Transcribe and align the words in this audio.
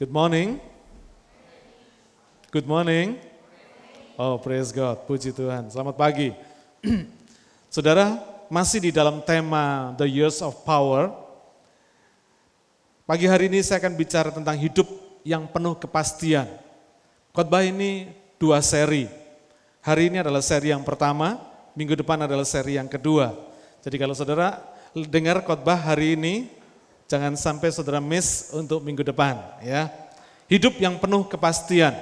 Good 0.00 0.16
morning. 0.16 0.56
Good 2.48 2.64
morning. 2.64 3.20
Oh, 4.16 4.40
praise 4.40 4.72
God. 4.72 5.04
Puji 5.04 5.28
Tuhan. 5.28 5.68
Selamat 5.68 5.92
pagi. 5.92 6.32
Saudara, 7.68 8.16
masih 8.48 8.88
di 8.88 8.96
dalam 8.96 9.20
tema 9.20 9.92
The 10.00 10.08
Years 10.08 10.40
of 10.40 10.56
Power. 10.64 11.12
Pagi 13.04 13.28
hari 13.28 13.52
ini 13.52 13.60
saya 13.60 13.76
akan 13.76 13.92
bicara 13.92 14.32
tentang 14.32 14.56
hidup 14.56 14.88
yang 15.20 15.44
penuh 15.44 15.76
kepastian. 15.76 16.48
Khotbah 17.36 17.60
ini 17.60 18.08
dua 18.40 18.64
seri. 18.64 19.04
Hari 19.84 20.08
ini 20.08 20.24
adalah 20.24 20.40
seri 20.40 20.72
yang 20.72 20.80
pertama, 20.80 21.36
minggu 21.76 21.92
depan 21.92 22.24
adalah 22.24 22.48
seri 22.48 22.80
yang 22.80 22.88
kedua. 22.88 23.36
Jadi 23.84 24.00
kalau 24.00 24.16
saudara 24.16 24.64
dengar 24.96 25.44
khotbah 25.44 25.76
hari 25.76 26.16
ini, 26.16 26.48
jangan 27.10 27.34
sampai 27.34 27.74
saudara 27.74 27.98
miss 27.98 28.54
untuk 28.54 28.78
minggu 28.86 29.02
depan 29.02 29.34
ya. 29.66 29.90
Hidup 30.46 30.78
yang 30.78 30.94
penuh 31.02 31.26
kepastian. 31.26 31.94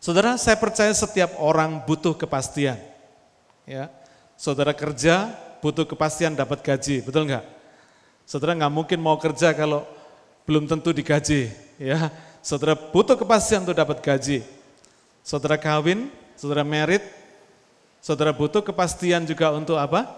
Saudara, 0.00 0.36
saya 0.40 0.56
percaya 0.56 0.88
setiap 0.92 1.36
orang 1.36 1.84
butuh 1.84 2.16
kepastian. 2.16 2.80
Ya. 3.68 3.92
Saudara 4.40 4.72
kerja 4.72 5.28
butuh 5.60 5.84
kepastian 5.84 6.32
dapat 6.32 6.64
gaji, 6.64 7.04
betul 7.04 7.28
nggak? 7.28 7.44
Saudara 8.24 8.56
nggak 8.56 8.72
mungkin 8.72 8.96
mau 9.00 9.20
kerja 9.20 9.52
kalau 9.52 9.84
belum 10.48 10.64
tentu 10.64 10.96
digaji, 10.96 11.52
ya. 11.76 12.08
Saudara 12.40 12.72
butuh 12.72 13.20
kepastian 13.20 13.68
untuk 13.68 13.76
dapat 13.76 14.00
gaji. 14.00 14.40
Saudara 15.20 15.60
kawin, 15.60 16.08
saudara 16.40 16.64
merit, 16.64 17.04
saudara 18.00 18.32
butuh 18.32 18.64
kepastian 18.64 19.28
juga 19.28 19.52
untuk 19.52 19.76
apa? 19.76 20.08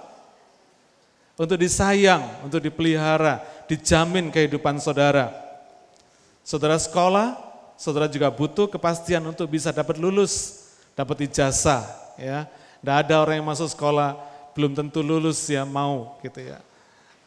Untuk 1.37 1.57
disayang, 1.57 2.45
untuk 2.45 2.61
dipelihara, 2.61 3.41
dijamin 3.65 4.29
kehidupan 4.29 4.77
saudara. 4.79 5.33
Saudara 6.45 6.77
sekolah, 6.77 7.39
saudara 7.79 8.07
juga 8.11 8.29
butuh 8.29 8.69
kepastian 8.69 9.25
untuk 9.25 9.49
bisa 9.49 9.73
dapat 9.73 9.97
lulus, 9.97 10.67
dapat 10.93 11.25
ijazah, 11.27 11.89
ya. 12.21 12.45
Tidak 12.83 12.97
ada 13.07 13.23
orang 13.23 13.39
yang 13.39 13.47
masuk 13.47 13.71
sekolah 13.71 14.19
belum 14.53 14.77
tentu 14.77 15.01
lulus 15.01 15.49
ya 15.49 15.65
mau 15.65 16.19
gitu 16.21 16.43
ya. 16.43 16.61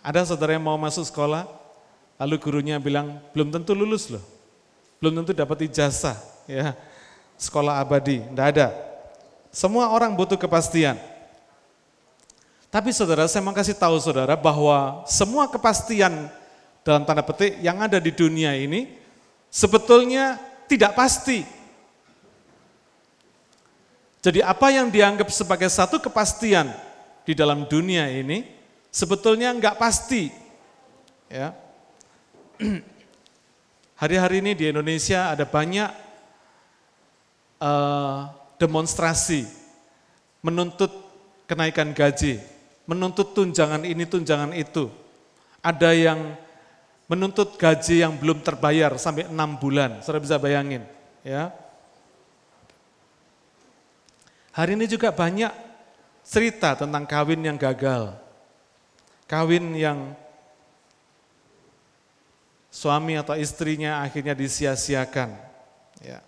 Ada 0.06 0.30
saudara 0.30 0.54
yang 0.54 0.62
mau 0.62 0.78
masuk 0.78 1.08
sekolah, 1.10 1.50
lalu 2.22 2.36
gurunya 2.38 2.78
bilang 2.78 3.18
belum 3.34 3.50
tentu 3.50 3.74
lulus 3.74 4.12
loh, 4.14 4.22
belum 5.02 5.24
tentu 5.24 5.34
dapat 5.34 5.66
ijazah 5.66 6.20
ya. 6.46 6.78
Sekolah 7.36 7.82
abadi, 7.82 8.22
tidak 8.22 8.48
ada. 8.56 8.68
Semua 9.52 9.92
orang 9.92 10.14
butuh 10.14 10.40
kepastian. 10.40 10.96
Tapi 12.76 12.92
saudara, 12.92 13.24
saya 13.32 13.40
mau 13.40 13.56
kasih 13.56 13.72
tahu 13.72 13.96
saudara 14.04 14.36
bahwa 14.36 15.08
semua 15.08 15.48
kepastian 15.48 16.28
dalam 16.84 17.08
tanda 17.08 17.24
petik 17.24 17.56
yang 17.64 17.80
ada 17.80 18.04
di 18.04 18.12
dunia 18.12 18.52
ini 18.52 18.92
sebetulnya 19.48 20.36
tidak 20.68 20.92
pasti. 20.92 21.48
Jadi 24.20 24.44
apa 24.44 24.76
yang 24.76 24.92
dianggap 24.92 25.32
sebagai 25.32 25.72
satu 25.72 26.04
kepastian 26.04 26.68
di 27.24 27.32
dalam 27.32 27.64
dunia 27.64 28.12
ini 28.12 28.44
sebetulnya 28.92 29.56
enggak 29.56 29.80
pasti. 29.80 30.28
Ya. 31.32 31.56
Hari-hari 34.04 34.44
ini 34.44 34.52
di 34.52 34.68
Indonesia 34.68 35.32
ada 35.32 35.48
banyak 35.48 35.96
uh, 37.64 38.36
demonstrasi 38.60 39.48
menuntut 40.44 40.92
kenaikan 41.48 41.96
gaji, 41.96 42.55
menuntut 42.86 43.34
tunjangan 43.34 43.84
ini, 43.86 44.06
tunjangan 44.06 44.54
itu. 44.54 44.90
Ada 45.62 45.92
yang 45.94 46.38
menuntut 47.06 47.58
gaji 47.58 48.02
yang 48.02 48.18
belum 48.18 48.42
terbayar 48.42 48.98
sampai 48.98 49.30
enam 49.30 49.58
bulan, 49.58 50.02
saudara 50.02 50.22
bisa 50.22 50.38
bayangin. 50.42 50.86
ya 51.22 51.54
Hari 54.56 54.80
ini 54.80 54.88
juga 54.88 55.12
banyak 55.12 55.52
cerita 56.24 56.80
tentang 56.80 57.04
kawin 57.04 57.44
yang 57.44 57.60
gagal. 57.60 58.16
Kawin 59.28 59.76
yang 59.76 60.16
suami 62.72 63.20
atau 63.20 63.36
istrinya 63.36 64.00
akhirnya 64.00 64.32
disia-siakan. 64.32 65.36
Ya. 66.00 66.24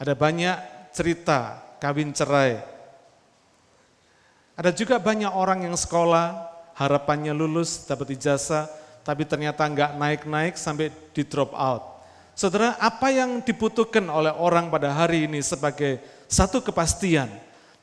Ada 0.00 0.16
banyak 0.16 0.56
cerita 0.96 1.60
kawin 1.84 2.16
cerai. 2.16 2.73
Ada 4.54 4.70
juga 4.70 5.02
banyak 5.02 5.34
orang 5.34 5.66
yang 5.66 5.74
sekolah, 5.74 6.46
harapannya 6.78 7.34
lulus, 7.34 7.86
dapat 7.90 8.14
ijazah, 8.14 8.70
tapi 9.02 9.26
ternyata 9.26 9.66
nggak 9.66 9.98
naik-naik 9.98 10.54
sampai 10.54 10.94
di 11.10 11.26
drop 11.26 11.50
out. 11.58 11.98
Saudara, 12.34 12.74
apa 12.78 13.14
yang 13.14 13.42
dibutuhkan 13.42 14.02
oleh 14.10 14.30
orang 14.34 14.70
pada 14.70 14.90
hari 14.90 15.26
ini 15.26 15.38
sebagai 15.42 16.02
satu 16.26 16.62
kepastian, 16.62 17.30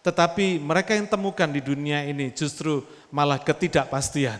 tetapi 0.03 0.59
mereka 0.59 0.95
yang 0.95 1.07
temukan 1.07 1.47
di 1.47 1.63
dunia 1.63 2.03
ini 2.03 2.31
justru 2.31 2.83
malah 3.11 3.39
ketidakpastian. 3.39 4.39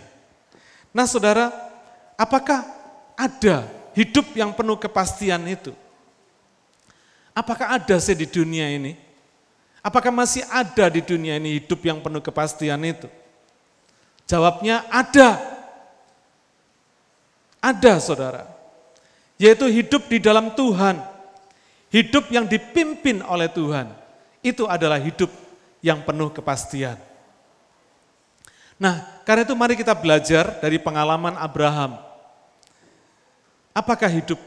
Nah 0.91 1.07
saudara, 1.07 1.51
apakah 2.19 2.63
ada 3.15 3.67
hidup 3.95 4.35
yang 4.35 4.51
penuh 4.51 4.75
kepastian 4.79 5.39
itu? 5.47 5.71
Apakah 7.31 7.79
ada 7.79 7.95
sih 7.99 8.15
di 8.15 8.27
dunia 8.27 8.67
ini? 8.67 9.10
Apakah 9.81 10.13
masih 10.13 10.45
ada 10.53 10.93
di 10.93 11.01
dunia 11.01 11.41
ini 11.41 11.57
hidup 11.57 11.81
yang 11.81 11.97
penuh 12.05 12.21
kepastian 12.21 12.77
itu? 12.85 13.09
Jawabnya 14.29 14.85
ada. 14.93 15.41
Ada 17.57 17.97
saudara. 17.97 18.45
Yaitu 19.41 19.65
hidup 19.65 20.05
di 20.05 20.21
dalam 20.21 20.53
Tuhan. 20.53 21.01
Hidup 21.89 22.29
yang 22.29 22.45
dipimpin 22.45 23.25
oleh 23.25 23.49
Tuhan. 23.49 23.89
Itu 24.45 24.69
adalah 24.69 25.01
hidup 25.01 25.33
yang 25.81 26.05
penuh 26.05 26.29
kepastian. 26.29 26.95
Nah, 28.77 29.01
karena 29.25 29.45
itu 29.45 29.53
mari 29.57 29.73
kita 29.73 29.97
belajar 29.97 30.61
dari 30.61 30.77
pengalaman 30.77 31.37
Abraham. 31.41 31.97
Apakah 33.73 34.09
hidup 34.09 34.37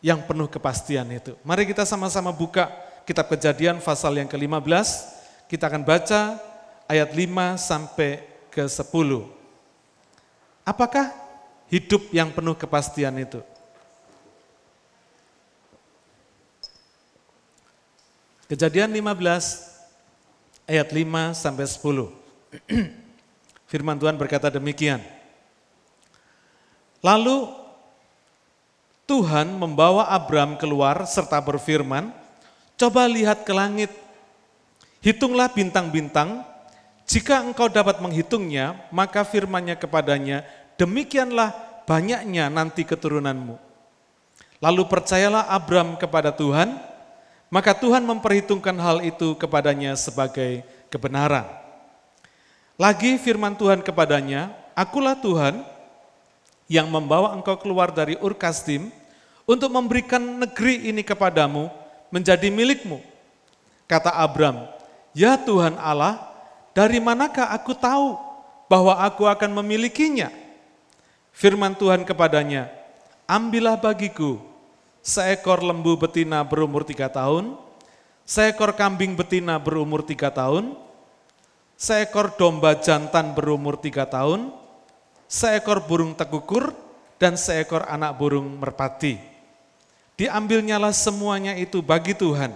yang 0.00 0.24
penuh 0.24 0.48
kepastian 0.48 1.08
itu? 1.12 1.36
Mari 1.44 1.68
kita 1.68 1.84
sama-sama 1.84 2.32
buka 2.32 2.87
kitab 3.08 3.32
kejadian 3.32 3.80
pasal 3.80 4.20
yang 4.20 4.28
ke-15. 4.28 5.16
Kita 5.48 5.72
akan 5.72 5.80
baca 5.80 6.36
ayat 6.84 7.08
5 7.08 7.56
sampai 7.56 8.20
ke 8.52 8.60
10. 8.68 8.84
Apakah 10.60 11.08
hidup 11.72 12.04
yang 12.12 12.28
penuh 12.28 12.52
kepastian 12.52 13.16
itu? 13.16 13.40
Kejadian 18.44 18.92
15 18.92 20.68
ayat 20.68 20.88
5 20.92 21.32
sampai 21.32 21.64
10. 21.64 22.12
Firman 23.72 23.96
Tuhan 23.96 24.20
berkata 24.20 24.52
demikian. 24.52 25.00
Lalu 27.00 27.48
Tuhan 29.08 29.48
membawa 29.56 30.12
Abram 30.12 30.60
keluar 30.60 31.08
serta 31.08 31.40
berfirman, 31.40 32.12
"Coba 32.78 33.10
lihat 33.10 33.42
ke 33.42 33.50
langit, 33.50 33.90
hitunglah 35.02 35.50
bintang-bintang, 35.50 36.46
jika 37.04 37.42
engkau 37.42 37.66
dapat 37.66 37.98
menghitungnya, 37.98 38.86
maka 38.94 39.26
firmannya 39.26 39.74
kepadanya, 39.74 40.46
demikianlah 40.78 41.52
banyaknya 41.84 42.46
nanti 42.46 42.86
keturunanmu." 42.86 43.58
Lalu 44.62 44.82
percayalah 44.86 45.50
Abram 45.50 45.98
kepada 45.98 46.30
Tuhan, 46.30 46.78
maka 47.50 47.74
Tuhan 47.74 48.06
memperhitungkan 48.06 48.74
hal 48.78 49.02
itu 49.02 49.34
kepadanya 49.34 49.98
sebagai 49.98 50.62
kebenaran. 50.90 51.46
Lagi 52.78 53.18
firman 53.18 53.58
Tuhan 53.58 53.82
kepadanya, 53.82 54.54
akulah 54.78 55.18
Tuhan 55.18 55.66
yang 56.70 56.86
membawa 56.86 57.34
engkau 57.34 57.58
keluar 57.58 57.90
dari 57.90 58.14
Ur 58.22 58.36
Kasdim 58.38 58.92
untuk 59.48 59.72
memberikan 59.72 60.20
negeri 60.20 60.92
ini 60.92 61.02
kepadamu 61.02 61.72
menjadi 62.08 62.48
milikmu. 62.52 63.00
Kata 63.88 64.12
Abram, 64.12 64.68
ya 65.16 65.40
Tuhan 65.40 65.80
Allah, 65.80 66.20
dari 66.76 67.00
manakah 67.00 67.48
aku 67.52 67.72
tahu 67.72 68.16
bahwa 68.68 69.00
aku 69.00 69.24
akan 69.24 69.64
memilikinya? 69.64 70.28
Firman 71.32 71.72
Tuhan 71.72 72.04
kepadanya, 72.04 72.68
ambillah 73.24 73.78
bagiku 73.78 74.48
seekor 75.08 75.64
lembu 75.64 75.96
betina 75.96 76.44
berumur 76.44 76.84
tiga 76.84 77.08
tahun, 77.08 77.56
seekor 78.28 78.76
kambing 78.76 79.16
betina 79.16 79.56
berumur 79.56 80.04
tiga 80.04 80.28
tahun, 80.28 80.76
seekor 81.80 82.36
domba 82.36 82.76
jantan 82.76 83.32
berumur 83.32 83.80
tiga 83.80 84.04
tahun, 84.04 84.52
seekor 85.24 85.88
burung 85.88 86.12
tekukur, 86.12 86.76
dan 87.16 87.34
seekor 87.40 87.88
anak 87.88 88.20
burung 88.20 88.60
merpati. 88.60 89.18
Diambilnyalah 90.18 90.90
semuanya 90.90 91.54
itu 91.54 91.78
bagi 91.78 92.10
Tuhan, 92.10 92.50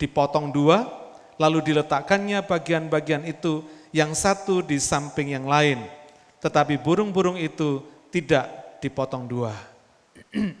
dipotong 0.00 0.48
dua, 0.48 0.88
lalu 1.36 1.60
diletakkannya 1.60 2.40
bagian-bagian 2.40 3.28
itu 3.28 3.60
yang 3.92 4.16
satu 4.16 4.64
di 4.64 4.80
samping 4.80 5.36
yang 5.36 5.44
lain. 5.44 5.84
Tetapi 6.40 6.80
burung-burung 6.80 7.36
itu 7.36 7.84
tidak 8.08 8.48
dipotong 8.80 9.28
dua. 9.28 9.52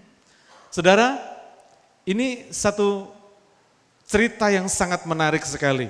Saudara, 0.76 1.16
ini 2.04 2.52
satu 2.52 3.08
cerita 4.04 4.52
yang 4.52 4.68
sangat 4.68 5.08
menarik 5.08 5.48
sekali. 5.48 5.88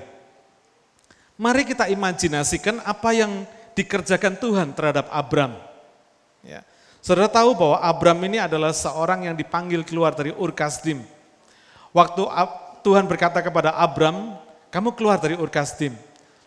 Mari 1.35 1.67
kita 1.67 1.91
imajinasikan 1.91 2.79
apa 2.87 3.11
yang 3.11 3.43
dikerjakan 3.75 4.39
Tuhan 4.39 4.69
terhadap 4.79 5.11
Abram. 5.11 5.59
Ya. 6.47 6.63
Saudara 7.03 7.27
tahu 7.27 7.59
bahwa 7.59 7.83
Abram 7.83 8.15
ini 8.23 8.39
adalah 8.39 8.71
seorang 8.71 9.27
yang 9.27 9.35
dipanggil 9.35 9.83
keluar 9.83 10.15
dari 10.15 10.31
Ur 10.39 10.55
Kasdim. 10.55 11.03
Waktu 11.91 12.23
Tuhan 12.87 13.11
berkata 13.11 13.43
kepada 13.43 13.75
Abram, 13.75 14.39
kamu 14.71 14.95
keluar 14.95 15.19
dari 15.19 15.35
Ur 15.35 15.51
Kasdim. 15.51 15.99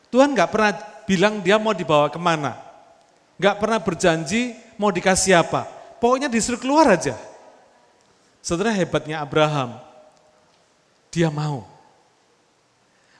Tuhan 0.07 0.31
nggak 0.31 0.47
pernah 0.47 0.71
bilang 1.03 1.43
dia 1.43 1.59
mau 1.59 1.75
dibawa 1.75 2.07
ke 2.07 2.15
mana. 2.15 2.55
Nggak 3.35 3.55
pernah 3.59 3.79
berjanji 3.83 4.55
mau 4.79 4.95
dikasih 4.95 5.43
apa. 5.43 5.67
Pokoknya 5.99 6.31
disuruh 6.31 6.55
keluar 6.57 6.87
aja. 6.87 7.19
Saudara 8.39 8.71
hebatnya 8.71 9.19
Abraham, 9.19 9.75
dia 11.11 11.27
mau. 11.27 11.67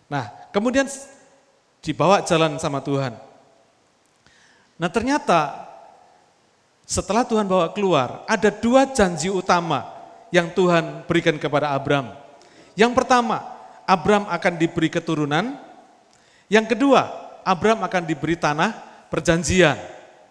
Nah, 0.08 0.32
kemudian 0.56 0.88
dibawa 1.84 2.24
jalan 2.24 2.56
sama 2.64 2.80
Tuhan. 2.80 3.12
Nah 4.80 4.90
ternyata 4.92 5.68
setelah 6.86 7.26
Tuhan 7.26 7.50
bawa 7.50 7.74
keluar, 7.74 8.22
ada 8.30 8.54
dua 8.54 8.86
janji 8.86 9.28
utama 9.34 9.90
yang 10.30 10.54
Tuhan 10.54 11.06
berikan 11.10 11.36
kepada 11.42 11.74
Abram. 11.74 12.14
Yang 12.78 12.94
pertama, 12.94 13.42
Abram 13.90 14.30
akan 14.30 14.54
diberi 14.56 14.90
keturunan. 14.94 15.58
Yang 16.46 16.78
kedua, 16.78 17.10
Abram 17.42 17.82
akan 17.82 18.04
diberi 18.06 18.38
tanah 18.38 18.74
perjanjian. 19.10 19.78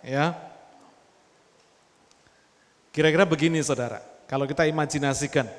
Ya, 0.04 0.36
Kira-kira 2.94 3.26
begini 3.26 3.58
saudara, 3.58 3.98
kalau 4.30 4.46
kita 4.46 4.70
imajinasikan, 4.70 5.50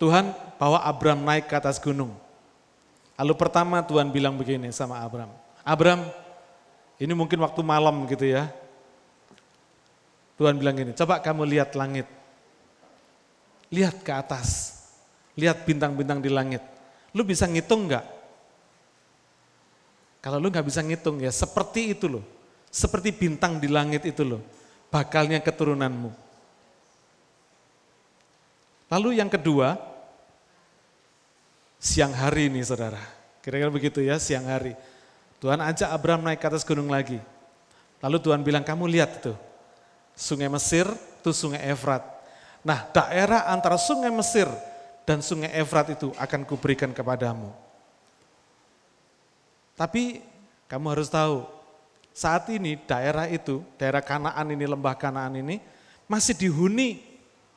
Tuhan 0.00 0.32
bawa 0.56 0.80
Abram 0.80 1.20
naik 1.20 1.44
ke 1.44 1.52
atas 1.60 1.76
gunung. 1.76 2.16
Lalu 3.20 3.36
pertama 3.36 3.84
Tuhan 3.84 4.08
bilang 4.08 4.40
begini 4.40 4.72
sama 4.72 5.04
Abram, 5.04 5.28
Abram 5.60 6.08
ini 6.96 7.12
mungkin 7.12 7.36
waktu 7.44 7.60
malam 7.60 8.08
gitu 8.08 8.24
ya. 8.24 8.48
Tuhan 10.40 10.56
bilang 10.56 10.74
gini, 10.74 10.92
coba 10.96 11.20
kamu 11.20 11.44
lihat 11.46 11.76
langit. 11.76 12.08
Lihat 13.72 14.04
ke 14.04 14.12
atas. 14.12 14.80
Lihat 15.36 15.64
bintang-bintang 15.64 16.20
di 16.20 16.28
langit. 16.28 16.60
Lu 17.16 17.24
bisa 17.24 17.48
ngitung 17.48 17.88
nggak? 17.88 18.04
Kalau 20.22 20.38
lu 20.38 20.48
nggak 20.48 20.66
bisa 20.66 20.80
ngitung 20.84 21.18
ya 21.18 21.32
seperti 21.32 21.96
itu 21.96 22.06
loh. 22.08 22.24
Seperti 22.72 23.12
bintang 23.12 23.60
di 23.60 23.68
langit 23.68 24.08
itu 24.08 24.24
loh. 24.24 24.40
Bakalnya 24.88 25.40
keturunanmu. 25.40 26.12
Lalu 28.92 29.20
yang 29.20 29.32
kedua, 29.32 29.76
siang 31.80 32.12
hari 32.12 32.52
ini 32.52 32.60
saudara. 32.60 33.00
Kira-kira 33.40 33.72
begitu 33.72 34.04
ya, 34.04 34.20
siang 34.20 34.44
hari. 34.44 34.76
Tuhan 35.40 35.58
ajak 35.58 35.88
Abraham 35.90 36.28
naik 36.28 36.38
ke 36.38 36.46
atas 36.46 36.62
gunung 36.62 36.92
lagi. 36.92 37.16
Lalu 38.04 38.16
Tuhan 38.20 38.44
bilang, 38.44 38.62
kamu 38.62 38.84
lihat 38.86 39.18
itu, 39.18 39.32
sungai 40.16 40.48
Mesir, 40.48 40.88
itu 41.22 41.30
sungai 41.30 41.62
Efrat. 41.70 42.02
Nah 42.62 42.86
daerah 42.94 43.50
antara 43.50 43.78
sungai 43.78 44.10
Mesir 44.10 44.46
dan 45.02 45.18
sungai 45.22 45.50
Efrat 45.58 45.94
itu 45.94 46.14
akan 46.14 46.46
kuberikan 46.46 46.94
kepadamu. 46.94 47.50
Tapi 49.74 50.22
kamu 50.70 50.86
harus 50.94 51.08
tahu, 51.10 51.48
saat 52.12 52.48
ini 52.52 52.76
daerah 52.84 53.24
itu, 53.28 53.64
daerah 53.80 54.04
Kanaan 54.04 54.52
ini, 54.52 54.64
lembah 54.68 54.94
Kanaan 54.94 55.36
ini, 55.36 55.58
masih 56.06 56.36
dihuni 56.36 57.00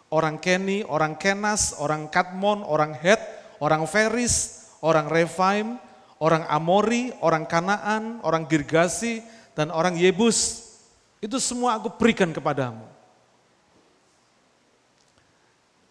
orang 0.09 0.39
Keni, 0.39 0.87
orang 0.87 1.19
Kenas, 1.19 1.75
orang 1.77 2.07
Katmon, 2.07 2.63
orang 2.63 2.95
Het, 2.95 3.19
orang 3.59 3.83
Feris, 3.83 4.67
orang 4.79 5.11
Refaim, 5.11 5.75
orang 6.23 6.47
Amori, 6.47 7.11
orang 7.19 7.43
Kanaan, 7.43 8.23
orang 8.23 8.47
Girgasi, 8.47 9.19
dan 9.53 9.71
orang 9.71 9.99
Yebus. 9.99 10.64
Itu 11.23 11.39
semua 11.39 11.79
aku 11.79 11.89
berikan 11.95 12.29
kepadamu. 12.29 12.85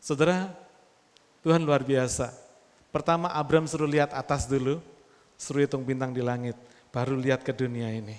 Saudara, 0.04 0.52
Tuhan 1.40 1.64
luar 1.64 1.80
biasa. 1.80 2.28
Pertama 2.92 3.32
Abram 3.32 3.64
suruh 3.64 3.88
lihat 3.88 4.12
atas 4.12 4.44
dulu, 4.44 4.78
suruh 5.40 5.64
hitung 5.64 5.82
bintang 5.82 6.12
di 6.12 6.20
langit, 6.20 6.54
baru 6.92 7.16
lihat 7.16 7.40
ke 7.40 7.50
dunia 7.50 7.88
ini. 7.90 8.14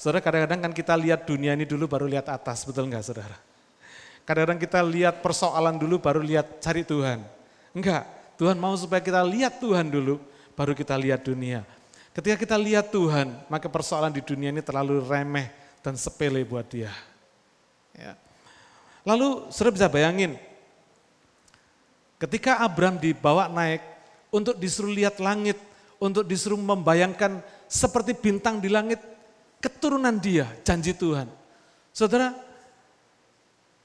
Saudara 0.00 0.24
kadang-kadang 0.24 0.70
kan 0.70 0.72
kita 0.72 0.96
lihat 0.96 1.28
dunia 1.28 1.52
ini 1.52 1.68
dulu 1.68 1.84
baru 1.84 2.08
lihat 2.08 2.32
atas, 2.32 2.64
betul 2.64 2.88
enggak 2.88 3.04
saudara? 3.04 3.36
Kadang-kadang 4.24 4.56
kita 4.62 4.80
lihat 4.80 5.20
persoalan 5.20 5.76
dulu 5.76 6.00
baru 6.00 6.24
lihat 6.24 6.62
cari 6.64 6.86
Tuhan. 6.86 7.20
Enggak, 7.76 8.08
Tuhan 8.40 8.56
mau 8.56 8.72
supaya 8.78 9.04
kita 9.04 9.20
lihat 9.20 9.60
Tuhan 9.60 9.92
dulu, 9.92 10.16
baru 10.56 10.72
kita 10.72 10.96
lihat 10.96 11.20
dunia. 11.26 11.66
Ketika 12.16 12.40
kita 12.40 12.56
lihat 12.56 12.88
Tuhan, 12.88 13.36
maka 13.52 13.68
persoalan 13.68 14.08
di 14.08 14.24
dunia 14.24 14.48
ini 14.48 14.64
terlalu 14.64 15.04
remeh 15.04 15.59
dan 15.80 15.96
sepele 15.96 16.44
buat 16.44 16.64
dia. 16.68 16.92
Ya. 17.96 18.14
Lalu 19.04 19.48
sudah 19.48 19.72
bisa 19.72 19.88
bayangin, 19.88 20.36
ketika 22.20 22.60
Abram 22.60 23.00
dibawa 23.00 23.48
naik 23.48 23.80
untuk 24.28 24.60
disuruh 24.60 24.92
lihat 24.92 25.18
langit, 25.18 25.56
untuk 25.96 26.24
disuruh 26.24 26.60
membayangkan 26.60 27.40
seperti 27.68 28.12
bintang 28.12 28.60
di 28.60 28.68
langit, 28.68 29.00
keturunan 29.60 30.16
dia, 30.16 30.48
janji 30.64 30.92
Tuhan. 30.92 31.28
Saudara, 31.92 32.32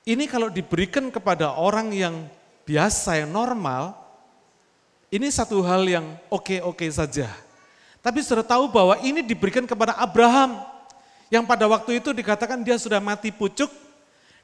ini 0.06 0.30
kalau 0.30 0.53
diberikan 0.53 1.09
kepada 1.09 1.57
orang 1.57 1.89
yang 1.95 2.15
biasa, 2.68 3.24
yang 3.24 3.31
normal, 3.31 3.98
ini 5.09 5.31
satu 5.31 5.63
hal 5.63 5.88
yang 5.88 6.06
oke-oke 6.30 6.86
saja. 6.91 7.31
Tapi 8.03 8.21
sudah 8.21 8.45
tahu 8.45 8.69
bahwa 8.69 9.01
ini 9.01 9.25
diberikan 9.25 9.65
kepada 9.65 9.98
Abraham. 9.98 10.62
Yang 11.33 11.44
pada 11.50 11.66
waktu 11.66 12.01
itu 12.01 12.13
dikatakan 12.13 12.62
dia 12.62 12.77
sudah 12.77 13.01
mati 13.01 13.33
pucuk 13.33 13.69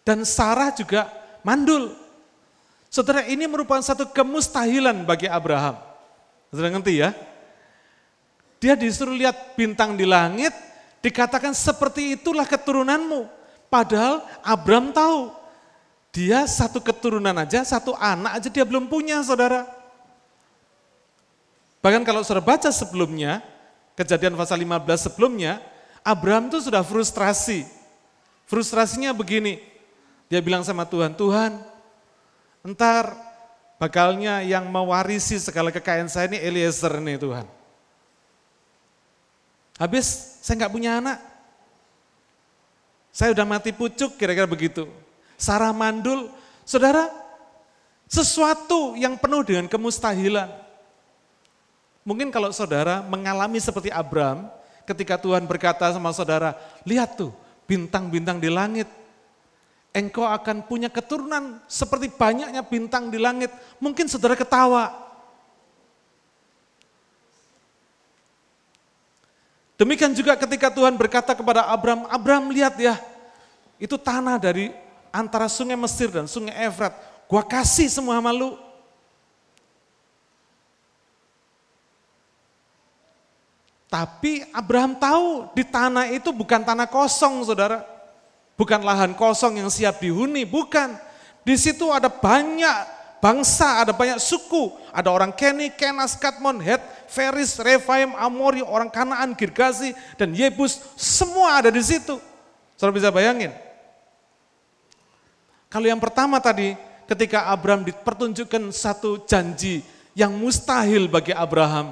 dan 0.02 0.26
Sarah 0.26 0.74
juga 0.74 1.10
mandul. 1.46 1.94
Saudara 2.92 3.24
ini 3.24 3.48
merupakan 3.48 3.80
satu 3.80 4.10
kemustahilan 4.10 5.08
bagi 5.08 5.30
Abraham. 5.30 5.80
Saudara 6.52 6.74
ngerti 6.76 7.00
ya? 7.00 7.16
Dia 8.60 8.76
disuruh 8.76 9.16
lihat 9.16 9.56
bintang 9.56 9.96
di 9.96 10.04
langit, 10.04 10.52
dikatakan 11.00 11.56
seperti 11.56 12.20
itulah 12.20 12.44
keturunanmu. 12.46 13.26
Padahal 13.72 14.28
Abraham 14.44 14.92
tahu, 14.92 15.32
dia 16.12 16.44
satu 16.44 16.84
keturunan 16.84 17.34
aja, 17.40 17.64
satu 17.64 17.96
anak 17.96 18.38
aja 18.38 18.50
dia 18.52 18.68
belum 18.68 18.92
punya 18.92 19.24
saudara. 19.24 19.64
Bahkan 21.80 22.04
kalau 22.04 22.22
saudara 22.22 22.44
baca 22.44 22.70
sebelumnya, 22.70 23.40
kejadian 23.96 24.36
pasal 24.36 24.60
15 24.60 25.08
sebelumnya, 25.08 25.64
Abraham 26.02 26.50
itu 26.50 26.66
sudah 26.66 26.82
frustrasi. 26.82 27.66
Frustrasinya 28.50 29.16
begini, 29.16 29.64
dia 30.28 30.44
bilang 30.44 30.66
sama 30.66 30.84
Tuhan, 30.84 31.16
Tuhan, 31.16 31.56
entar 32.68 33.16
bakalnya 33.80 34.44
yang 34.44 34.68
mewarisi 34.68 35.40
segala 35.40 35.72
kekayaan 35.72 36.12
saya 36.12 36.28
ini 36.30 36.38
Eliezer 36.42 36.92
nih 37.00 37.18
Tuhan. 37.18 37.46
Habis 39.80 40.38
saya 40.44 40.62
nggak 40.62 40.74
punya 40.74 41.00
anak, 41.00 41.18
saya 43.10 43.34
udah 43.36 43.46
mati 43.48 43.72
pucuk 43.72 44.16
kira-kira 44.16 44.46
begitu. 44.46 44.86
Sarah 45.42 45.74
mandul, 45.74 46.30
saudara, 46.68 47.10
sesuatu 48.06 48.94
yang 49.00 49.16
penuh 49.18 49.42
dengan 49.42 49.66
kemustahilan. 49.66 50.52
Mungkin 52.06 52.30
kalau 52.30 52.54
saudara 52.54 53.02
mengalami 53.02 53.58
seperti 53.58 53.90
Abraham, 53.90 54.50
ketika 54.86 55.18
Tuhan 55.18 55.46
berkata 55.46 55.90
sama 55.94 56.12
saudara, 56.12 56.58
lihat 56.86 57.18
tuh 57.18 57.32
bintang-bintang 57.70 58.38
di 58.42 58.50
langit. 58.52 58.90
Engkau 59.92 60.24
akan 60.24 60.64
punya 60.64 60.88
keturunan 60.88 61.60
seperti 61.68 62.08
banyaknya 62.08 62.64
bintang 62.64 63.12
di 63.12 63.20
langit. 63.20 63.52
Mungkin 63.76 64.08
saudara 64.08 64.40
ketawa. 64.40 64.88
Demikian 69.76 70.14
juga 70.16 70.38
ketika 70.38 70.72
Tuhan 70.72 70.96
berkata 70.96 71.34
kepada 71.34 71.68
Abraham, 71.68 72.08
Abraham 72.08 72.54
lihat 72.54 72.78
ya, 72.80 72.96
itu 73.82 73.98
tanah 73.98 74.38
dari 74.38 74.70
antara 75.10 75.50
sungai 75.50 75.76
Mesir 75.76 76.08
dan 76.08 76.30
sungai 76.30 76.54
Efrat. 76.70 76.94
Gua 77.28 77.44
kasih 77.44 77.90
semua 77.92 78.22
malu. 78.24 78.71
Tapi 83.92 84.48
Abraham 84.56 84.96
tahu 84.96 85.52
di 85.52 85.68
tanah 85.68 86.08
itu 86.16 86.32
bukan 86.32 86.64
tanah 86.64 86.88
kosong 86.88 87.44
saudara. 87.44 87.84
Bukan 88.56 88.80
lahan 88.88 89.12
kosong 89.12 89.60
yang 89.60 89.68
siap 89.68 90.00
dihuni, 90.00 90.48
bukan. 90.48 90.96
Di 91.44 91.60
situ 91.60 91.92
ada 91.92 92.08
banyak 92.08 92.88
bangsa, 93.20 93.84
ada 93.84 93.92
banyak 93.92 94.16
suku. 94.16 94.72
Ada 94.96 95.12
orang 95.12 95.36
Keni, 95.36 95.68
Kenas, 95.76 96.16
Katmon, 96.16 96.64
Het, 96.64 96.80
Feris, 97.12 97.60
Refaim, 97.60 98.16
Amori, 98.16 98.64
orang 98.64 98.88
Kanaan, 98.88 99.36
Girgazi, 99.36 99.92
dan 100.16 100.32
Yebus. 100.32 100.80
Semua 100.96 101.60
ada 101.60 101.68
di 101.68 101.84
situ. 101.84 102.16
Saudara 102.80 102.96
bisa 102.96 103.12
bayangin. 103.12 103.52
Kalau 105.68 105.92
yang 105.92 106.00
pertama 106.00 106.40
tadi, 106.40 106.80
ketika 107.12 107.52
Abraham 107.52 107.84
dipertunjukkan 107.84 108.72
satu 108.72 109.28
janji 109.28 109.84
yang 110.16 110.32
mustahil 110.32 111.12
bagi 111.12 111.36
Abraham. 111.36 111.92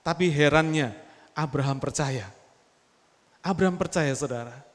Tapi 0.00 0.32
herannya 0.32 1.07
Abraham 1.38 1.78
percaya. 1.78 2.26
Abraham 3.38 3.78
percaya 3.78 4.10
saudara. 4.18 4.66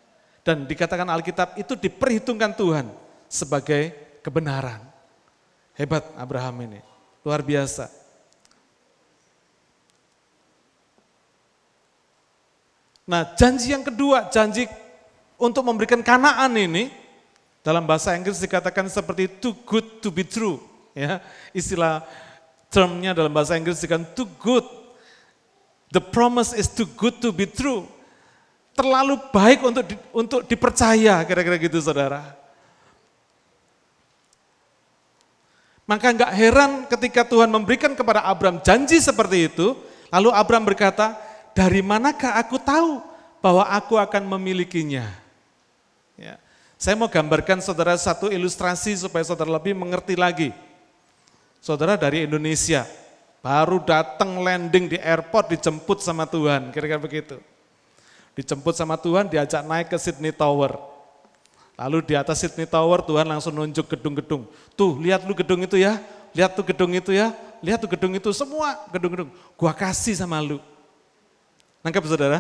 Dan 0.48 0.64
dikatakan 0.64 1.08
Alkitab 1.12 1.60
itu 1.60 1.76
diperhitungkan 1.76 2.56
Tuhan 2.56 2.88
sebagai 3.28 3.92
kebenaran. 4.24 4.80
Hebat 5.76 6.08
Abraham 6.16 6.70
ini, 6.70 6.80
luar 7.26 7.44
biasa. 7.44 7.90
Nah 13.04 13.36
janji 13.36 13.76
yang 13.76 13.84
kedua, 13.84 14.32
janji 14.32 14.70
untuk 15.36 15.66
memberikan 15.68 16.00
kanaan 16.00 16.56
ini, 16.56 16.88
dalam 17.64 17.88
bahasa 17.88 18.12
Inggris 18.14 18.44
dikatakan 18.44 18.88
seperti 18.92 19.28
too 19.40 19.56
good 19.64 20.04
to 20.04 20.12
be 20.12 20.28
true. 20.28 20.60
Ya, 20.94 21.24
istilah 21.56 22.06
termnya 22.70 23.16
dalam 23.16 23.34
bahasa 23.34 23.56
Inggris 23.56 23.80
dikatakan 23.80 24.12
too 24.14 24.30
good. 24.38 24.83
The 25.94 26.02
promise 26.02 26.58
is 26.58 26.66
too 26.66 26.90
good 26.98 27.22
to 27.22 27.30
be 27.30 27.46
true. 27.46 27.86
Terlalu 28.74 29.22
baik 29.30 29.62
untuk 29.62 29.86
di, 29.86 29.96
untuk 30.10 30.42
dipercaya, 30.50 31.22
kira-kira 31.22 31.62
gitu 31.62 31.78
saudara. 31.78 32.34
Maka 35.86 36.10
nggak 36.10 36.32
heran 36.34 36.72
ketika 36.90 37.22
Tuhan 37.22 37.54
memberikan 37.54 37.94
kepada 37.94 38.26
Abraham 38.26 38.58
janji 38.66 38.98
seperti 38.98 39.54
itu, 39.54 39.78
lalu 40.10 40.34
Abraham 40.34 40.66
berkata, 40.66 41.14
dari 41.54 41.86
manakah 41.86 42.42
aku 42.42 42.58
tahu 42.58 42.98
bahwa 43.38 43.70
aku 43.70 43.94
akan 43.94 44.26
memilikinya? 44.26 45.06
Ya. 46.18 46.42
Saya 46.82 46.98
mau 46.98 47.06
gambarkan 47.06 47.62
saudara 47.62 47.94
satu 47.94 48.34
ilustrasi 48.34 48.98
supaya 48.98 49.22
saudara 49.22 49.54
lebih 49.54 49.78
mengerti 49.78 50.18
lagi. 50.18 50.50
Saudara 51.62 51.94
dari 51.94 52.26
Indonesia, 52.26 52.90
baru 53.44 53.84
datang 53.84 54.40
landing 54.40 54.96
di 54.96 54.98
airport 55.04 55.52
dijemput 55.52 56.00
sama 56.00 56.24
Tuhan, 56.24 56.72
kira-kira 56.72 56.96
begitu. 56.96 57.36
Dijemput 58.40 58.72
sama 58.74 58.96
Tuhan, 58.96 59.28
diajak 59.28 59.68
naik 59.68 59.92
ke 59.92 59.98
Sydney 60.00 60.32
Tower. 60.32 60.80
Lalu 61.76 62.08
di 62.08 62.16
atas 62.16 62.40
Sydney 62.40 62.64
Tower 62.64 63.04
Tuhan 63.04 63.28
langsung 63.28 63.52
nunjuk 63.52 63.92
gedung-gedung. 63.92 64.48
Tuh 64.80 64.96
lihat 65.04 65.28
lu 65.28 65.36
gedung 65.36 65.60
itu 65.60 65.76
ya, 65.76 66.00
lihat 66.32 66.56
tuh 66.56 66.64
gedung 66.64 66.96
itu 66.96 67.12
ya, 67.12 67.36
lihat 67.60 67.84
tuh 67.84 67.92
gedung 67.92 68.16
itu, 68.16 68.32
semua 68.32 68.80
gedung-gedung. 68.90 69.30
Gua 69.60 69.76
kasih 69.76 70.16
sama 70.16 70.40
lu. 70.40 70.64
Nangkep 71.84 72.08
saudara? 72.08 72.40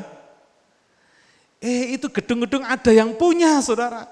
Eh 1.59 1.99
itu 1.99 2.07
gedung-gedung 2.07 2.63
ada 2.63 2.91
yang 2.95 3.11
punya 3.11 3.59
saudara. 3.59 4.07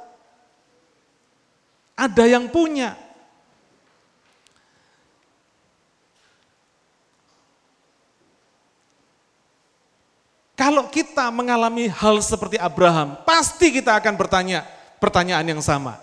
Ada 1.96 2.28
yang 2.28 2.52
punya. 2.52 3.00
Kalau 10.62 10.86
kita 10.94 11.26
mengalami 11.34 11.90
hal 11.90 12.22
seperti 12.22 12.62
Abraham, 12.62 13.18
pasti 13.26 13.74
kita 13.74 13.98
akan 13.98 14.14
bertanya 14.14 14.62
pertanyaan 15.02 15.58
yang 15.58 15.58
sama. 15.58 15.98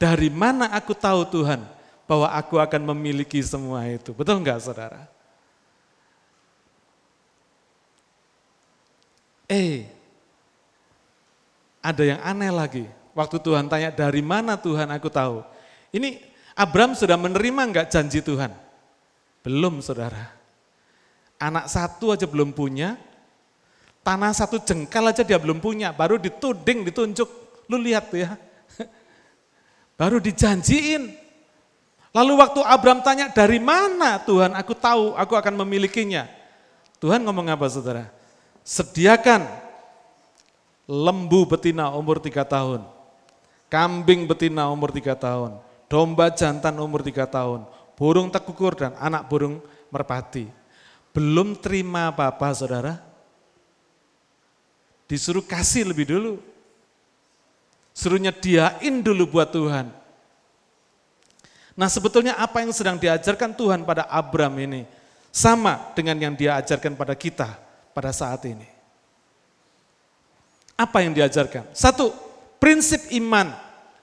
Dari 0.00 0.32
mana 0.32 0.72
aku 0.72 0.96
tahu 0.96 1.28
Tuhan 1.28 1.60
bahwa 2.08 2.32
aku 2.32 2.56
akan 2.56 2.88
memiliki 2.96 3.36
semua 3.44 3.84
itu? 3.84 4.16
Betul 4.16 4.40
enggak 4.40 4.64
saudara? 4.64 5.04
Eh, 9.44 9.92
ada 11.84 12.00
yang 12.00 12.20
aneh 12.24 12.48
lagi. 12.48 12.84
Waktu 13.12 13.36
Tuhan 13.44 13.68
tanya, 13.68 13.92
dari 13.92 14.24
mana 14.24 14.56
Tuhan 14.56 14.88
aku 14.88 15.12
tahu? 15.12 15.44
Ini 15.92 16.16
Abraham 16.56 16.96
sudah 16.96 17.20
menerima 17.20 17.60
enggak 17.60 17.92
janji 17.92 18.24
Tuhan? 18.24 18.56
Belum 19.44 19.84
saudara. 19.84 20.32
Anak 21.36 21.68
satu 21.68 22.16
aja 22.16 22.24
belum 22.24 22.56
punya, 22.56 22.96
tanah 24.08 24.32
satu 24.32 24.56
jengkal 24.56 25.12
aja 25.12 25.20
dia 25.20 25.36
belum 25.36 25.60
punya, 25.60 25.92
baru 25.92 26.16
dituding, 26.16 26.88
ditunjuk. 26.88 27.28
Lu 27.68 27.76
lihat 27.76 28.08
tuh 28.08 28.24
ya, 28.24 28.40
baru 30.00 30.16
dijanjiin. 30.16 31.12
Lalu 32.16 32.32
waktu 32.40 32.64
Abraham 32.64 33.04
tanya, 33.04 33.28
dari 33.28 33.60
mana 33.60 34.16
Tuhan 34.24 34.56
aku 34.56 34.72
tahu 34.72 35.12
aku 35.12 35.36
akan 35.36 35.60
memilikinya? 35.60 36.24
Tuhan 36.96 37.20
ngomong 37.20 37.52
apa 37.52 37.68
saudara? 37.68 38.08
Sediakan 38.64 39.44
lembu 40.88 41.44
betina 41.44 41.92
umur 41.92 42.16
tiga 42.16 42.48
tahun 42.48 42.96
kambing 43.68 44.24
betina 44.24 44.68
umur 44.72 44.90
tiga 44.90 45.14
tahun, 45.14 45.60
domba 45.86 46.32
jantan 46.32 46.74
umur 46.80 47.04
tiga 47.04 47.28
tahun, 47.28 47.68
burung 47.94 48.32
tekukur 48.32 48.74
dan 48.74 48.96
anak 48.96 49.28
burung 49.28 49.60
merpati. 49.92 50.48
Belum 51.12 51.56
terima 51.56 52.12
apa-apa 52.12 52.52
saudara, 52.52 53.00
disuruh 55.08 55.42
kasih 55.42 55.88
lebih 55.88 56.06
dulu. 56.06 56.34
Suruhnya 57.96 58.30
diain 58.30 59.02
dulu 59.02 59.26
buat 59.26 59.50
Tuhan. 59.50 59.90
Nah 61.74 61.88
sebetulnya 61.90 62.38
apa 62.38 62.62
yang 62.62 62.70
sedang 62.70 62.94
diajarkan 63.00 63.56
Tuhan 63.56 63.82
pada 63.82 64.06
Abram 64.06 64.54
ini, 64.60 64.86
sama 65.34 65.90
dengan 65.98 66.14
yang 66.18 66.34
dia 66.34 66.54
ajarkan 66.60 66.94
pada 66.94 67.14
kita 67.18 67.58
pada 67.96 68.14
saat 68.14 68.42
ini. 68.46 68.66
Apa 70.78 71.02
yang 71.02 71.10
diajarkan? 71.10 71.66
Satu, 71.74 72.14
prinsip 72.62 73.10
iman 73.18 73.50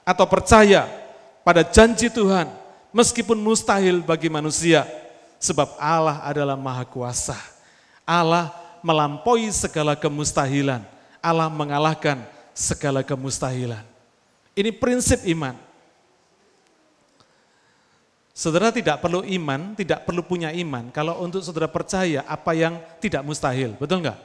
atau 0.03 0.27
percaya 0.27 0.88
pada 1.43 1.63
janji 1.63 2.12
Tuhan 2.12 2.51
meskipun 2.91 3.39
mustahil 3.39 4.03
bagi 4.03 4.27
manusia 4.27 4.83
sebab 5.39 5.75
Allah 5.79 6.19
adalah 6.24 6.55
maha 6.59 6.83
kuasa. 6.83 7.35
Allah 8.03 8.51
melampaui 8.83 9.51
segala 9.51 9.95
kemustahilan. 10.00 10.95
Allah 11.25 11.50
mengalahkan 11.50 12.22
segala 12.53 13.01
kemustahilan. 13.01 13.82
Ini 14.53 14.70
prinsip 14.77 15.25
iman. 15.25 15.58
Saudara 18.36 18.70
tidak 18.70 19.01
perlu 19.01 19.25
iman, 19.25 19.74
tidak 19.74 20.05
perlu 20.05 20.22
punya 20.22 20.51
iman 20.53 20.91
kalau 20.91 21.24
untuk 21.24 21.39
saudara 21.41 21.72
percaya 21.72 22.22
apa 22.27 22.51
yang 22.51 22.77
tidak 23.00 23.24
mustahil, 23.25 23.74
betul 23.79 24.03
enggak? 24.03 24.20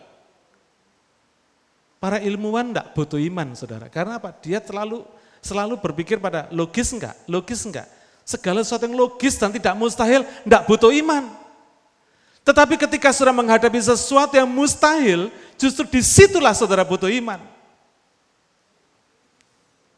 Para 2.02 2.18
ilmuwan 2.18 2.74
enggak 2.74 2.90
butuh 2.90 3.22
iman, 3.22 3.54
saudara. 3.54 3.86
Karena 3.86 4.18
apa? 4.18 4.34
Dia 4.42 4.58
terlalu 4.58 5.06
selalu 5.38 5.78
berpikir 5.78 6.18
pada 6.18 6.50
logis 6.50 6.90
enggak, 6.90 7.14
logis 7.30 7.62
enggak. 7.62 7.86
Segala 8.26 8.66
sesuatu 8.66 8.90
yang 8.90 8.98
logis 8.98 9.38
dan 9.38 9.54
tidak 9.54 9.78
mustahil 9.78 10.26
enggak 10.42 10.62
butuh 10.66 10.90
iman. 10.90 11.30
Tetapi 12.40 12.80
ketika 12.80 13.12
saudara 13.12 13.36
menghadapi 13.36 13.76
sesuatu 13.78 14.34
yang 14.34 14.48
mustahil, 14.48 15.28
justru 15.60 15.84
di 15.84 16.00
situlah 16.00 16.56
saudara 16.56 16.82
butuh 16.82 17.12
iman. 17.12 17.40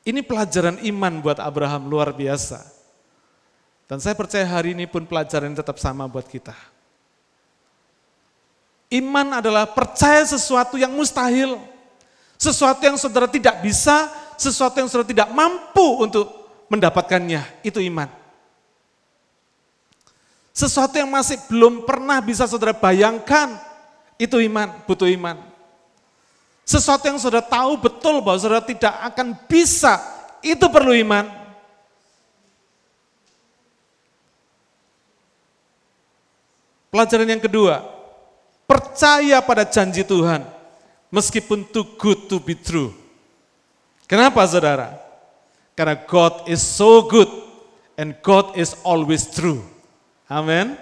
Ini 0.03 0.19
pelajaran 0.27 0.83
iman 0.83 1.23
buat 1.23 1.39
Abraham 1.39 1.87
luar 1.87 2.11
biasa. 2.11 2.67
Dan 3.87 4.03
saya 4.03 4.19
percaya 4.19 4.43
hari 4.43 4.75
ini 4.75 4.91
pun 4.91 5.07
pelajaran 5.07 5.55
tetap 5.55 5.79
sama 5.79 6.11
buat 6.11 6.27
kita. 6.27 6.57
Iman 8.93 9.39
adalah 9.39 9.65
percaya 9.65 10.27
sesuatu 10.27 10.75
yang 10.77 10.91
mustahil. 10.93 11.57
Sesuatu 12.35 12.83
yang 12.83 12.99
saudara 12.99 13.31
tidak 13.31 13.63
bisa, 13.63 14.11
sesuatu 14.35 14.83
yang 14.83 14.91
saudara 14.91 15.07
tidak 15.07 15.29
mampu 15.31 16.03
untuk 16.03 16.27
mendapatkannya, 16.67 17.63
itu 17.63 17.79
iman. 17.87 18.22
Sesuatu 20.53 21.01
yang 21.01 21.09
masih 21.09 21.41
belum 21.49 21.89
pernah 21.89 22.21
bisa 22.21 22.45
saudara 22.45 22.77
bayangkan, 22.77 23.57
itu 24.21 24.37
iman, 24.37 24.69
butuh 24.85 25.09
iman. 25.09 25.41
Sesuatu 26.63 27.09
yang 27.09 27.17
saudara 27.17 27.41
tahu 27.41 27.81
betul 27.81 28.21
bahwa 28.21 28.37
saudara 28.37 28.61
tidak 28.61 28.93
akan 29.13 29.35
bisa, 29.49 29.97
itu 30.45 30.63
perlu 30.69 30.93
iman. 30.93 31.25
Pelajaran 36.93 37.33
yang 37.33 37.41
kedua, 37.41 37.81
percaya 38.69 39.41
pada 39.41 39.65
janji 39.65 40.05
Tuhan 40.05 40.45
meskipun 41.09 41.65
too 41.73 41.97
good 41.97 42.29
to 42.29 42.37
be 42.37 42.53
true. 42.53 42.93
Kenapa 44.05 44.45
saudara? 44.45 45.01
Karena 45.73 45.97
God 45.97 46.45
is 46.53 46.61
so 46.61 47.09
good 47.09 47.33
and 47.97 48.13
God 48.21 48.53
is 48.61 48.77
always 48.85 49.25
true. 49.25 49.72
Amin. 50.33 50.73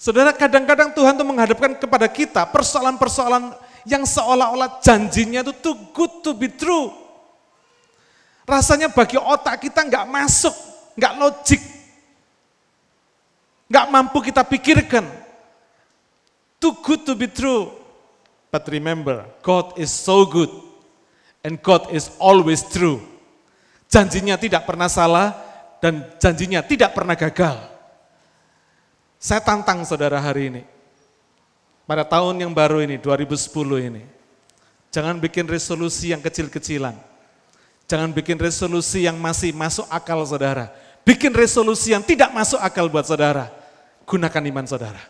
Saudara, 0.00 0.32
kadang-kadang 0.32 0.96
Tuhan 0.96 1.14
tuh 1.14 1.28
menghadapkan 1.28 1.76
kepada 1.76 2.08
kita 2.08 2.48
persoalan-persoalan 2.48 3.52
yang 3.84 4.02
seolah-olah 4.08 4.80
janjinya 4.80 5.44
itu 5.44 5.52
too 5.60 5.76
good 5.92 6.24
to 6.24 6.32
be 6.32 6.48
true. 6.48 6.90
Rasanya 8.48 8.90
bagi 8.90 9.20
otak 9.20 9.62
kita 9.62 9.84
nggak 9.86 10.08
masuk, 10.08 10.56
nggak 10.98 11.12
logik, 11.20 11.62
nggak 13.70 13.86
mampu 13.92 14.18
kita 14.24 14.42
pikirkan. 14.42 15.06
Too 16.58 16.74
good 16.82 17.06
to 17.06 17.14
be 17.14 17.30
true. 17.30 17.70
But 18.50 18.66
remember, 18.72 19.28
God 19.44 19.78
is 19.78 19.92
so 19.92 20.26
good 20.26 20.50
and 21.46 21.60
God 21.60 21.92
is 21.94 22.10
always 22.18 22.64
true. 22.64 22.98
Janjinya 23.92 24.40
tidak 24.40 24.66
pernah 24.66 24.88
salah 24.90 25.51
dan 25.82 26.06
janjinya 26.22 26.62
tidak 26.62 26.94
pernah 26.94 27.18
gagal. 27.18 27.58
Saya 29.18 29.42
tantang 29.42 29.82
saudara 29.82 30.22
hari 30.22 30.46
ini. 30.54 30.62
Pada 31.82 32.06
tahun 32.06 32.38
yang 32.38 32.54
baru 32.54 32.78
ini, 32.86 33.02
2010 33.02 33.90
ini. 33.90 34.06
Jangan 34.94 35.18
bikin 35.18 35.50
resolusi 35.50 36.14
yang 36.14 36.22
kecil-kecilan. 36.22 36.94
Jangan 37.90 38.14
bikin 38.14 38.38
resolusi 38.38 39.10
yang 39.10 39.18
masih 39.18 39.50
masuk 39.50 39.82
akal 39.90 40.22
saudara. 40.22 40.70
Bikin 41.02 41.34
resolusi 41.34 41.90
yang 41.90 42.06
tidak 42.06 42.30
masuk 42.30 42.62
akal 42.62 42.86
buat 42.86 43.02
saudara. 43.02 43.50
Gunakan 44.06 44.42
iman 44.54 44.66
saudara. 44.70 45.02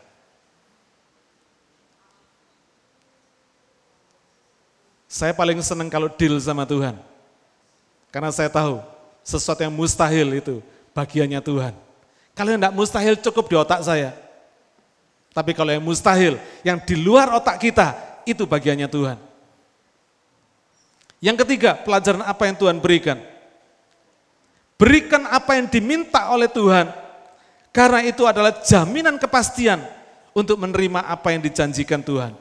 Saya 5.04 5.36
paling 5.36 5.60
senang 5.60 5.92
kalau 5.92 6.08
deal 6.08 6.40
sama 6.40 6.64
Tuhan. 6.64 6.96
Karena 8.08 8.32
saya 8.32 8.48
tahu 8.48 8.91
sesuatu 9.22 9.62
yang 9.62 9.74
mustahil 9.74 10.28
itu 10.34 10.60
bagiannya 10.92 11.40
Tuhan. 11.40 11.74
Kalau 12.32 12.50
tidak 12.54 12.74
mustahil 12.74 13.14
cukup 13.18 13.44
di 13.48 13.56
otak 13.56 13.80
saya. 13.82 14.12
Tapi 15.32 15.56
kalau 15.56 15.72
yang 15.72 15.80
mustahil, 15.80 16.36
yang 16.60 16.76
di 16.76 16.92
luar 16.92 17.32
otak 17.32 17.56
kita, 17.56 17.96
itu 18.28 18.44
bagiannya 18.44 18.84
Tuhan. 18.84 19.16
Yang 21.24 21.36
ketiga, 21.46 21.78
pelajaran 21.80 22.20
apa 22.20 22.42
yang 22.44 22.56
Tuhan 22.58 22.76
berikan? 22.82 23.16
Berikan 24.76 25.24
apa 25.30 25.56
yang 25.56 25.70
diminta 25.70 26.28
oleh 26.28 26.50
Tuhan, 26.50 26.90
karena 27.72 28.04
itu 28.04 28.28
adalah 28.28 28.60
jaminan 28.60 29.16
kepastian 29.16 29.80
untuk 30.36 30.60
menerima 30.60 31.06
apa 31.06 31.32
yang 31.32 31.40
dijanjikan 31.40 32.02
Tuhan. 32.04 32.36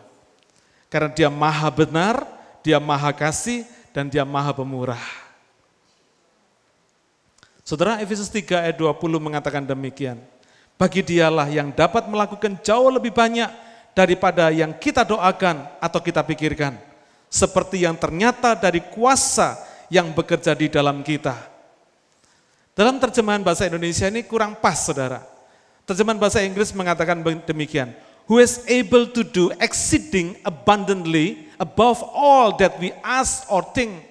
Karena 0.91 1.13
dia 1.13 1.29
maha 1.31 1.69
benar, 1.71 2.27
dia 2.59 2.81
maha 2.81 3.15
kasih, 3.15 3.63
dan 3.95 4.11
dia 4.11 4.27
maha 4.27 4.51
pemurah. 4.51 5.20
Saudara 7.71 8.03
Efesus 8.03 8.27
3 8.27 8.67
ayat 8.67 8.75
20 8.75 8.99
mengatakan 9.15 9.63
demikian. 9.63 10.19
Bagi 10.75 10.99
dialah 10.99 11.47
yang 11.47 11.71
dapat 11.71 12.03
melakukan 12.03 12.59
jauh 12.59 12.91
lebih 12.91 13.15
banyak 13.15 13.47
daripada 13.95 14.51
yang 14.51 14.75
kita 14.75 15.07
doakan 15.07 15.71
atau 15.79 16.03
kita 16.03 16.19
pikirkan. 16.19 16.75
Seperti 17.31 17.87
yang 17.87 17.95
ternyata 17.95 18.59
dari 18.59 18.83
kuasa 18.83 19.55
yang 19.87 20.11
bekerja 20.11 20.51
di 20.51 20.67
dalam 20.67 20.99
kita. 20.99 21.31
Dalam 22.75 22.99
terjemahan 22.99 23.39
bahasa 23.39 23.63
Indonesia 23.71 24.11
ini 24.11 24.27
kurang 24.27 24.59
pas 24.59 24.75
saudara. 24.75 25.23
Terjemahan 25.87 26.19
bahasa 26.19 26.43
Inggris 26.43 26.75
mengatakan 26.75 27.23
demikian 27.23 27.95
who 28.27 28.43
is 28.43 28.67
able 28.67 29.07
to 29.07 29.23
do 29.23 29.47
exceeding 29.63 30.35
abundantly 30.43 31.47
above 31.55 32.03
all 32.03 32.51
that 32.59 32.75
we 32.83 32.91
ask 32.99 33.47
or 33.47 33.63
think. 33.71 34.10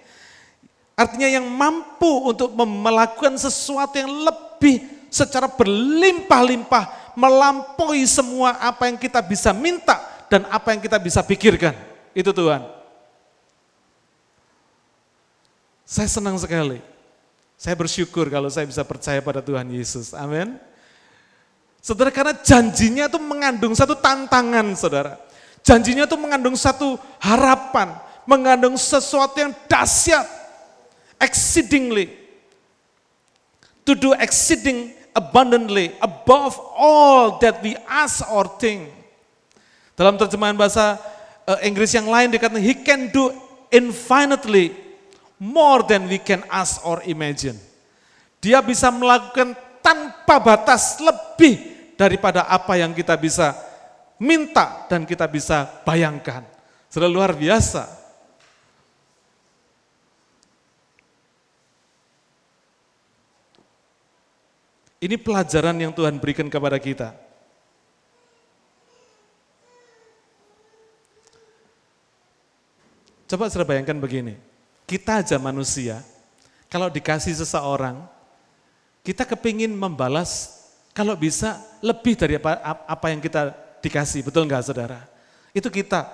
Artinya 1.00 1.33
yang 1.33 1.49
mampu 1.49 2.28
untuk 2.28 2.52
melakukan 2.61 3.40
sesuatu 3.40 3.97
yang 3.97 4.12
lebih 4.12 4.85
secara 5.09 5.49
berlimpah-limpah 5.49 7.16
melampaui 7.16 8.04
semua 8.04 8.61
apa 8.61 8.85
yang 8.92 9.00
kita 9.00 9.25
bisa 9.25 9.57
minta 9.57 9.97
dan 10.28 10.45
apa 10.52 10.76
yang 10.76 10.80
kita 10.85 11.00
bisa 11.00 11.25
pikirkan. 11.25 11.73
Itu 12.12 12.37
Tuhan. 12.37 12.69
Saya 15.88 16.07
senang 16.07 16.37
sekali. 16.37 16.85
Saya 17.57 17.75
bersyukur 17.75 18.28
kalau 18.28 18.52
saya 18.52 18.69
bisa 18.69 18.85
percaya 18.85 19.25
pada 19.25 19.40
Tuhan 19.40 19.69
Yesus. 19.73 20.12
Amin. 20.12 20.61
Saudara, 21.80 22.12
karena 22.12 22.37
janjinya 22.37 23.09
itu 23.09 23.16
mengandung 23.16 23.73
satu 23.73 23.97
tantangan, 23.97 24.76
saudara. 24.76 25.16
Janjinya 25.64 26.04
itu 26.04 26.16
mengandung 26.16 26.57
satu 26.57 27.00
harapan, 27.21 27.97
mengandung 28.28 28.76
sesuatu 28.76 29.37
yang 29.40 29.52
dahsyat, 29.64 30.25
exceedingly. 31.21 32.09
To 33.85 33.93
do 33.93 34.17
exceeding 34.17 34.97
abundantly, 35.15 35.93
above 36.00 36.57
all 36.75 37.38
that 37.44 37.61
we 37.61 37.77
ask 37.87 38.25
or 38.33 38.49
think. 38.59 38.88
Dalam 39.94 40.16
terjemahan 40.16 40.57
bahasa 40.57 40.97
uh, 41.44 41.61
Inggris 41.61 41.92
yang 41.92 42.09
lain 42.09 42.33
dikatakan, 42.33 42.62
He 42.62 42.73
can 42.73 43.12
do 43.12 43.29
infinitely 43.68 44.73
more 45.37 45.85
than 45.85 46.09
we 46.09 46.16
can 46.16 46.40
ask 46.49 46.81
or 46.88 47.05
imagine. 47.05 47.57
Dia 48.40 48.64
bisa 48.64 48.88
melakukan 48.88 49.53
tanpa 49.85 50.40
batas 50.40 50.97
lebih 51.01 51.61
daripada 52.01 52.49
apa 52.49 52.81
yang 52.81 52.97
kita 52.97 53.12
bisa 53.21 53.53
minta 54.16 54.88
dan 54.88 55.05
kita 55.05 55.29
bisa 55.29 55.68
bayangkan. 55.85 56.44
Sudah 56.88 57.09
luar 57.09 57.37
biasa. 57.37 58.00
Ini 65.01 65.17
pelajaran 65.17 65.81
yang 65.81 65.97
Tuhan 65.97 66.21
berikan 66.21 66.53
kepada 66.53 66.77
kita. 66.77 67.17
Coba 73.25 73.49
saya 73.49 73.65
bayangkan 73.65 73.97
begini, 73.97 74.35
kita 74.85 75.23
aja 75.23 75.39
manusia, 75.39 76.03
kalau 76.67 76.91
dikasih 76.91 77.33
seseorang, 77.33 78.03
kita 79.07 79.23
kepingin 79.23 79.71
membalas 79.71 80.61
kalau 80.91 81.15
bisa 81.15 81.63
lebih 81.79 82.19
dari 82.19 82.37
apa, 82.37 82.59
apa 82.85 83.07
yang 83.15 83.23
kita 83.23 83.55
dikasih, 83.81 84.27
betul 84.27 84.45
nggak 84.51 84.67
saudara? 84.67 85.07
Itu 85.55 85.71
kita, 85.71 86.11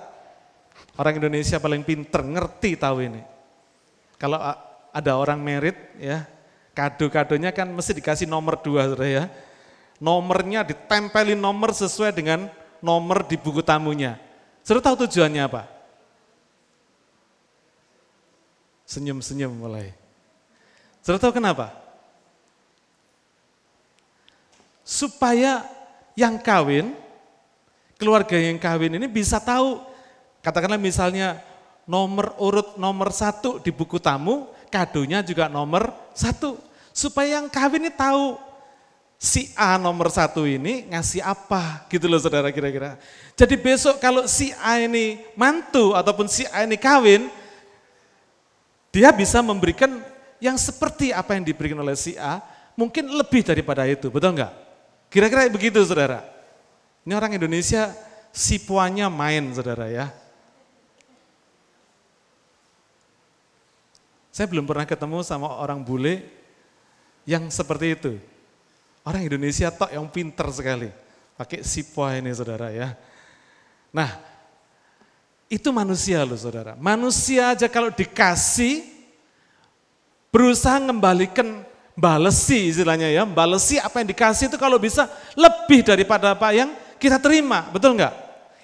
orang 0.95 1.17
Indonesia 1.17 1.57
paling 1.57 1.81
pinter, 1.81 2.21
ngerti 2.21 2.77
tahu 2.77 3.03
ini. 3.03 3.25
Kalau 4.21 4.37
ada 4.93 5.11
orang 5.17 5.41
merit 5.41 5.75
ya, 5.97 6.29
kado-kadonya 6.77 7.49
kan 7.49 7.65
mesti 7.73 7.97
dikasih 7.97 8.29
nomor 8.29 8.61
dua 8.61 8.85
saudara 8.85 9.09
ya. 9.09 9.25
Nomornya 9.97 10.61
ditempelin 10.61 11.41
nomor 11.41 11.73
sesuai 11.73 12.13
dengan 12.13 12.45
nomor 12.85 13.25
di 13.25 13.33
buku 13.33 13.65
tamunya. 13.65 14.21
Saudara 14.61 14.93
tahu 14.93 15.09
tujuannya 15.09 15.41
apa? 15.41 15.65
Senyum-senyum 18.85 19.57
mulai. 19.57 19.89
Saudara 21.01 21.17
tahu 21.17 21.41
kenapa? 21.41 21.87
supaya 24.87 25.67
yang 26.15 26.39
kawin, 26.39 26.95
keluarga 27.99 28.39
yang 28.39 28.55
kawin 28.55 28.95
ini 28.95 29.11
bisa 29.11 29.43
tahu, 29.43 29.83
katakanlah 30.39 30.79
misalnya 30.79 31.43
nomor 31.83 32.31
urut 32.39 32.79
nomor 32.79 33.11
satu 33.11 33.59
di 33.59 33.75
buku 33.75 33.99
tamu, 33.99 34.47
kadonya 34.71 35.19
juga 35.19 35.51
nomor 35.51 35.91
satu. 36.15 36.55
Supaya 36.97 37.37
yang 37.37 37.45
kawin 37.45 37.85
ini 37.85 37.91
tahu 37.93 38.41
si 39.21 39.53
A 39.53 39.77
nomor 39.77 40.09
satu 40.09 40.49
ini 40.49 40.89
ngasih 40.89 41.21
apa 41.21 41.85
gitu 41.93 42.09
loh 42.09 42.17
saudara 42.17 42.49
kira-kira. 42.49 42.97
Jadi 43.37 43.53
besok 43.53 44.01
kalau 44.01 44.25
si 44.25 44.49
A 44.57 44.81
ini 44.81 45.21
mantu 45.37 45.93
ataupun 45.93 46.25
si 46.25 46.49
A 46.49 46.65
ini 46.65 46.73
kawin, 46.73 47.29
dia 48.89 49.13
bisa 49.13 49.45
memberikan 49.45 50.01
yang 50.41 50.57
seperti 50.57 51.13
apa 51.13 51.37
yang 51.37 51.45
diberikan 51.45 51.77
oleh 51.77 51.93
si 51.93 52.17
A, 52.17 52.41
mungkin 52.73 53.13
lebih 53.13 53.45
daripada 53.45 53.85
itu, 53.85 54.09
betul 54.09 54.33
enggak? 54.33 54.57
Kira-kira 55.13 55.45
begitu 55.53 55.77
saudara. 55.85 56.25
Ini 57.05 57.13
orang 57.13 57.37
Indonesia 57.37 57.93
sipuannya 58.33 59.05
main 59.13 59.53
saudara 59.53 59.85
ya. 59.85 60.09
Saya 64.33 64.49
belum 64.49 64.65
pernah 64.65 64.89
ketemu 64.89 65.21
sama 65.21 65.45
orang 65.61 65.85
bule 65.85 66.36
yang 67.27 67.51
seperti 67.51 67.99
itu. 67.99 68.13
Orang 69.03 69.27
Indonesia 69.27 69.67
tok 69.67 69.91
yang 69.91 70.07
pinter 70.07 70.47
sekali. 70.55 70.89
Pakai 71.35 71.61
sipua 71.61 72.17
ini 72.17 72.31
saudara 72.31 72.71
ya. 72.71 72.95
Nah, 73.91 74.09
itu 75.51 75.69
manusia 75.75 76.23
loh 76.23 76.39
saudara. 76.39 76.73
Manusia 76.79 77.53
aja 77.53 77.67
kalau 77.67 77.91
dikasih, 77.91 78.87
berusaha 80.31 80.79
mengembalikan 80.79 81.67
balesi 81.93 82.71
istilahnya 82.73 83.11
ya, 83.11 83.23
balesi 83.27 83.77
apa 83.77 84.01
yang 84.01 84.07
dikasih 84.11 84.49
itu 84.49 84.57
kalau 84.57 84.79
bisa 84.79 85.05
lebih 85.35 85.83
daripada 85.83 86.33
apa 86.33 86.51
yang 86.55 86.73
kita 86.97 87.21
terima, 87.21 87.67
betul 87.69 87.93
enggak? 87.93 88.15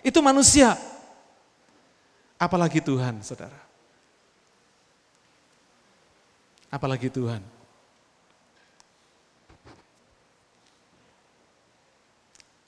Itu 0.01 0.19
manusia. 0.19 0.75
Apalagi 2.35 2.83
Tuhan, 2.83 3.23
saudara. 3.23 3.59
Apalagi 6.67 7.07
Tuhan. 7.07 7.52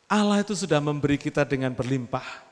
Allah 0.06 0.46
itu 0.46 0.54
sudah 0.54 0.78
memberi 0.78 1.18
kita 1.18 1.42
dengan 1.46 1.74
berlimpah. 1.74 2.46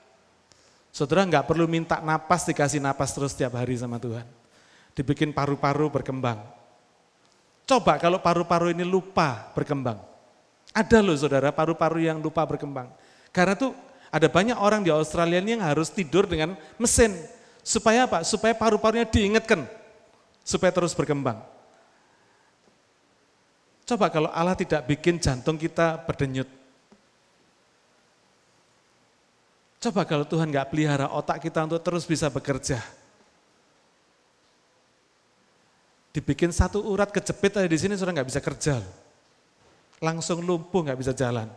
Saudara 0.94 1.26
nggak 1.26 1.46
perlu 1.50 1.66
minta 1.70 2.02
napas, 2.02 2.46
dikasih 2.46 2.82
napas 2.82 3.14
terus 3.14 3.34
setiap 3.34 3.58
hari 3.58 3.78
sama 3.78 3.98
Tuhan. 3.98 4.26
Dibikin 4.94 5.34
paru-paru 5.34 5.90
berkembang 5.90 6.42
Coba 7.64 7.96
kalau 7.96 8.20
paru-paru 8.20 8.76
ini 8.76 8.84
lupa 8.84 9.48
berkembang. 9.56 10.00
Ada 10.76 11.00
loh 11.00 11.16
saudara 11.16 11.54
paru-paru 11.56 12.04
yang 12.04 12.20
lupa 12.20 12.44
berkembang. 12.44 12.92
Karena 13.32 13.56
tuh 13.56 13.72
ada 14.12 14.28
banyak 14.28 14.58
orang 14.60 14.84
di 14.84 14.92
Australia 14.92 15.40
ini 15.40 15.56
yang 15.56 15.64
harus 15.64 15.88
tidur 15.88 16.28
dengan 16.28 16.60
mesin. 16.76 17.16
Supaya 17.64 18.04
apa? 18.04 18.28
Supaya 18.28 18.52
paru-parunya 18.52 19.08
diingatkan. 19.08 19.64
Supaya 20.44 20.76
terus 20.76 20.92
berkembang. 20.92 21.40
Coba 23.88 24.12
kalau 24.12 24.28
Allah 24.32 24.60
tidak 24.60 24.84
bikin 24.84 25.20
jantung 25.24 25.56
kita 25.56 26.04
berdenyut. 26.04 26.48
Coba 29.84 30.08
kalau 30.08 30.24
Tuhan 30.24 30.48
nggak 30.48 30.72
pelihara 30.72 31.12
otak 31.12 31.44
kita 31.44 31.68
untuk 31.68 31.84
terus 31.84 32.08
bisa 32.08 32.32
bekerja. 32.32 32.80
Dibikin 36.16 36.56
satu 36.56 36.80
urat 36.88 37.12
kejepit 37.12 37.60
aja 37.60 37.68
di 37.68 37.76
sini 37.76 38.00
sudah 38.00 38.16
nggak 38.16 38.30
bisa 38.32 38.40
kerja. 38.40 38.80
Langsung 40.00 40.40
lumpuh 40.40 40.88
nggak 40.88 40.96
bisa 40.96 41.12
jalan. 41.12 41.52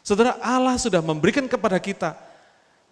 Saudara 0.00 0.40
Allah 0.40 0.80
sudah 0.80 1.04
memberikan 1.04 1.44
kepada 1.44 1.76
kita 1.76 2.16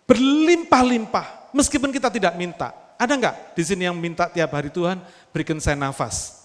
berlimpah-limpah 0.05 1.57
meskipun 1.57 1.89
kita 1.89 2.13
tidak 2.13 2.37
minta. 2.37 2.69
Ada 3.01 3.17
nggak 3.17 3.37
di 3.57 3.63
sini 3.65 3.89
yang 3.89 3.97
minta 3.97 4.29
tiap 4.29 4.53
hari 4.53 4.69
Tuhan 4.69 5.01
berikan 5.33 5.57
saya 5.57 5.73
nafas? 5.81 6.37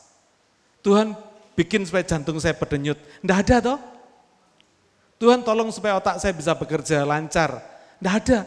Tuhan 0.79 1.11
bikin 1.59 1.83
supaya 1.83 2.07
jantung 2.07 2.39
saya 2.39 2.55
berdenyut. 2.55 2.95
Tidak 2.95 3.37
ada 3.43 3.55
toh? 3.59 3.96
Tuhan 5.17 5.41
tolong 5.41 5.73
supaya 5.73 5.97
otak 5.97 6.21
saya 6.21 6.33
bisa 6.33 6.53
bekerja 6.53 7.01
lancar. 7.01 7.57
Tidak 7.97 8.13
ada. 8.13 8.39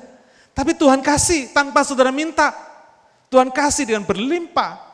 Tapi 0.55 0.75
Tuhan 0.79 1.03
kasih 1.03 1.51
tanpa 1.51 1.83
saudara 1.83 2.15
minta. 2.15 2.55
Tuhan 3.31 3.51
kasih 3.51 3.87
dengan 3.87 4.07
berlimpah. 4.07 4.91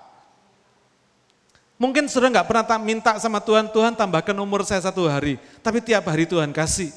Mungkin 1.76 2.08
saudara 2.08 2.40
nggak 2.40 2.48
pernah 2.48 2.80
minta 2.80 3.20
sama 3.20 3.36
Tuhan, 3.36 3.68
Tuhan 3.68 3.92
tambahkan 3.92 4.32
umur 4.40 4.64
saya 4.64 4.80
satu 4.80 5.04
hari. 5.04 5.36
Tapi 5.60 5.84
tiap 5.84 6.08
hari 6.08 6.24
Tuhan 6.24 6.48
kasih. 6.52 6.88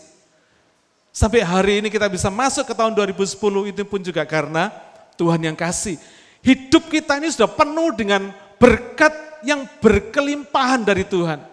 Sampai 1.12 1.44
hari 1.44 1.84
ini 1.84 1.92
kita 1.92 2.08
bisa 2.08 2.32
masuk 2.32 2.64
ke 2.64 2.72
tahun 2.72 2.96
2010 2.96 3.36
itu 3.76 3.84
pun 3.84 4.00
juga 4.00 4.24
karena 4.24 4.72
Tuhan 5.20 5.44
yang 5.44 5.58
kasih. 5.60 6.00
Hidup 6.40 6.88
kita 6.88 7.20
ini 7.20 7.28
sudah 7.28 7.52
penuh 7.52 7.92
dengan 7.92 8.32
berkat 8.56 9.44
yang 9.44 9.68
berkelimpahan 9.84 10.88
dari 10.88 11.04
Tuhan. 11.04 11.44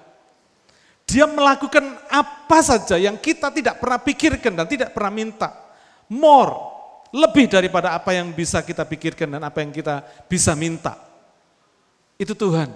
Dia 1.07 1.25
melakukan 1.31 2.03
apa 2.11 2.59
saja 2.67 2.99
yang 2.99 3.15
kita 3.15 3.55
tidak 3.55 3.79
pernah 3.79 4.03
pikirkan 4.03 4.53
dan 4.59 4.67
tidak 4.67 4.91
pernah 4.91 5.13
minta. 5.15 5.49
More, 6.11 6.53
lebih 7.15 7.47
daripada 7.47 7.95
apa 7.95 8.11
yang 8.11 8.35
bisa 8.35 8.59
kita 8.61 8.83
pikirkan 8.83 9.39
dan 9.39 9.43
apa 9.47 9.63
yang 9.63 9.71
kita 9.71 10.03
bisa 10.27 10.53
minta. 10.59 10.99
Itu 12.19 12.35
Tuhan. 12.35 12.75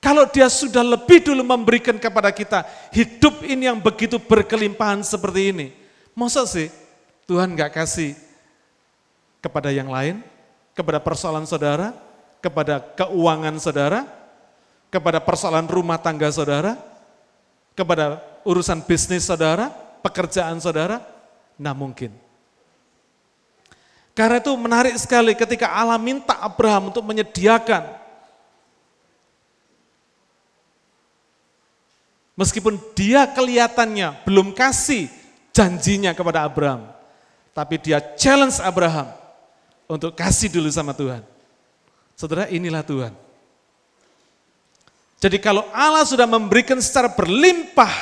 Kalau 0.00 0.24
dia 0.26 0.48
sudah 0.48 0.80
lebih 0.80 1.20
dulu 1.20 1.44
memberikan 1.44 2.00
kepada 2.00 2.32
kita 2.32 2.64
hidup 2.90 3.44
ini 3.44 3.68
yang 3.68 3.78
begitu 3.78 4.16
berkelimpahan 4.16 5.04
seperti 5.04 5.52
ini. 5.52 5.66
Masa 6.16 6.48
sih 6.48 6.72
Tuhan 7.28 7.52
gak 7.52 7.76
kasih 7.76 8.16
kepada 9.44 9.68
yang 9.70 9.92
lain, 9.92 10.24
kepada 10.72 10.98
persoalan 10.98 11.44
saudara, 11.44 11.92
kepada 12.40 12.80
keuangan 12.96 13.60
saudara, 13.60 14.08
kepada 14.88 15.20
persoalan 15.20 15.68
rumah 15.68 16.00
tangga 16.00 16.32
saudara, 16.32 16.89
kepada 17.80 18.20
urusan 18.44 18.84
bisnis 18.84 19.24
saudara, 19.24 19.72
pekerjaan 20.04 20.60
saudara? 20.60 21.00
Nah 21.56 21.72
mungkin. 21.72 22.12
Karena 24.12 24.36
itu 24.36 24.52
menarik 24.52 24.92
sekali 25.00 25.32
ketika 25.32 25.72
Allah 25.72 25.96
minta 25.96 26.36
Abraham 26.36 26.92
untuk 26.92 27.00
menyediakan 27.08 28.00
Meskipun 32.40 32.80
dia 32.96 33.28
kelihatannya 33.28 34.24
belum 34.24 34.56
kasih 34.56 35.12
janjinya 35.52 36.16
kepada 36.16 36.48
Abraham, 36.48 36.88
tapi 37.52 37.76
dia 37.76 38.00
challenge 38.16 38.56
Abraham 38.64 39.12
untuk 39.84 40.16
kasih 40.16 40.48
dulu 40.48 40.72
sama 40.72 40.96
Tuhan. 40.96 41.20
Saudara, 42.16 42.48
inilah 42.48 42.80
Tuhan. 42.80 43.12
Jadi 45.20 45.36
kalau 45.36 45.68
Allah 45.76 46.08
sudah 46.08 46.24
memberikan 46.24 46.80
secara 46.80 47.12
berlimpah, 47.12 47.92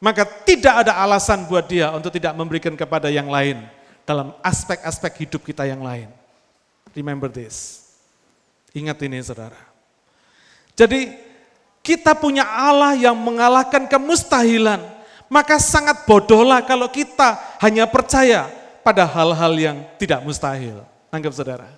maka 0.00 0.24
tidak 0.24 0.88
ada 0.88 0.96
alasan 0.96 1.44
buat 1.44 1.68
dia 1.68 1.92
untuk 1.92 2.08
tidak 2.08 2.32
memberikan 2.32 2.72
kepada 2.72 3.12
yang 3.12 3.28
lain 3.28 3.68
dalam 4.08 4.32
aspek-aspek 4.40 5.28
hidup 5.28 5.44
kita 5.44 5.68
yang 5.68 5.84
lain. 5.84 6.08
Remember 6.96 7.28
this. 7.28 7.84
Ingat 8.72 8.96
ini 9.04 9.20
saudara. 9.20 9.60
Jadi 10.72 11.12
kita 11.84 12.16
punya 12.16 12.48
Allah 12.48 12.96
yang 12.96 13.16
mengalahkan 13.16 13.84
kemustahilan. 13.84 14.96
Maka 15.26 15.58
sangat 15.58 16.06
bodohlah 16.06 16.62
kalau 16.62 16.86
kita 16.86 17.58
hanya 17.58 17.84
percaya 17.84 18.46
pada 18.86 19.02
hal-hal 19.04 19.52
yang 19.58 19.76
tidak 19.98 20.22
mustahil. 20.22 20.86
Anggap 21.10 21.34
saudara. 21.34 21.68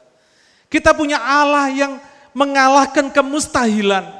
Kita 0.68 0.92
punya 0.92 1.16
Allah 1.16 1.72
yang 1.72 1.96
mengalahkan 2.37 3.09
kemustahilan 3.09 4.17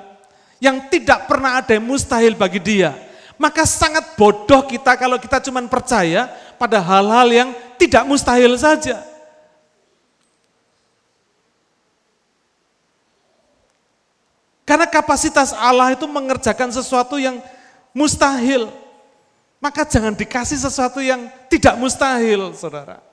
yang 0.59 0.91
tidak 0.91 1.27
pernah 1.31 1.63
ada 1.63 1.75
yang 1.75 1.87
mustahil 1.87 2.35
bagi 2.35 2.59
dia. 2.59 2.95
Maka 3.39 3.63
sangat 3.63 4.19
bodoh 4.19 4.67
kita 4.67 4.99
kalau 4.99 5.15
kita 5.17 5.39
cuma 5.39 5.63
percaya 5.71 6.27
pada 6.59 6.83
hal-hal 6.83 7.29
yang 7.31 7.49
tidak 7.79 8.03
mustahil 8.03 8.51
saja. 8.59 8.99
Karena 14.67 14.85
kapasitas 14.85 15.57
Allah 15.57 15.97
itu 15.97 16.05
mengerjakan 16.05 16.69
sesuatu 16.69 17.17
yang 17.17 17.41
mustahil. 17.97 18.69
Maka 19.57 19.89
jangan 19.89 20.13
dikasih 20.13 20.61
sesuatu 20.61 21.01
yang 21.01 21.25
tidak 21.49 21.73
mustahil, 21.81 22.53
saudara. 22.53 23.08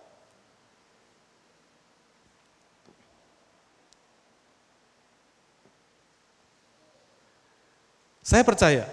Saya 8.25 8.41
percaya 8.41 8.89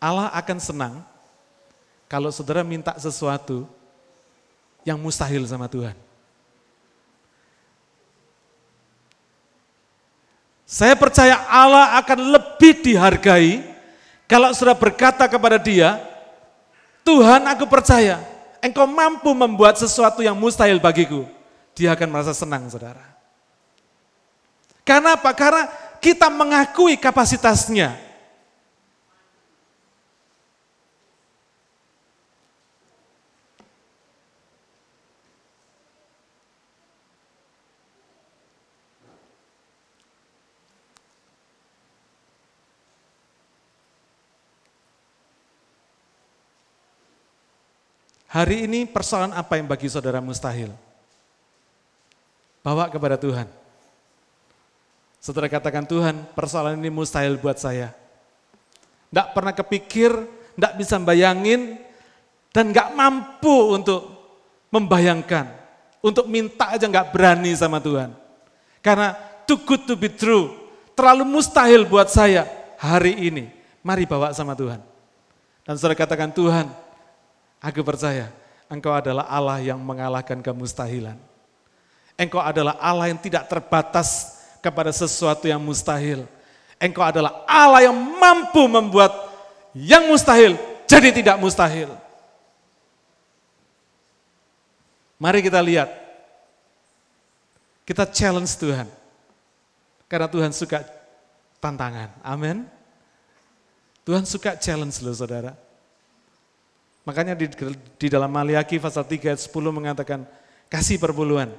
Allah 0.00 0.32
akan 0.32 0.56
senang 0.56 0.94
kalau 2.08 2.32
saudara 2.32 2.64
minta 2.64 2.96
sesuatu 2.96 3.68
yang 4.88 4.96
mustahil 4.96 5.44
sama 5.44 5.68
Tuhan. 5.68 5.92
Saya 10.64 10.96
percaya 10.96 11.36
Allah 11.44 12.00
akan 12.00 12.40
lebih 12.40 12.80
dihargai 12.80 13.68
kalau 14.24 14.54
saudara 14.56 14.78
berkata 14.78 15.26
kepada 15.26 15.58
dia, 15.58 15.98
Tuhan 17.02 17.42
aku 17.50 17.66
percaya, 17.66 18.22
engkau 18.62 18.86
mampu 18.86 19.34
membuat 19.34 19.76
sesuatu 19.76 20.22
yang 20.22 20.38
mustahil 20.38 20.78
bagiku. 20.78 21.26
Dia 21.74 21.92
akan 21.98 22.08
merasa 22.08 22.30
senang 22.30 22.64
saudara. 22.70 23.02
Karena 24.86 25.18
apa? 25.18 25.34
Karena 25.34 25.66
kita 26.00 26.32
mengakui 26.32 26.96
kapasitasnya. 26.96 28.10
Hari 48.30 48.62
ini 48.70 48.86
persoalan 48.86 49.34
apa 49.34 49.58
yang 49.58 49.66
bagi 49.66 49.90
saudara 49.90 50.22
mustahil? 50.22 50.70
Bawa 52.62 52.86
kepada 52.86 53.18
Tuhan. 53.18 53.59
Saudara 55.20 55.52
katakan 55.52 55.84
Tuhan 55.84 56.16
persoalan 56.32 56.80
ini 56.80 56.88
mustahil 56.88 57.36
buat 57.36 57.60
saya. 57.60 57.92
Tidak 59.12 59.36
pernah 59.36 59.52
kepikir, 59.52 60.16
tidak 60.56 60.72
bisa 60.80 60.96
bayangin, 60.96 61.76
dan 62.56 62.72
nggak 62.72 62.96
mampu 62.96 63.76
untuk 63.76 64.00
membayangkan. 64.72 65.52
Untuk 66.00 66.24
minta 66.24 66.72
aja 66.72 66.88
nggak 66.88 67.12
berani 67.12 67.52
sama 67.52 67.76
Tuhan. 67.84 68.16
Karena 68.80 69.12
too 69.44 69.60
good 69.60 69.84
to 69.84 69.92
be 69.92 70.08
true, 70.08 70.56
terlalu 70.96 71.28
mustahil 71.28 71.84
buat 71.84 72.08
saya 72.08 72.48
hari 72.80 73.28
ini. 73.28 73.52
Mari 73.84 74.08
bawa 74.08 74.32
sama 74.32 74.56
Tuhan. 74.56 74.80
Dan 75.68 75.76
saudara 75.76 76.00
katakan 76.00 76.32
Tuhan, 76.32 76.72
aku 77.60 77.84
percaya 77.84 78.32
Engkau 78.72 78.94
adalah 78.94 79.28
Allah 79.28 79.60
yang 79.60 79.76
mengalahkan 79.82 80.40
kemustahilan. 80.40 81.18
Engkau 82.16 82.40
adalah 82.40 82.78
Allah 82.80 83.12
yang 83.12 83.20
tidak 83.20 83.50
terbatas 83.50 84.39
kepada 84.60 84.92
sesuatu 84.92 85.48
yang 85.48 85.60
mustahil. 85.60 86.24
Engkau 86.80 87.04
adalah 87.04 87.44
Allah 87.44 87.88
yang 87.88 87.96
mampu 87.96 88.64
membuat 88.64 89.12
yang 89.76 90.08
mustahil 90.08 90.56
jadi 90.90 91.14
tidak 91.14 91.36
mustahil. 91.38 91.94
Mari 95.22 95.38
kita 95.38 95.62
lihat. 95.62 95.86
Kita 97.86 98.02
challenge 98.10 98.50
Tuhan. 98.58 98.90
Karena 100.10 100.26
Tuhan 100.26 100.50
suka 100.50 100.82
tantangan. 101.62 102.10
Amin. 102.26 102.66
Tuhan 104.02 104.26
suka 104.26 104.58
challenge 104.58 104.98
loh 105.06 105.14
saudara. 105.14 105.54
Makanya 107.06 107.38
di, 107.38 107.46
di 107.94 108.06
dalam 108.10 108.32
Maliaki 108.32 108.82
pasal 108.82 109.06
3 109.06 109.30
ayat 109.30 109.40
10 109.46 109.52
mengatakan, 109.70 110.26
kasih 110.66 110.98
perpuluhan 110.98 111.54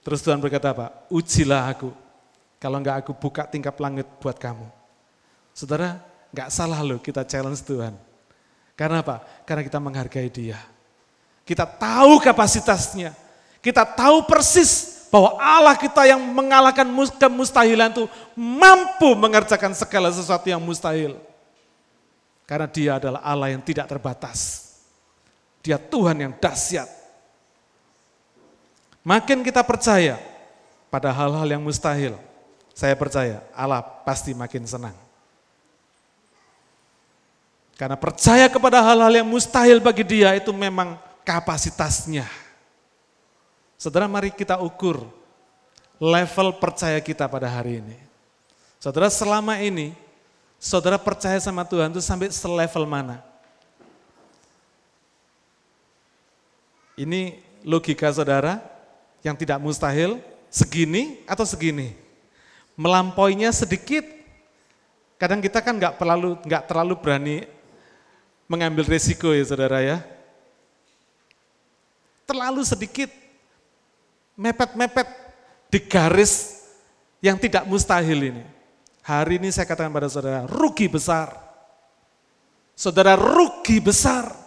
Terus 0.00 0.20
Tuhan 0.24 0.40
berkata 0.40 0.72
apa? 0.72 0.86
Ujilah 1.12 1.68
aku 1.68 1.92
Kalau 2.60 2.76
enggak 2.76 3.00
aku 3.00 3.16
buka 3.16 3.48
tingkap 3.48 3.72
langit 3.80 4.04
buat 4.20 4.36
kamu. 4.36 4.68
Saudara, 5.56 5.96
enggak 6.28 6.52
salah 6.52 6.84
loh 6.84 7.00
kita 7.00 7.24
challenge 7.24 7.64
Tuhan. 7.64 7.96
Karena 8.76 9.00
apa? 9.00 9.24
Karena 9.48 9.64
kita 9.64 9.80
menghargai 9.80 10.28
dia. 10.28 10.60
Kita 11.48 11.64
tahu 11.64 12.20
kapasitasnya. 12.20 13.16
Kita 13.64 13.88
tahu 13.88 14.28
persis 14.28 15.00
bahwa 15.08 15.40
Allah 15.40 15.72
kita 15.72 16.04
yang 16.04 16.20
mengalahkan 16.20 16.84
kemustahilan 17.16 17.96
itu 17.96 18.04
mampu 18.36 19.16
mengerjakan 19.16 19.72
segala 19.72 20.12
sesuatu 20.12 20.44
yang 20.44 20.60
mustahil. 20.60 21.16
Karena 22.44 22.68
dia 22.68 23.00
adalah 23.00 23.24
Allah 23.24 23.56
yang 23.56 23.64
tidak 23.64 23.88
terbatas. 23.88 24.68
Dia 25.64 25.80
Tuhan 25.80 26.28
yang 26.28 26.32
dahsyat. 26.36 26.99
Makin 29.00 29.40
kita 29.40 29.64
percaya 29.64 30.20
pada 30.92 31.08
hal-hal 31.08 31.48
yang 31.48 31.62
mustahil, 31.64 32.18
saya 32.76 32.92
percaya 32.92 33.40
Allah 33.56 33.80
pasti 34.04 34.36
makin 34.36 34.68
senang. 34.68 34.96
Karena 37.80 37.96
percaya 37.96 38.44
kepada 38.52 38.84
hal-hal 38.84 39.24
yang 39.24 39.28
mustahil 39.28 39.80
bagi 39.80 40.04
dia 40.04 40.36
itu 40.36 40.52
memang 40.52 41.00
kapasitasnya. 41.24 42.28
Saudara 43.80 44.04
mari 44.04 44.28
kita 44.28 44.60
ukur 44.60 45.08
level 45.96 46.60
percaya 46.60 47.00
kita 47.00 47.24
pada 47.24 47.48
hari 47.48 47.80
ini. 47.80 47.96
Saudara 48.76 49.08
selama 49.08 49.56
ini, 49.64 49.96
saudara 50.60 51.00
percaya 51.00 51.40
sama 51.40 51.64
Tuhan 51.64 51.88
itu 51.88 52.04
sampai 52.04 52.28
selevel 52.28 52.84
mana? 52.84 53.24
Ini 57.00 57.40
logika 57.64 58.12
saudara 58.12 58.60
yang 59.20 59.36
tidak 59.36 59.60
mustahil, 59.60 60.20
segini 60.48 61.20
atau 61.28 61.44
segini? 61.44 62.00
melampauinya 62.80 63.52
sedikit. 63.52 64.00
Kadang 65.20 65.44
kita 65.44 65.60
kan 65.60 65.76
nggak 65.76 66.00
terlalu 66.00 66.40
nggak 66.48 66.64
terlalu 66.64 66.94
berani 66.96 67.36
mengambil 68.48 68.88
resiko 68.88 69.36
ya 69.36 69.44
saudara 69.44 69.84
ya. 69.84 70.00
Terlalu 72.24 72.64
sedikit, 72.64 73.10
mepet-mepet 74.38 75.08
di 75.68 75.78
garis 75.84 76.64
yang 77.20 77.36
tidak 77.36 77.68
mustahil 77.68 78.32
ini. 78.32 78.44
Hari 79.04 79.36
ini 79.42 79.52
saya 79.52 79.68
katakan 79.68 79.92
pada 79.92 80.08
saudara, 80.08 80.48
rugi 80.48 80.88
besar. 80.88 81.36
Saudara 82.72 83.12
rugi 83.12 83.76
besar. 83.76 84.39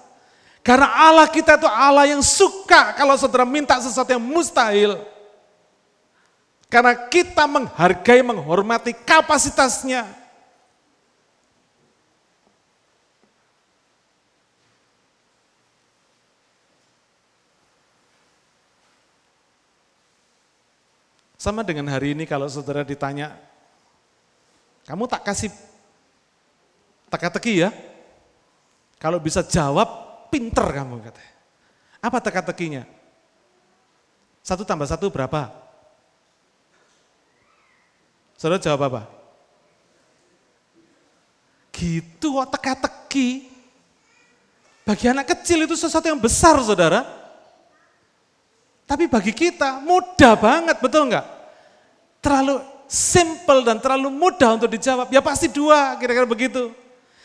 Karena 0.64 0.88
Allah 0.88 1.28
kita 1.28 1.60
itu 1.60 1.68
Allah 1.68 2.08
yang 2.08 2.24
suka 2.24 2.96
kalau 2.96 3.20
saudara 3.20 3.44
minta 3.44 3.76
sesuatu 3.84 4.08
yang 4.08 4.24
mustahil. 4.24 4.96
Karena 6.72 6.96
kita 6.96 7.44
menghargai, 7.46 8.24
menghormati 8.24 8.96
kapasitasnya. 8.96 10.08
Sama 21.36 21.60
dengan 21.68 21.92
hari 21.92 22.16
ini 22.16 22.24
kalau 22.24 22.48
saudara 22.48 22.88
ditanya, 22.88 23.36
kamu 24.88 25.12
tak 25.12 25.28
kasih 25.28 25.52
teka-teki 27.12 27.68
ya? 27.68 27.70
Kalau 28.96 29.20
bisa 29.20 29.44
jawab, 29.44 30.03
pinter 30.34 30.66
kamu 30.66 30.98
katanya. 31.06 31.34
Apa 32.02 32.18
teka-tekinya? 32.18 32.84
Satu 34.42 34.66
tambah 34.66 34.90
satu 34.90 35.14
berapa? 35.14 35.54
Saudara 38.34 38.58
jawab 38.58 38.82
apa? 38.90 39.02
Gitu 41.70 42.28
kok 42.34 42.50
teka-teki. 42.58 43.54
Bagi 44.84 45.06
anak 45.08 45.32
kecil 45.32 45.64
itu 45.64 45.78
sesuatu 45.78 46.10
yang 46.10 46.20
besar 46.20 46.60
saudara. 46.60 47.06
Tapi 48.84 49.08
bagi 49.08 49.32
kita 49.32 49.80
mudah 49.80 50.36
banget, 50.36 50.76
betul 50.84 51.08
enggak? 51.08 51.24
Terlalu 52.20 52.60
simple 52.84 53.64
dan 53.64 53.80
terlalu 53.80 54.12
mudah 54.12 54.60
untuk 54.60 54.68
dijawab. 54.68 55.08
Ya 55.08 55.24
pasti 55.24 55.48
dua, 55.48 55.96
kira-kira 55.96 56.28
begitu. 56.28 56.83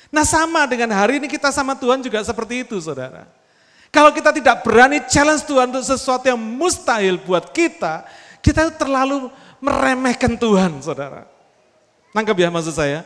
Nah 0.09 0.25
sama 0.25 0.65
dengan 0.65 0.89
hari 0.97 1.21
ini 1.21 1.29
kita 1.29 1.53
sama 1.53 1.77
Tuhan 1.77 2.01
juga 2.01 2.25
seperti 2.25 2.65
itu 2.65 2.77
saudara. 2.81 3.29
Kalau 3.89 4.13
kita 4.13 4.33
tidak 4.33 4.65
berani 4.65 5.01
challenge 5.09 5.49
Tuhan 5.49 5.73
untuk 5.73 5.85
sesuatu 5.85 6.25
yang 6.29 6.37
mustahil 6.37 7.17
buat 7.25 7.53
kita, 7.53 8.05
kita 8.45 8.69
terlalu 8.77 9.33
meremehkan 9.65 10.37
Tuhan, 10.37 10.77
saudara. 10.85 11.25
Nangkep 12.13 12.37
ya 12.37 12.49
maksud 12.53 12.77
saya? 12.77 13.05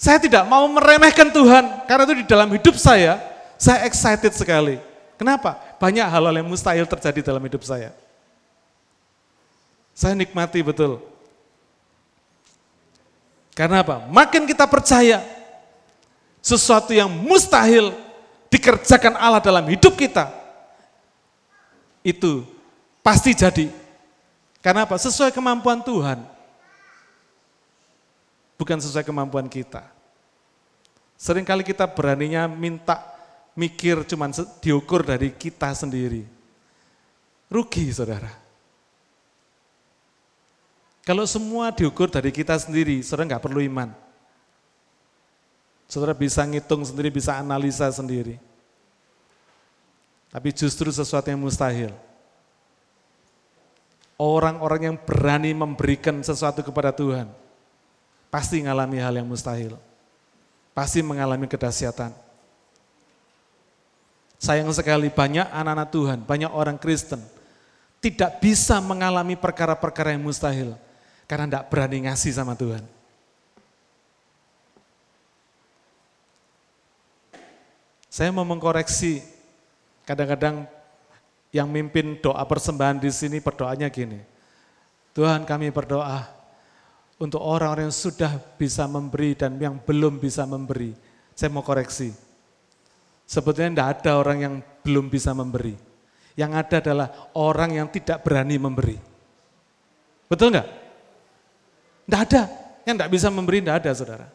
Saya 0.00 0.16
tidak 0.16 0.48
mau 0.48 0.64
meremehkan 0.64 1.28
Tuhan, 1.28 1.84
karena 1.84 2.08
itu 2.08 2.24
di 2.24 2.26
dalam 2.26 2.48
hidup 2.48 2.72
saya, 2.80 3.20
saya 3.60 3.84
excited 3.84 4.32
sekali. 4.32 4.80
Kenapa? 5.20 5.60
Banyak 5.76 6.08
hal-hal 6.08 6.40
yang 6.40 6.48
mustahil 6.48 6.88
terjadi 6.88 7.20
dalam 7.20 7.44
hidup 7.44 7.60
saya. 7.60 7.92
Saya 9.92 10.16
nikmati 10.16 10.64
betul. 10.64 11.04
Karena 13.52 13.82
apa? 13.84 14.06
Makin 14.08 14.46
kita 14.46 14.64
percaya 14.70 15.20
sesuatu 16.40 16.94
yang 16.94 17.10
mustahil 17.10 17.92
dikerjakan 18.48 19.14
Allah 19.20 19.42
dalam 19.42 19.66
hidup 19.68 19.94
kita, 19.94 20.32
itu 22.00 22.42
pasti 23.04 23.36
jadi 23.36 23.68
karena 24.60 24.84
apa? 24.84 24.96
Sesuai 25.00 25.32
kemampuan 25.32 25.80
Tuhan. 25.80 26.20
Bukan 28.60 28.76
sesuai 28.76 29.08
kemampuan 29.08 29.48
kita. 29.48 29.88
Seringkali 31.16 31.64
kita 31.64 31.88
beraninya 31.88 32.44
minta 32.44 33.00
mikir 33.56 34.04
cuman 34.04 34.32
diukur 34.60 35.00
dari 35.00 35.32
kita 35.32 35.72
sendiri. 35.72 36.28
Rugi 37.48 37.88
saudara. 37.88 38.39
Kalau 41.10 41.26
semua 41.26 41.74
diukur 41.74 42.06
dari 42.06 42.30
kita 42.30 42.54
sendiri, 42.54 43.02
saudara 43.02 43.34
nggak 43.34 43.42
perlu 43.42 43.58
iman. 43.66 43.90
Saudara 45.90 46.14
bisa 46.14 46.46
ngitung 46.46 46.86
sendiri, 46.86 47.10
bisa 47.10 47.34
analisa 47.34 47.90
sendiri. 47.90 48.38
Tapi 50.30 50.54
justru 50.54 50.86
sesuatu 50.94 51.26
yang 51.26 51.42
mustahil 51.42 51.90
Orang-orang 54.20 54.94
yang 54.94 54.96
berani 55.02 55.50
memberikan 55.50 56.22
sesuatu 56.22 56.62
kepada 56.62 56.94
Tuhan, 56.94 57.26
pasti 58.30 58.62
mengalami 58.62 59.00
hal 59.02 59.16
yang 59.16 59.26
mustahil. 59.26 59.80
Pasti 60.76 61.00
mengalami 61.02 61.50
kedahsyatan. 61.50 62.12
Sayang 64.38 64.70
sekali 64.76 65.10
banyak 65.10 65.48
anak-anak 65.48 65.88
Tuhan, 65.90 66.18
banyak 66.22 66.52
orang 66.54 66.78
Kristen, 66.78 67.18
tidak 67.98 68.44
bisa 68.44 68.78
mengalami 68.78 69.40
perkara-perkara 69.40 70.12
yang 70.12 70.22
mustahil, 70.22 70.76
karena 71.30 71.46
tidak 71.46 71.70
berani 71.70 72.10
ngasih 72.10 72.34
sama 72.34 72.58
Tuhan. 72.58 72.82
Saya 78.10 78.34
mau 78.34 78.42
mengkoreksi, 78.42 79.22
kadang-kadang 80.02 80.66
yang 81.54 81.70
mimpin 81.70 82.18
doa 82.18 82.42
persembahan 82.42 82.98
di 82.98 83.14
sini 83.14 83.38
berdoanya 83.38 83.86
gini. 83.86 84.18
Tuhan 85.14 85.46
kami 85.46 85.70
berdoa 85.70 86.26
untuk 87.22 87.38
orang-orang 87.38 87.86
yang 87.86 87.94
sudah 87.94 88.34
bisa 88.58 88.90
memberi 88.90 89.38
dan 89.38 89.54
yang 89.62 89.78
belum 89.78 90.18
bisa 90.18 90.42
memberi. 90.50 90.98
Saya 91.38 91.54
mau 91.54 91.62
koreksi. 91.62 92.10
Sebetulnya 93.22 93.70
tidak 93.70 93.88
ada 94.02 94.18
orang 94.18 94.38
yang 94.42 94.54
belum 94.82 95.06
bisa 95.06 95.30
memberi. 95.30 95.78
Yang 96.34 96.52
ada 96.58 96.76
adalah 96.82 97.08
orang 97.38 97.78
yang 97.78 97.86
tidak 97.86 98.26
berani 98.26 98.58
memberi. 98.58 98.98
Betul 100.26 100.50
enggak? 100.50 100.79
Tidak 102.10 102.22
ada. 102.26 102.42
Yang 102.82 102.94
tidak 102.98 103.10
bisa 103.14 103.28
memberi 103.30 103.62
tidak 103.62 103.76
ada 103.86 103.90
saudara. 103.94 104.26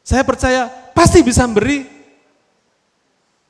Saya 0.00 0.24
percaya 0.24 0.72
pasti 0.96 1.20
bisa 1.20 1.44
memberi. 1.44 1.84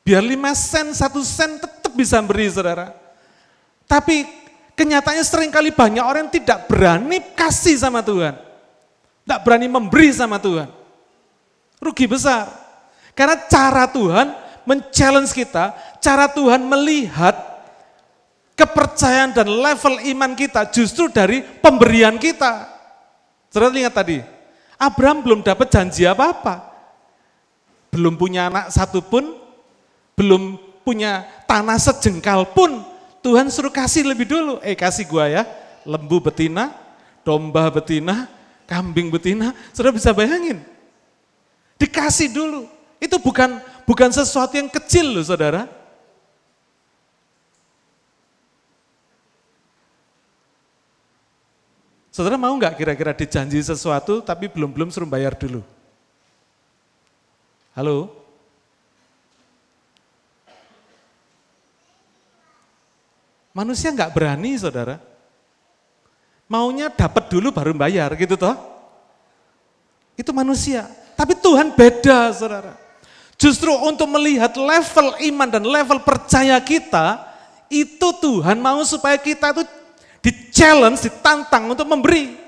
Biar 0.02 0.18
lima 0.18 0.50
sen, 0.50 0.90
satu 0.90 1.22
sen 1.22 1.62
tetap 1.62 1.94
bisa 1.94 2.18
beri 2.26 2.50
saudara. 2.50 2.90
Tapi 3.86 4.26
kenyataannya 4.74 5.22
sering 5.22 5.54
kali 5.54 5.70
banyak 5.70 6.02
orang 6.02 6.26
yang 6.26 6.34
tidak 6.42 6.66
berani 6.66 7.22
kasih 7.38 7.78
sama 7.78 8.02
Tuhan. 8.02 8.34
Tidak 9.22 9.40
berani 9.46 9.70
memberi 9.70 10.10
sama 10.10 10.42
Tuhan. 10.42 10.66
Rugi 11.78 12.10
besar. 12.10 12.50
Karena 13.14 13.38
cara 13.46 13.86
Tuhan 13.86 14.34
men-challenge 14.66 15.30
kita, 15.30 15.70
cara 16.02 16.26
Tuhan 16.26 16.66
melihat 16.66 17.38
kepercayaan 18.58 19.38
dan 19.38 19.46
level 19.46 20.02
iman 20.02 20.34
kita 20.34 20.66
justru 20.74 21.06
dari 21.06 21.46
pemberian 21.62 22.18
kita. 22.18 22.71
Saudara 23.52 23.68
lihat 23.68 23.92
tadi, 23.92 24.24
Abraham 24.80 25.20
belum 25.20 25.40
dapat 25.44 25.68
janji 25.68 26.08
apa-apa. 26.08 26.72
Belum 27.92 28.16
punya 28.16 28.48
anak 28.48 28.72
satu 28.72 29.04
pun, 29.04 29.36
belum 30.16 30.56
punya 30.80 31.28
tanah 31.44 31.76
sejengkal 31.76 32.48
pun 32.56 32.80
Tuhan 33.20 33.52
suruh 33.52 33.68
kasih 33.68 34.08
lebih 34.08 34.24
dulu. 34.24 34.56
Eh 34.64 34.72
kasih 34.72 35.04
gua 35.04 35.28
ya, 35.28 35.44
lembu 35.84 36.16
betina, 36.24 36.72
domba 37.20 37.68
betina, 37.68 38.24
kambing 38.64 39.12
betina, 39.12 39.52
saudara 39.76 40.00
bisa 40.00 40.16
bayangin. 40.16 40.64
Dikasih 41.76 42.32
dulu. 42.32 42.64
Itu 42.96 43.20
bukan 43.20 43.60
bukan 43.84 44.08
sesuatu 44.16 44.56
yang 44.56 44.72
kecil 44.72 45.12
loh 45.12 45.24
saudara. 45.28 45.68
Saudara 52.12 52.36
mau 52.36 52.52
nggak 52.52 52.76
kira-kira 52.76 53.16
dijanji 53.16 53.56
sesuatu 53.64 54.20
tapi 54.20 54.44
belum-belum 54.44 54.92
suruh 54.92 55.08
bayar 55.08 55.32
dulu? 55.32 55.64
Halo? 57.72 58.12
Manusia 63.56 63.88
nggak 63.96 64.12
berani 64.12 64.60
saudara. 64.60 65.00
Maunya 66.52 66.92
dapat 66.92 67.32
dulu 67.32 67.48
baru 67.48 67.72
bayar 67.72 68.12
gitu 68.20 68.36
toh. 68.36 68.60
Itu 70.12 70.36
manusia. 70.36 70.84
Tapi 71.16 71.32
Tuhan 71.40 71.72
beda 71.72 72.28
saudara. 72.36 72.76
Justru 73.40 73.72
untuk 73.88 74.04
melihat 74.12 74.52
level 74.52 75.16
iman 75.32 75.48
dan 75.48 75.64
level 75.64 76.04
percaya 76.04 76.60
kita, 76.60 77.24
itu 77.72 78.08
Tuhan 78.20 78.60
mau 78.60 78.84
supaya 78.84 79.16
kita 79.16 79.56
itu 79.56 79.64
di-challenge, 80.22 81.10
ditantang 81.10 81.74
untuk 81.74 81.90
memberi. 81.90 82.38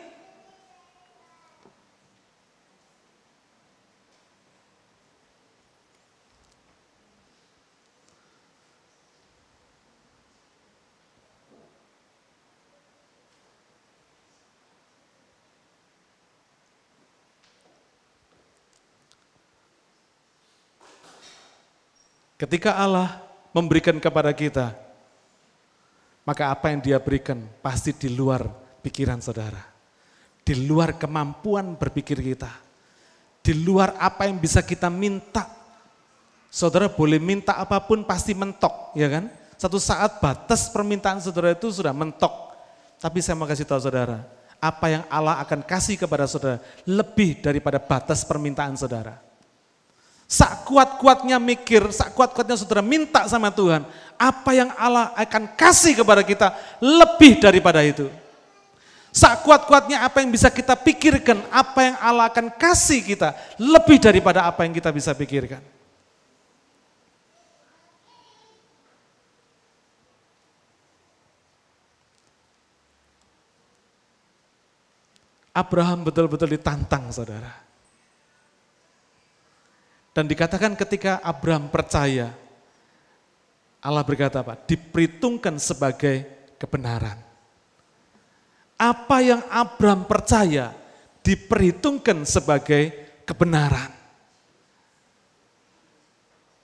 Ketika 22.35 22.77
Allah 22.77 23.25
memberikan 23.57 23.97
kepada 23.97 24.29
kita, 24.35 24.84
maka 26.25 26.49
apa 26.49 26.73
yang 26.73 26.81
dia 26.81 26.99
berikan 27.01 27.41
pasti 27.61 27.93
di 27.93 28.13
luar 28.13 28.49
pikiran 28.81 29.21
saudara. 29.21 29.61
Di 30.45 30.69
luar 30.69 30.97
kemampuan 31.01 31.77
berpikir 31.77 32.21
kita. 32.21 32.53
Di 33.45 33.53
luar 33.53 33.97
apa 34.01 34.29
yang 34.29 34.41
bisa 34.41 34.65
kita 34.65 34.89
minta. 34.89 35.49
Saudara 36.49 36.89
boleh 36.89 37.21
minta 37.21 37.57
apa 37.57 37.81
pun 37.81 38.05
pasti 38.05 38.33
mentok, 38.33 38.93
ya 38.97 39.09
kan? 39.09 39.25
Satu 39.57 39.81
saat 39.81 40.21
batas 40.21 40.69
permintaan 40.69 41.21
saudara 41.21 41.53
itu 41.53 41.69
sudah 41.73 41.93
mentok. 41.93 42.33
Tapi 43.01 43.21
saya 43.21 43.37
mau 43.37 43.49
kasih 43.49 43.69
tahu 43.69 43.81
saudara, 43.85 44.25
apa 44.61 44.87
yang 44.89 45.05
Allah 45.13 45.41
akan 45.45 45.61
kasih 45.61 46.01
kepada 46.01 46.25
saudara 46.25 46.57
lebih 46.89 47.43
daripada 47.45 47.77
batas 47.77 48.25
permintaan 48.25 48.79
saudara. 48.81 49.21
Sak 50.35 50.67
kuat-kuatnya 50.67 51.39
mikir, 51.39 51.95
sak 51.95 52.11
kuat-kuatnya 52.11 52.59
saudara 52.59 52.83
minta 52.83 53.23
sama 53.31 53.55
Tuhan. 53.55 53.87
Apa 54.19 54.51
yang 54.51 54.75
Allah 54.75 55.15
akan 55.15 55.55
kasih 55.55 55.95
kepada 55.95 56.27
kita 56.27 56.51
lebih 56.83 57.39
daripada 57.39 57.79
itu. 57.87 58.11
Sak 59.15 59.47
kuat-kuatnya 59.47 60.03
apa 60.03 60.27
yang 60.27 60.35
bisa 60.35 60.51
kita 60.51 60.75
pikirkan, 60.75 61.39
apa 61.55 61.87
yang 61.87 61.97
Allah 62.03 62.27
akan 62.35 62.51
kasih 62.51 63.07
kita 63.07 63.31
lebih 63.63 64.03
daripada 64.03 64.43
apa 64.43 64.67
yang 64.67 64.75
kita 64.75 64.91
bisa 64.91 65.15
pikirkan. 65.15 65.63
Abraham 75.55 76.03
betul-betul 76.03 76.59
ditantang 76.59 77.15
saudara. 77.15 77.74
Dan 80.15 80.31
dikatakan 80.31 80.79
ketika 80.79 81.19
Abraham 81.27 81.67
percaya, 81.67 82.31
Allah 83.83 84.07
berkata 84.07 84.47
apa? 84.47 84.55
Diperhitungkan 84.55 85.59
sebagai 85.59 86.23
kebenaran. 86.55 87.19
Apa 88.79 89.19
yang 89.21 89.43
Abraham 89.51 90.07
percaya 90.07 90.71
diperhitungkan 91.27 92.23
sebagai 92.23 92.95
kebenaran. 93.27 93.91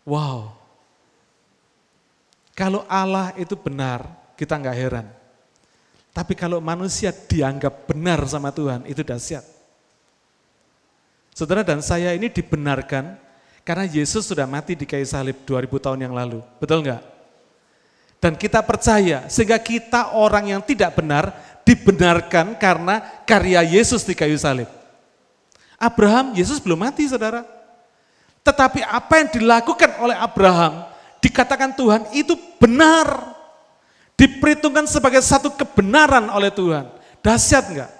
Wow. 0.06 0.54
Kalau 2.54 2.86
Allah 2.86 3.34
itu 3.34 3.58
benar, 3.58 4.04
kita 4.38 4.54
nggak 4.60 4.78
heran. 4.78 5.06
Tapi 6.12 6.36
kalau 6.36 6.60
manusia 6.60 7.08
dianggap 7.10 7.88
benar 7.88 8.20
sama 8.30 8.52
Tuhan, 8.52 8.84
itu 8.84 9.00
dahsyat. 9.00 9.42
Saudara 11.32 11.64
dan 11.64 11.80
saya 11.80 12.12
ini 12.12 12.28
dibenarkan 12.28 13.16
karena 13.70 13.86
Yesus 13.86 14.26
sudah 14.26 14.50
mati 14.50 14.74
di 14.74 14.82
kayu 14.82 15.06
salib 15.06 15.46
2000 15.46 15.70
tahun 15.78 16.02
yang 16.02 16.10
lalu. 16.10 16.42
Betul 16.58 16.82
enggak? 16.82 17.06
Dan 18.18 18.34
kita 18.34 18.66
percaya 18.66 19.30
sehingga 19.30 19.62
kita 19.62 20.18
orang 20.18 20.50
yang 20.50 20.58
tidak 20.58 20.98
benar 20.98 21.30
dibenarkan 21.62 22.58
karena 22.58 22.98
karya 23.22 23.62
Yesus 23.62 24.02
di 24.02 24.18
kayu 24.18 24.34
salib. 24.34 24.66
Abraham, 25.78 26.34
Yesus 26.34 26.58
belum 26.58 26.82
mati 26.82 27.06
saudara. 27.06 27.46
Tetapi 28.42 28.82
apa 28.82 29.22
yang 29.22 29.28
dilakukan 29.38 30.02
oleh 30.02 30.18
Abraham, 30.18 30.90
dikatakan 31.22 31.70
Tuhan 31.70 32.10
itu 32.10 32.34
benar. 32.58 33.38
Diperhitungkan 34.18 34.90
sebagai 34.90 35.22
satu 35.22 35.46
kebenaran 35.46 36.26
oleh 36.26 36.50
Tuhan. 36.50 36.90
Dahsyat 37.22 37.70
enggak? 37.70 37.90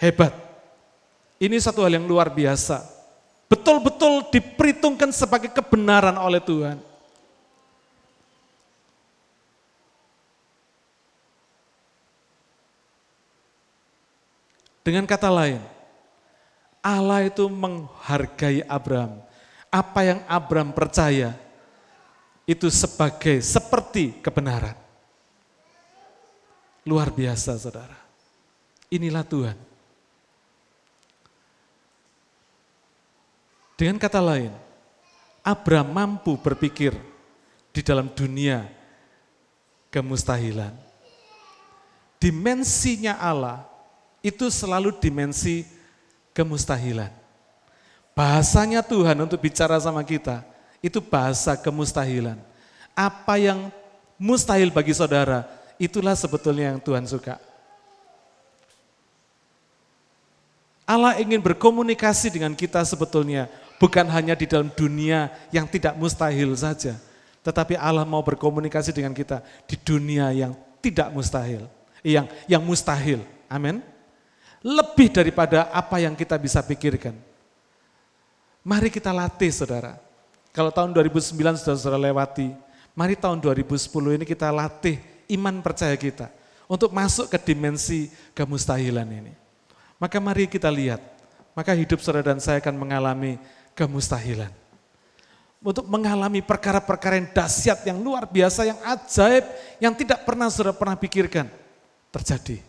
Hebat. 0.00 0.32
Ini 1.36 1.60
satu 1.60 1.84
hal 1.84 2.00
yang 2.00 2.08
luar 2.08 2.32
biasa 2.32 2.93
betul-betul 3.54 4.34
diperhitungkan 4.34 5.14
sebagai 5.14 5.54
kebenaran 5.54 6.18
oleh 6.18 6.42
Tuhan. 6.42 6.82
Dengan 14.82 15.06
kata 15.06 15.30
lain, 15.32 15.62
Allah 16.84 17.24
itu 17.24 17.46
menghargai 17.48 18.66
Abraham. 18.68 19.22
Apa 19.72 20.00
yang 20.04 20.20
Abraham 20.28 20.74
percaya 20.76 21.32
itu 22.44 22.68
sebagai 22.68 23.40
seperti 23.40 24.20
kebenaran. 24.20 24.76
Luar 26.84 27.08
biasa 27.08 27.56
saudara. 27.56 27.96
Inilah 28.92 29.24
Tuhan. 29.24 29.56
Dengan 33.74 33.98
kata 33.98 34.22
lain, 34.22 34.54
Abraham 35.42 35.90
mampu 35.90 36.38
berpikir 36.38 36.94
di 37.74 37.82
dalam 37.82 38.06
dunia 38.06 38.70
kemustahilan. 39.90 40.70
Dimensinya 42.22 43.18
Allah 43.18 43.66
itu 44.24 44.48
selalu 44.48 44.96
dimensi 44.96 45.66
kemustahilan. 46.32 47.12
Bahasanya 48.14 48.80
Tuhan 48.80 49.18
untuk 49.20 49.42
bicara 49.42 49.76
sama 49.82 50.06
kita, 50.06 50.46
itu 50.78 51.02
bahasa 51.02 51.58
kemustahilan. 51.58 52.38
Apa 52.94 53.42
yang 53.42 53.74
mustahil 54.14 54.70
bagi 54.70 54.94
saudara, 54.94 55.44
itulah 55.76 56.14
sebetulnya 56.14 56.72
yang 56.72 56.80
Tuhan 56.80 57.04
suka. 57.10 57.42
Allah 60.84 61.16
ingin 61.16 61.40
berkomunikasi 61.40 62.28
dengan 62.28 62.52
kita 62.52 62.84
sebetulnya 62.84 63.48
bukan 63.78 64.06
hanya 64.10 64.34
di 64.38 64.46
dalam 64.46 64.70
dunia 64.72 65.32
yang 65.50 65.66
tidak 65.66 65.94
mustahil 65.98 66.54
saja, 66.54 66.94
tetapi 67.44 67.76
Allah 67.76 68.06
mau 68.06 68.22
berkomunikasi 68.24 68.94
dengan 68.94 69.12
kita 69.12 69.44
di 69.68 69.76
dunia 69.76 70.32
yang 70.32 70.52
tidak 70.80 71.12
mustahil, 71.12 71.66
yang 72.04 72.26
yang 72.48 72.62
mustahil. 72.64 73.20
Amin. 73.50 73.84
Lebih 74.64 75.12
daripada 75.12 75.68
apa 75.68 76.00
yang 76.00 76.16
kita 76.16 76.40
bisa 76.40 76.64
pikirkan. 76.64 77.12
Mari 78.64 78.88
kita 78.88 79.12
latih 79.12 79.52
Saudara. 79.52 80.00
Kalau 80.54 80.70
tahun 80.70 80.94
2009 80.94 81.34
sudah 81.60 81.74
saudara 81.74 81.98
lewati, 81.98 82.54
mari 82.94 83.18
tahun 83.18 83.42
2010 83.42 83.90
ini 83.90 84.22
kita 84.22 84.54
latih 84.54 85.02
iman 85.34 85.58
percaya 85.58 85.98
kita 85.98 86.30
untuk 86.70 86.94
masuk 86.94 87.26
ke 87.26 87.38
dimensi 87.42 88.06
kemustahilan 88.38 89.02
ini. 89.02 89.34
Maka 89.98 90.22
mari 90.22 90.46
kita 90.46 90.70
lihat, 90.70 91.02
maka 91.58 91.74
hidup 91.74 91.98
saudara 91.98 92.30
dan 92.30 92.38
saya 92.38 92.62
akan 92.62 92.74
mengalami 92.78 93.34
kemustahilan. 93.74 94.50
Untuk 95.64 95.88
mengalami 95.88 96.44
perkara-perkara 96.44 97.16
yang 97.16 97.28
dahsyat, 97.32 97.88
yang 97.88 97.98
luar 97.98 98.28
biasa, 98.28 98.68
yang 98.68 98.78
ajaib, 98.84 99.44
yang 99.80 99.96
tidak 99.96 100.20
pernah 100.22 100.52
saudara 100.52 100.76
pernah 100.76 100.96
pikirkan 100.96 101.48
terjadi. 102.12 102.60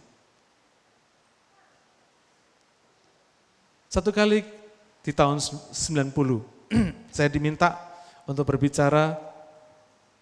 Satu 3.91 4.11
kali 4.11 4.43
di 5.03 5.11
tahun 5.11 5.39
90, 5.39 6.11
saya 7.15 7.29
diminta 7.31 7.75
untuk 8.25 8.47
berbicara 8.47 9.15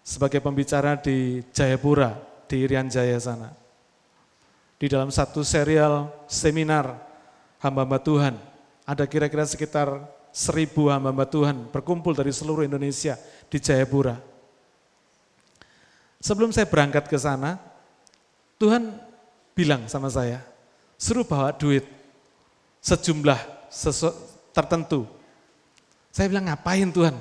sebagai 0.03 0.43
pembicara 0.43 0.99
di 0.99 1.41
Jayapura, 1.55 2.19
di 2.45 2.67
Irian 2.67 2.91
Jaya 2.91 3.17
sana. 3.17 3.49
di 4.75 4.91
dalam 4.91 5.07
satu 5.07 5.47
serial 5.47 6.11
seminar 6.27 6.99
hamba-hamba 7.63 8.03
Tuhan. 8.03 8.36
Ada 8.84 9.07
kira-kira 9.07 9.47
sekitar 9.47 9.88
seribu 10.34 10.89
hamba-hamba 10.89 11.29
Tuhan 11.29 11.69
berkumpul 11.69 12.17
dari 12.17 12.34
seluruh 12.34 12.65
Indonesia 12.65 13.13
di 13.47 13.61
Jayapura. 13.61 14.17
Sebelum 16.17 16.49
saya 16.49 16.65
berangkat 16.65 17.05
ke 17.05 17.17
sana, 17.21 17.61
Tuhan 18.57 18.97
bilang 19.53 19.86
sama 19.86 20.09
saya, 20.09 20.41
suruh 20.97 21.21
bawa 21.21 21.53
duit 21.53 21.86
sejumlah 22.81 23.38
tertentu. 24.49 25.05
Saya 26.09 26.34
bilang 26.34 26.49
ngapain 26.49 26.89
Tuhan? 26.89 27.13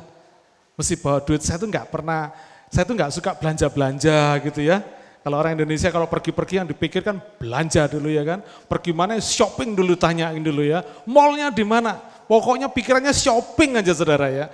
Mesti 0.72 0.96
bawa 0.96 1.20
duit, 1.20 1.44
saya 1.44 1.60
tuh 1.60 1.68
nggak 1.68 1.92
pernah, 1.92 2.32
saya 2.72 2.88
tuh 2.88 2.96
nggak 2.96 3.12
suka 3.12 3.36
belanja-belanja 3.36 4.40
gitu 4.48 4.64
ya. 4.64 4.80
Kalau 5.22 5.38
orang 5.38 5.54
Indonesia 5.54 5.86
kalau 5.94 6.10
pergi-pergi 6.10 6.58
yang 6.58 6.66
dipikirkan 6.66 7.22
belanja 7.38 7.86
dulu 7.86 8.10
ya 8.10 8.26
kan. 8.26 8.42
Pergi 8.66 8.90
mana 8.90 9.22
shopping 9.22 9.78
dulu 9.78 9.94
tanyain 9.94 10.42
dulu 10.42 10.66
ya. 10.66 10.82
Mallnya 11.06 11.54
di 11.54 11.62
mana? 11.62 12.11
Pokoknya 12.30 12.70
pikirannya 12.70 13.12
shopping 13.14 13.78
aja 13.78 13.92
saudara 13.92 14.28
ya. 14.28 14.46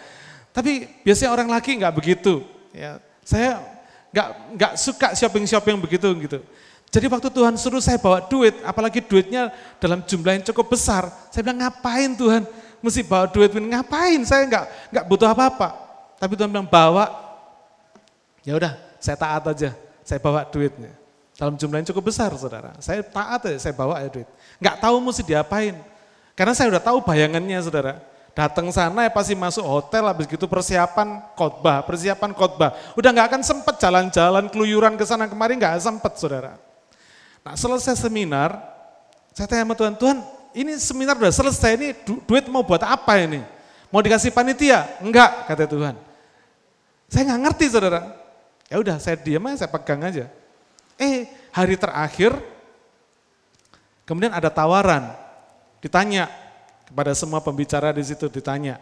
Tapi 0.53 0.89
biasanya 1.05 1.31
orang 1.33 1.49
laki 1.53 1.79
nggak 1.79 1.95
begitu. 1.95 2.43
Ya, 2.75 2.99
saya 3.23 3.61
nggak 4.11 4.29
nggak 4.57 4.73
suka 4.81 5.09
shopping-shopping 5.15 5.77
begitu 5.79 6.09
gitu. 6.25 6.39
Jadi 6.89 7.07
waktu 7.13 7.29
Tuhan 7.29 7.55
suruh 7.61 7.85
saya 7.85 8.01
bawa 8.01 8.25
duit, 8.25 8.57
apalagi 8.65 9.05
duitnya 9.05 9.53
dalam 9.77 10.01
jumlah 10.01 10.41
yang 10.41 10.45
cukup 10.49 10.73
besar, 10.73 11.13
saya 11.29 11.45
bilang 11.45 11.61
ngapain 11.61 12.17
Tuhan, 12.17 12.49
mesti 12.81 13.05
bawa 13.05 13.29
duit, 13.29 13.53
ngapain? 13.53 14.21
Saya 14.25 14.49
nggak 14.49 14.65
nggak 14.97 15.05
butuh 15.05 15.29
apa-apa. 15.29 15.69
Tapi 16.17 16.33
Tuhan 16.33 16.49
bilang 16.49 16.65
bawa, 16.65 17.13
ya 18.41 18.57
udah, 18.57 18.73
saya 18.97 19.21
taat 19.21 19.45
aja 19.53 19.77
saya 20.09 20.17
bawa 20.25 20.49
duitnya. 20.49 20.97
Dalam 21.37 21.61
jumlah 21.61 21.85
yang 21.85 21.89
cukup 21.93 22.09
besar 22.09 22.33
saudara. 22.33 22.73
Saya 22.81 23.05
taat 23.05 23.45
ya, 23.45 23.61
saya 23.61 23.77
bawa 23.77 24.01
ya 24.01 24.09
duit. 24.09 24.27
Nggak 24.57 24.77
tahu 24.81 24.97
mesti 25.05 25.23
diapain. 25.23 25.77
Karena 26.39 26.55
saya 26.55 26.71
udah 26.71 26.79
tahu 26.79 27.03
bayangannya 27.03 27.59
saudara. 27.59 27.99
Datang 28.31 28.71
sana 28.71 29.03
ya 29.03 29.11
pasti 29.11 29.35
masuk 29.35 29.67
hotel, 29.67 30.07
habis 30.07 30.31
gitu 30.31 30.47
persiapan 30.47 31.19
khotbah, 31.35 31.83
persiapan 31.83 32.31
khotbah. 32.31 32.79
Udah 32.95 33.11
nggak 33.11 33.35
akan 33.35 33.43
sempet 33.43 33.75
jalan-jalan, 33.83 34.47
keluyuran 34.47 34.95
ke 34.95 35.03
sana 35.03 35.27
kemari 35.27 35.59
nggak 35.59 35.83
sempet 35.83 36.15
saudara. 36.15 36.55
Nah 37.43 37.59
selesai 37.59 37.99
seminar, 37.99 38.55
saya 39.35 39.51
tanya 39.51 39.67
sama 39.67 39.75
Tuhan, 39.75 39.95
Tuhan 39.99 40.19
ini 40.55 40.79
seminar 40.79 41.19
udah 41.19 41.35
selesai, 41.35 41.75
ini 41.75 41.91
du 42.07 42.23
duit 42.23 42.47
mau 42.47 42.63
buat 42.63 42.87
apa 42.87 43.19
ini? 43.19 43.43
Mau 43.91 43.99
dikasih 43.99 44.31
panitia? 44.31 44.87
Enggak, 45.03 45.51
kata 45.51 45.67
Tuhan. 45.67 45.99
Saya 47.11 47.35
nggak 47.35 47.41
ngerti 47.51 47.67
saudara. 47.67 48.15
Ya 48.71 48.79
udah 48.79 49.03
saya 49.03 49.19
diam 49.19 49.43
aja, 49.51 49.67
saya 49.67 49.71
pegang 49.75 50.07
aja. 50.07 50.31
Eh 50.95 51.27
hari 51.51 51.75
terakhir, 51.75 52.39
kemudian 54.07 54.31
ada 54.31 54.47
tawaran, 54.47 55.27
ditanya 55.79 56.31
kepada 56.89 57.13
semua 57.13 57.43
pembicara 57.45 57.93
di 57.93 58.03
situ, 58.03 58.27
ditanya, 58.33 58.81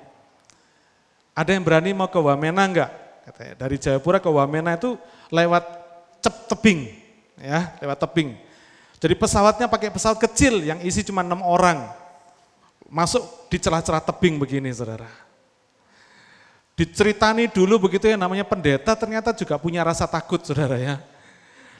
ada 1.37 1.51
yang 1.53 1.65
berani 1.67 1.93
mau 1.93 2.09
ke 2.09 2.17
Wamena 2.17 2.65
enggak? 2.65 2.91
Katanya, 3.27 3.55
dari 3.59 3.77
Jayapura 3.77 4.23
ke 4.23 4.31
Wamena 4.31 4.79
itu 4.79 4.95
lewat 5.29 5.65
cep 6.23 6.49
tebing, 6.49 6.89
ya 7.37 7.75
lewat 7.83 7.99
tebing. 8.07 8.39
Jadi 8.97 9.15
pesawatnya 9.19 9.69
pakai 9.69 9.93
pesawat 9.93 10.17
kecil 10.17 10.65
yang 10.65 10.81
isi 10.81 11.05
cuma 11.05 11.21
enam 11.21 11.45
orang, 11.45 11.93
masuk 12.89 13.51
di 13.53 13.61
celah-celah 13.61 14.01
tebing 14.01 14.41
begini 14.41 14.73
saudara. 14.73 15.11
Diceritani 16.77 17.49
dulu 17.49 17.89
begitu 17.89 18.05
ya 18.05 18.21
namanya 18.21 18.45
pendeta 18.45 18.93
ternyata 18.93 19.33
juga 19.33 19.57
punya 19.57 19.81
rasa 19.81 20.05
takut 20.05 20.45
saudara 20.45 20.77
ya. 20.77 21.01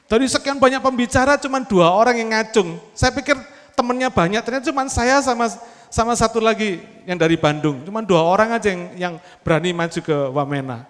Dari 0.07 0.25
sekian 0.25 0.57
banyak 0.57 0.79
pembicara 0.79 1.35
cuma 1.37 1.61
dua 1.61 1.91
orang 1.91 2.17
yang 2.17 2.29
ngacung. 2.31 2.79
Saya 2.95 3.11
pikir 3.13 3.35
temennya 3.77 4.09
banyak, 4.09 4.41
ternyata 4.41 4.73
cuma 4.73 4.89
saya 4.89 5.21
sama 5.21 5.45
sama 5.93 6.17
satu 6.17 6.41
lagi 6.41 6.81
yang 7.05 7.15
dari 7.15 7.37
Bandung. 7.37 7.85
Cuma 7.85 8.01
dua 8.01 8.25
orang 8.25 8.57
aja 8.57 8.73
yang, 8.73 8.83
yang 8.97 9.13
berani 9.45 9.71
maju 9.71 9.99
ke 10.01 10.17
Wamena. 10.33 10.89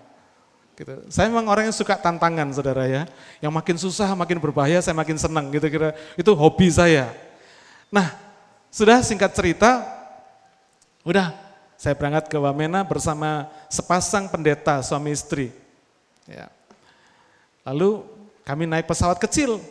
Gitu. 0.78 0.94
Saya 1.12 1.28
memang 1.28 1.52
orang 1.52 1.68
yang 1.68 1.76
suka 1.76 2.00
tantangan 2.00 2.48
saudara 2.56 2.88
ya. 2.88 3.04
Yang 3.44 3.54
makin 3.54 3.76
susah, 3.82 4.08
makin 4.16 4.40
berbahaya, 4.40 4.80
saya 4.80 4.96
makin 4.96 5.20
senang 5.20 5.52
gitu 5.52 5.68
kira. 5.68 5.92
Itu 6.16 6.32
hobi 6.34 6.72
saya. 6.72 7.12
Nah, 7.92 8.14
sudah 8.72 9.04
singkat 9.04 9.34
cerita, 9.36 9.84
udah 11.04 11.34
saya 11.78 11.94
berangkat 11.94 12.30
ke 12.30 12.38
Wamena 12.38 12.82
bersama 12.86 13.50
sepasang 13.70 14.30
pendeta 14.30 14.82
suami 14.82 15.14
istri. 15.14 15.54
Ya. 16.26 16.50
Lalu 17.68 18.06
kami 18.46 18.66
naik 18.66 18.90
pesawat 18.90 19.22
kecil. 19.22 19.62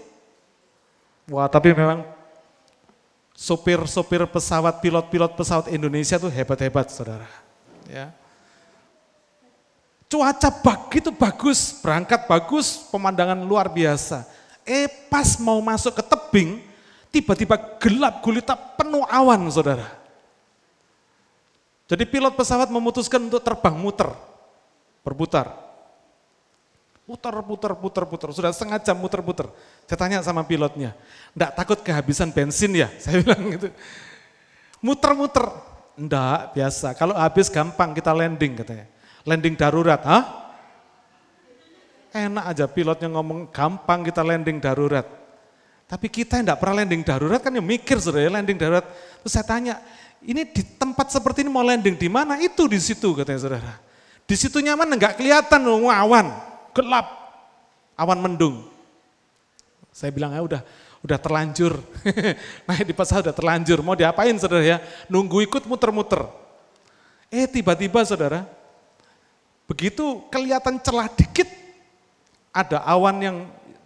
Wah 1.27 1.51
tapi 1.51 1.75
memang 1.75 2.07
sopir-sopir 3.37 4.24
pesawat, 4.24 4.80
pilot-pilot 4.80 5.37
pesawat 5.37 5.68
Indonesia 5.68 6.16
tuh 6.16 6.32
hebat-hebat 6.32 6.89
saudara. 6.89 7.28
Ya. 7.84 8.11
Cuaca 10.09 10.49
begitu 10.49 11.12
bagus, 11.12 11.76
berangkat 11.84 12.24
bagus, 12.24 12.89
pemandangan 12.89 13.37
luar 13.45 13.68
biasa. 13.68 14.24
Eh 14.64 14.89
pas 15.12 15.37
mau 15.37 15.61
masuk 15.61 15.93
ke 15.93 16.03
tebing, 16.03 16.64
tiba-tiba 17.12 17.61
gelap 17.76 18.24
gulita 18.24 18.57
penuh 18.57 19.05
awan 19.05 19.45
saudara. 19.53 19.87
Jadi 21.87 22.03
pilot 22.09 22.34
pesawat 22.34 22.66
memutuskan 22.72 23.22
untuk 23.22 23.45
terbang 23.45 23.76
muter, 23.76 24.11
berputar. 25.05 25.66
Putar, 27.07 27.39
putar, 27.47 27.73
putar, 27.79 28.05
putar. 28.11 28.29
Sudah 28.35 28.51
setengah 28.51 28.83
jam 28.83 28.99
muter-puter. 28.99 29.47
Saya 29.87 29.95
tanya 29.95 30.19
sama 30.27 30.43
pilotnya, 30.43 30.91
enggak 31.39 31.55
takut 31.55 31.79
kehabisan 31.79 32.35
bensin 32.35 32.75
ya? 32.75 32.91
Saya 33.03 33.23
bilang 33.23 33.47
gitu. 33.55 33.71
Muter-muter. 34.83 35.47
Enggak, 35.95 36.59
biasa. 36.59 36.99
Kalau 36.99 37.15
habis 37.15 37.47
gampang 37.47 37.95
kita 37.95 38.11
landing 38.11 38.59
katanya. 38.59 38.91
Landing 39.23 39.55
darurat, 39.55 40.03
hah? 40.03 40.25
Enak 42.11 42.45
aja 42.51 42.67
pilotnya 42.67 43.07
ngomong 43.15 43.55
gampang 43.55 44.03
kita 44.03 44.27
landing 44.27 44.59
darurat. 44.59 45.07
Tapi 45.87 46.11
kita 46.11 46.43
enggak 46.43 46.59
pernah 46.59 46.83
landing 46.83 47.07
darurat 47.07 47.39
kan 47.39 47.55
ya 47.55 47.63
mikir 47.63 48.03
sudah 48.03 48.19
ya 48.19 48.35
landing 48.35 48.59
darurat. 48.59 48.83
Terus 49.23 49.31
saya 49.31 49.47
tanya, 49.47 49.79
ini 50.27 50.43
di 50.43 50.67
tempat 50.75 51.15
seperti 51.15 51.47
ini 51.47 51.55
mau 51.55 51.63
landing 51.63 51.95
di 51.95 52.11
mana? 52.11 52.35
Itu 52.43 52.67
di 52.67 52.83
situ 52.83 53.15
katanya 53.15 53.47
saudara. 53.47 53.79
Di 54.27 54.35
situ 54.35 54.59
nyaman 54.59 54.91
enggak 54.91 55.15
kelihatan 55.23 55.63
awan, 55.71 56.35
gelap, 56.77 57.09
awan 57.97 58.20
mendung. 58.20 58.68
Saya 59.97 60.12
bilang 60.12 60.37
ya 60.37 60.45
udah 60.45 60.62
udah 61.01 61.16
terlanjur, 61.16 61.81
naik 62.68 62.85
di 62.85 62.93
pesawat 62.93 63.31
udah 63.31 63.37
terlanjur, 63.37 63.81
mau 63.81 63.97
diapain 63.97 64.37
saudara 64.37 64.61
ya? 64.61 64.79
Nunggu 65.09 65.49
ikut 65.49 65.64
muter-muter. 65.64 66.29
Eh 67.33 67.49
tiba-tiba 67.49 68.05
saudara, 68.05 68.45
begitu 69.64 70.20
kelihatan 70.29 70.77
celah 70.83 71.09
dikit, 71.09 71.49
ada 72.53 72.85
awan 72.85 73.16
yang 73.22 73.37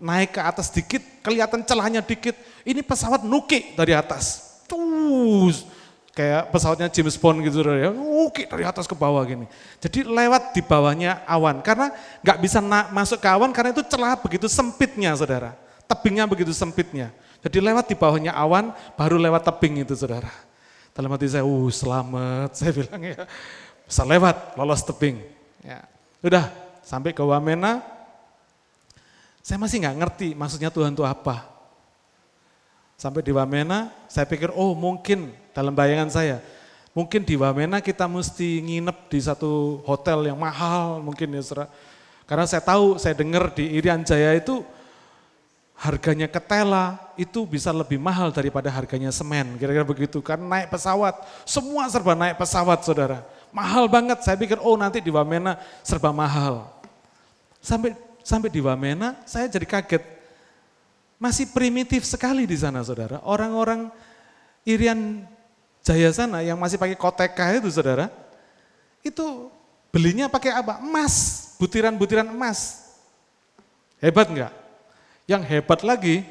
naik 0.00 0.34
ke 0.34 0.40
atas 0.40 0.72
dikit, 0.72 1.04
kelihatan 1.20 1.62
celahnya 1.62 2.00
dikit, 2.00 2.34
ini 2.64 2.80
pesawat 2.80 3.22
nuki 3.22 3.76
dari 3.76 3.92
atas. 3.92 4.58
Tuh, 4.64 5.52
kayak 6.20 6.52
pesawatnya 6.52 6.92
James 6.92 7.16
Bond 7.16 7.40
gitu 7.40 7.64
ya, 7.64 7.88
oke 7.96 8.44
dari 8.44 8.64
atas 8.68 8.84
ke 8.84 8.92
bawah 8.92 9.24
gini. 9.24 9.48
Jadi 9.80 10.04
lewat 10.04 10.52
di 10.52 10.60
bawahnya 10.60 11.24
awan, 11.24 11.64
karena 11.64 11.88
nggak 12.20 12.38
bisa 12.44 12.60
masuk 12.92 13.24
ke 13.24 13.28
awan 13.32 13.48
karena 13.56 13.72
itu 13.72 13.80
celah 13.88 14.20
begitu 14.20 14.44
sempitnya 14.44 15.16
saudara, 15.16 15.56
tebingnya 15.88 16.28
begitu 16.28 16.52
sempitnya. 16.52 17.08
Jadi 17.40 17.56
lewat 17.56 17.88
di 17.88 17.96
bawahnya 17.96 18.36
awan, 18.36 18.76
baru 19.00 19.16
lewat 19.16 19.48
tebing 19.48 19.80
itu 19.80 19.96
saudara. 19.96 20.28
Dalam 20.92 21.08
hati 21.16 21.24
saya, 21.24 21.40
uh 21.40 21.68
selamat, 21.72 22.52
saya 22.60 22.70
bilang 22.76 23.00
ya, 23.00 23.24
bisa 23.88 24.02
lewat, 24.04 24.60
lolos 24.60 24.84
tebing. 24.84 25.24
Ya. 25.64 25.88
Udah, 26.20 26.52
sampai 26.84 27.16
ke 27.16 27.24
Wamena, 27.24 27.80
saya 29.40 29.56
masih 29.56 29.80
nggak 29.80 29.96
ngerti 30.04 30.28
maksudnya 30.36 30.68
Tuhan 30.68 30.92
itu 30.92 31.00
apa. 31.00 31.48
Sampai 33.00 33.24
di 33.24 33.32
Wamena, 33.32 33.88
saya 34.12 34.28
pikir, 34.28 34.52
oh 34.52 34.76
mungkin 34.76 35.32
dalam 35.56 35.72
bayangan 35.72 36.12
saya, 36.12 36.36
mungkin 36.92 37.24
di 37.24 37.32
Wamena 37.32 37.80
kita 37.80 38.04
mesti 38.04 38.60
nginep 38.60 39.08
di 39.08 39.20
satu 39.24 39.80
hotel 39.88 40.28
yang 40.28 40.36
mahal 40.36 41.00
mungkin 41.00 41.32
ya 41.32 41.40
saudara. 41.40 41.72
Karena 42.28 42.44
saya 42.44 42.60
tahu, 42.60 43.00
saya 43.00 43.16
dengar 43.16 43.56
di 43.56 43.72
Irian 43.72 44.04
Jaya 44.04 44.36
itu 44.36 44.60
harganya 45.80 46.28
ketela 46.28 47.00
itu 47.16 47.48
bisa 47.48 47.72
lebih 47.72 47.96
mahal 47.96 48.36
daripada 48.36 48.68
harganya 48.68 49.08
semen, 49.08 49.56
kira-kira 49.56 49.88
begitu. 49.88 50.20
Karena 50.20 50.60
naik 50.60 50.68
pesawat, 50.68 51.24
semua 51.48 51.88
serba 51.88 52.12
naik 52.12 52.36
pesawat 52.36 52.84
saudara. 52.84 53.24
Mahal 53.48 53.88
banget, 53.88 54.20
saya 54.28 54.36
pikir 54.36 54.60
oh 54.60 54.76
nanti 54.76 55.00
di 55.00 55.08
Wamena 55.08 55.56
serba 55.80 56.12
mahal. 56.12 56.68
Sampai 57.64 57.96
sampai 58.20 58.52
di 58.52 58.60
Wamena 58.60 59.16
saya 59.24 59.48
jadi 59.48 59.64
kaget, 59.64 60.04
masih 61.20 61.52
primitif 61.52 62.08
sekali 62.08 62.48
di 62.48 62.56
sana 62.56 62.80
saudara. 62.80 63.20
Orang-orang 63.22 63.92
Irian 64.64 65.28
Jaya 65.84 66.12
sana 66.12 66.40
yang 66.40 66.56
masih 66.56 66.76
pakai 66.80 66.96
koteka 66.96 67.52
itu 67.56 67.68
saudara, 67.68 68.08
itu 69.04 69.52
belinya 69.92 70.28
pakai 70.32 70.56
apa? 70.56 70.80
Emas, 70.80 71.46
butiran-butiran 71.60 72.28
emas. 72.28 72.88
Hebat 74.00 74.32
enggak? 74.32 74.52
Yang 75.28 75.42
hebat 75.48 75.80
lagi, 75.84 76.24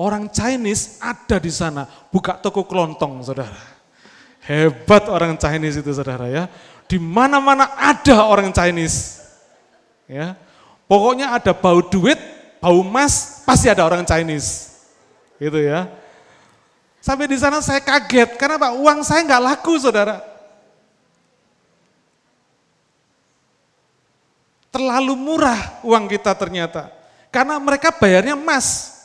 Orang 0.00 0.32
Chinese 0.32 0.96
ada 0.96 1.36
di 1.36 1.52
sana, 1.52 1.84
buka 2.08 2.40
toko 2.40 2.64
kelontong, 2.64 3.20
saudara. 3.20 3.52
Hebat 4.48 5.12
orang 5.12 5.36
Chinese 5.36 5.84
itu, 5.84 5.92
saudara 5.92 6.24
ya. 6.24 6.48
Di 6.88 6.96
mana-mana 6.96 7.68
ada 7.76 8.24
orang 8.24 8.48
Chinese. 8.48 9.20
Ya, 10.08 10.40
pokoknya 10.88 11.36
ada 11.36 11.52
bau 11.52 11.84
duit, 11.84 12.16
bau 12.60 12.84
emas, 12.84 13.42
pasti 13.42 13.66
ada 13.66 13.82
orang 13.82 14.04
Chinese. 14.04 14.70
Gitu 15.40 15.56
ya. 15.56 15.88
Sampai 17.00 17.26
di 17.26 17.40
sana 17.40 17.64
saya 17.64 17.80
kaget, 17.80 18.36
karena 18.36 18.60
apa? 18.60 18.76
Uang 18.76 19.00
saya 19.00 19.24
nggak 19.24 19.42
laku, 19.42 19.80
saudara. 19.80 20.20
Terlalu 24.70 25.16
murah 25.18 25.82
uang 25.82 26.06
kita 26.06 26.30
ternyata. 26.36 26.92
Karena 27.32 27.58
mereka 27.58 27.90
bayarnya 27.90 28.38
emas. 28.38 29.00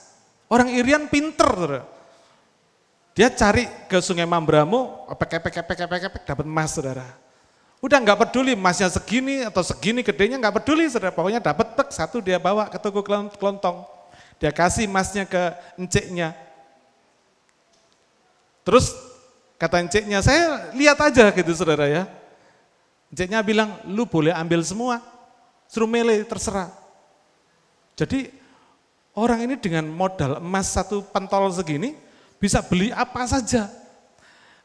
Orang 0.45 0.69
Irian 0.69 1.09
pinter. 1.09 1.49
Saudara. 1.49 1.81
Dia 3.15 3.31
cari 3.31 3.63
ke 3.87 3.97
sungai 4.03 4.27
Mambramo, 4.27 5.07
pek 5.15 5.39
pek 5.39 5.63
pek 5.63 5.87
pek 5.87 5.87
pek 5.87 6.23
dapat 6.27 6.43
emas 6.45 6.75
saudara. 6.75 7.24
Udah 7.83 7.99
nggak 8.01 8.27
peduli 8.27 8.55
emasnya 8.55 8.89
segini 8.89 9.45
atau 9.45 9.61
segini 9.61 10.01
gedenya 10.01 10.39
nggak 10.39 10.61
peduli 10.61 10.87
saudara. 10.87 11.13
Pokoknya 11.13 11.43
dapat 11.43 11.75
pek 11.75 11.89
satu 11.91 12.23
dia 12.23 12.39
bawa 12.39 12.67
ke 12.71 12.77
toko 12.79 13.03
kelontong. 13.35 13.85
Dia 14.39 14.51
kasih 14.51 14.87
emasnya 14.87 15.23
ke 15.27 15.41
enciknya. 15.79 16.35
Terus 18.65 18.91
kata 19.61 19.85
enciknya, 19.85 20.19
saya 20.25 20.73
lihat 20.73 20.97
aja 20.97 21.29
gitu 21.29 21.51
saudara 21.53 21.85
ya. 21.85 22.03
Enciknya 23.13 23.39
bilang, 23.45 23.77
lu 23.85 24.03
boleh 24.09 24.33
ambil 24.33 24.65
semua, 24.65 24.99
suruh 25.69 25.87
mele 25.87 26.25
terserah. 26.25 26.73
Jadi 27.95 28.27
Orang 29.15 29.47
ini 29.47 29.55
dengan 29.55 29.87
modal 29.87 30.43
emas 30.43 30.75
satu 30.75 30.99
pentol 30.99 31.47
segini 31.47 31.95
bisa 32.35 32.59
beli 32.59 32.91
apa 32.91 33.23
saja. 33.23 33.71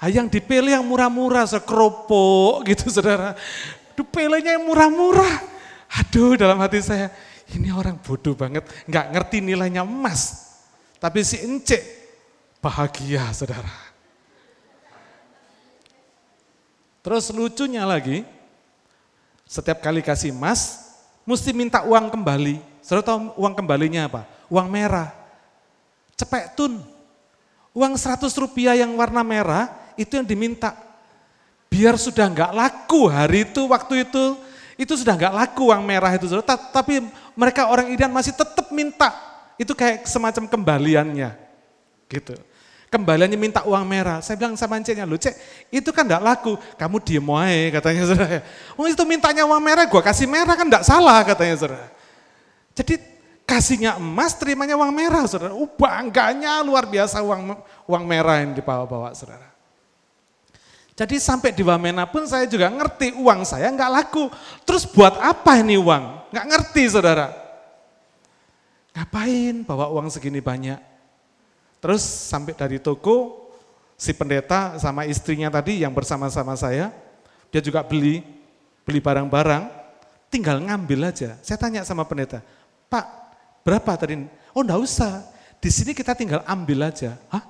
Nah, 0.01 0.09
yang 0.09 0.32
dipilih 0.32 0.80
yang 0.80 0.86
murah-murah, 0.88 1.44
sekropok 1.44 2.64
gitu 2.72 2.88
saudara. 2.88 3.36
Dipilihnya 3.92 4.57
yang 4.57 4.64
murah-murah. 4.64 5.44
Aduh 6.01 6.40
dalam 6.40 6.57
hati 6.57 6.80
saya, 6.80 7.12
ini 7.53 7.68
orang 7.68 8.01
bodoh 8.01 8.32
banget, 8.32 8.64
nggak 8.88 9.07
ngerti 9.12 9.44
nilainya 9.44 9.84
emas. 9.84 10.48
Tapi 10.96 11.20
si 11.20 11.44
encik 11.44 11.84
bahagia 12.64 13.28
saudara. 13.36 13.92
Terus 17.05 17.28
lucunya 17.32 17.84
lagi, 17.84 18.24
setiap 19.44 19.84
kali 19.84 20.01
kasih 20.01 20.32
emas, 20.32 20.80
mesti 21.28 21.53
minta 21.53 21.84
uang 21.84 22.09
kembali. 22.09 22.57
Saudara 22.80 23.05
tahu 23.05 23.36
uang 23.36 23.53
kembalinya 23.53 24.09
apa? 24.09 24.22
uang 24.51 24.66
merah. 24.66 25.14
Cepek 26.18 26.59
tun. 26.59 26.82
Uang 27.70 27.94
100 27.94 28.26
rupiah 28.34 28.74
yang 28.74 28.92
warna 28.98 29.22
merah 29.22 29.70
itu 29.97 30.18
yang 30.18 30.26
diminta. 30.26 30.76
Biar 31.70 31.95
sudah 31.95 32.26
enggak 32.26 32.51
laku 32.51 33.07
hari 33.07 33.47
itu, 33.47 33.62
waktu 33.70 34.03
itu, 34.03 34.24
itu 34.74 34.93
sudah 34.99 35.14
enggak 35.14 35.34
laku 35.34 35.70
uang 35.70 35.82
merah 35.86 36.11
itu. 36.14 36.26
Tapi 36.74 37.07
mereka 37.38 37.70
orang 37.70 37.91
Indian 37.95 38.11
masih 38.11 38.34
tetap 38.34 38.68
minta. 38.74 39.14
Itu 39.55 39.76
kayak 39.76 40.09
semacam 40.09 40.51
kembaliannya. 40.51 41.30
Gitu. 42.11 42.34
Kembaliannya 42.91 43.38
minta 43.38 43.62
uang 43.62 43.86
merah. 43.86 44.18
Saya 44.18 44.34
bilang 44.34 44.59
sama 44.59 44.74
enciknya, 44.74 45.07
lu 45.07 45.14
cek 45.14 45.30
itu 45.70 45.95
kan 45.95 46.03
enggak 46.03 46.26
laku. 46.26 46.59
Kamu 46.74 46.99
diem 46.99 47.28
aja 47.30 47.78
katanya 47.78 48.03
saudara. 48.03 48.43
Oh 48.74 48.91
itu 48.91 49.03
mintanya 49.07 49.47
uang 49.47 49.62
merah, 49.62 49.86
gua 49.86 50.03
kasih 50.03 50.26
merah 50.26 50.59
kan 50.59 50.66
enggak 50.66 50.82
salah 50.82 51.22
katanya 51.22 51.55
saudara. 51.55 51.86
Jadi 52.74 52.99
kasihnya 53.47 53.95
emas, 53.95 54.34
terimanya 54.34 54.74
uang 54.74 54.91
merah, 54.91 55.22
saudara. 55.26 55.55
Uh, 55.55 55.70
bangganya 55.70 56.62
luar 56.66 56.86
biasa 56.86 57.22
uang 57.22 57.59
uang 57.86 58.05
merah 58.07 58.43
yang 58.43 58.59
dibawa-bawa, 58.59 59.14
saudara. 59.14 59.49
Jadi 61.01 61.16
sampai 61.16 61.57
di 61.57 61.64
Wamena 61.64 62.05
pun 62.05 62.28
saya 62.28 62.44
juga 62.44 62.68
ngerti 62.68 63.16
uang 63.16 63.40
saya 63.48 63.72
nggak 63.72 63.88
laku. 63.88 64.28
Terus 64.68 64.84
buat 64.84 65.16
apa 65.16 65.57
ini 65.57 65.80
uang? 65.80 66.28
Nggak 66.28 66.46
ngerti, 66.53 66.82
saudara. 66.92 67.32
Ngapain 68.92 69.64
bawa 69.64 69.88
uang 69.88 70.12
segini 70.12 70.44
banyak? 70.44 70.76
Terus 71.80 72.05
sampai 72.05 72.53
dari 72.53 72.76
toko, 72.76 73.48
si 73.96 74.12
pendeta 74.12 74.76
sama 74.76 75.09
istrinya 75.09 75.48
tadi 75.48 75.80
yang 75.80 75.96
bersama-sama 75.96 76.53
saya, 76.53 76.92
dia 77.48 77.64
juga 77.64 77.80
beli, 77.80 78.20
beli 78.84 79.01
barang-barang, 79.01 79.72
tinggal 80.28 80.61
ngambil 80.61 81.09
aja. 81.09 81.40
Saya 81.40 81.57
tanya 81.57 81.80
sama 81.80 82.05
pendeta, 82.05 82.44
Pak 82.92 83.20
Berapa 83.61 83.92
tadi? 83.96 84.16
Oh 84.57 84.64
enggak 84.64 84.80
usah, 84.80 85.24
di 85.61 85.68
sini 85.68 85.92
kita 85.92 86.16
tinggal 86.16 86.40
ambil 86.48 86.88
aja. 86.88 87.16
Hah? 87.28 87.44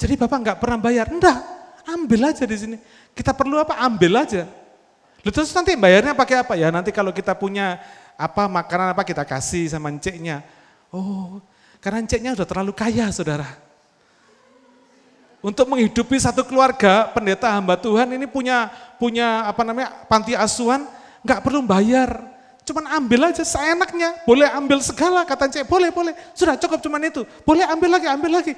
Jadi 0.00 0.16
Bapak 0.16 0.38
enggak 0.40 0.58
pernah 0.60 0.78
bayar? 0.80 1.06
Enggak, 1.12 1.38
ambil 1.86 2.32
aja 2.32 2.44
di 2.44 2.56
sini. 2.56 2.76
Kita 3.12 3.32
perlu 3.36 3.60
apa? 3.60 3.78
Ambil 3.78 4.16
aja. 4.18 4.48
Lalu 5.24 5.30
terus 5.32 5.52
nanti 5.56 5.72
bayarnya 5.72 6.12
pakai 6.12 6.36
apa? 6.44 6.52
Ya 6.52 6.68
nanti 6.68 6.92
kalau 6.92 7.08
kita 7.08 7.32
punya 7.32 7.80
apa 8.14 8.44
makanan 8.44 8.92
apa 8.92 9.02
kita 9.02 9.24
kasih 9.24 9.72
sama 9.72 9.88
enciknya. 9.88 10.44
Oh, 10.92 11.40
karena 11.80 12.04
enciknya 12.04 12.36
udah 12.36 12.46
terlalu 12.46 12.72
kaya 12.76 13.08
saudara. 13.08 13.48
Untuk 15.44 15.68
menghidupi 15.68 16.16
satu 16.16 16.40
keluarga, 16.44 17.12
pendeta 17.12 17.52
hamba 17.52 17.76
Tuhan 17.76 18.08
ini 18.16 18.24
punya 18.24 18.72
punya 18.96 19.44
apa 19.44 19.60
namanya 19.60 19.92
panti 20.08 20.32
asuhan, 20.32 20.88
nggak 21.20 21.40
perlu 21.44 21.60
bayar. 21.64 22.32
Cuman 22.64 22.88
ambil 22.96 23.28
aja 23.28 23.44
seenaknya, 23.44 24.24
boleh 24.24 24.48
ambil 24.48 24.80
segala, 24.80 25.20
kata 25.28 25.52
cek, 25.52 25.68
boleh, 25.68 25.92
boleh. 25.92 26.16
Sudah 26.32 26.56
cukup 26.56 26.80
cuman 26.80 27.12
itu, 27.12 27.28
boleh 27.44 27.60
ambil 27.68 28.00
lagi, 28.00 28.08
ambil 28.08 28.40
lagi. 28.40 28.56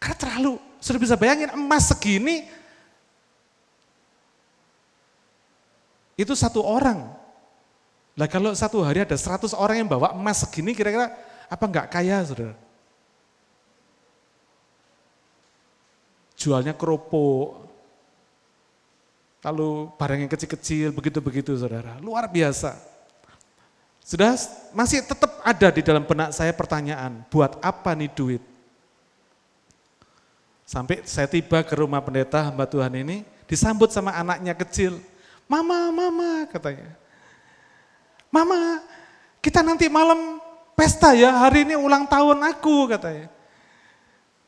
Karena 0.00 0.16
terlalu, 0.16 0.56
sudah 0.78 1.00
bisa 1.00 1.14
bayangin 1.18 1.50
emas 1.54 1.90
segini, 1.90 2.46
itu 6.18 6.34
satu 6.34 6.62
orang. 6.62 7.14
Lah 8.18 8.26
kalau 8.26 8.50
satu 8.50 8.82
hari 8.82 9.06
ada 9.06 9.14
seratus 9.14 9.54
orang 9.54 9.86
yang 9.86 9.88
bawa 9.90 10.10
emas 10.10 10.42
segini, 10.42 10.74
kira-kira 10.74 11.14
apa 11.46 11.64
enggak 11.70 11.86
kaya, 11.86 12.18
saudara? 12.26 12.58
Jualnya 16.34 16.74
keropok, 16.74 17.62
lalu 19.42 19.90
barang 19.94 20.18
yang 20.26 20.30
kecil-kecil, 20.30 20.90
begitu-begitu 20.90 21.54
saudara. 21.54 21.94
Luar 22.02 22.26
biasa. 22.26 22.74
Sudah 24.02 24.34
masih 24.74 25.04
tetap 25.06 25.38
ada 25.46 25.68
di 25.70 25.82
dalam 25.86 26.02
benak 26.02 26.34
saya 26.34 26.50
pertanyaan, 26.50 27.22
buat 27.30 27.54
apa 27.62 27.94
nih 27.94 28.10
duit? 28.10 28.42
Sampai 30.68 31.00
saya 31.08 31.24
tiba 31.24 31.64
ke 31.64 31.72
rumah 31.80 32.04
pendeta 32.04 32.44
hamba 32.44 32.68
Tuhan 32.68 32.92
ini, 32.92 33.24
disambut 33.48 33.88
sama 33.88 34.12
anaknya 34.12 34.52
kecil. 34.52 35.00
Mama, 35.48 35.88
mama 35.88 36.44
katanya. 36.44 36.92
Mama, 38.28 38.84
kita 39.40 39.64
nanti 39.64 39.88
malam 39.88 40.36
pesta 40.76 41.16
ya, 41.16 41.32
hari 41.40 41.64
ini 41.64 41.72
ulang 41.72 42.04
tahun 42.04 42.44
aku 42.52 42.84
katanya. 42.84 43.32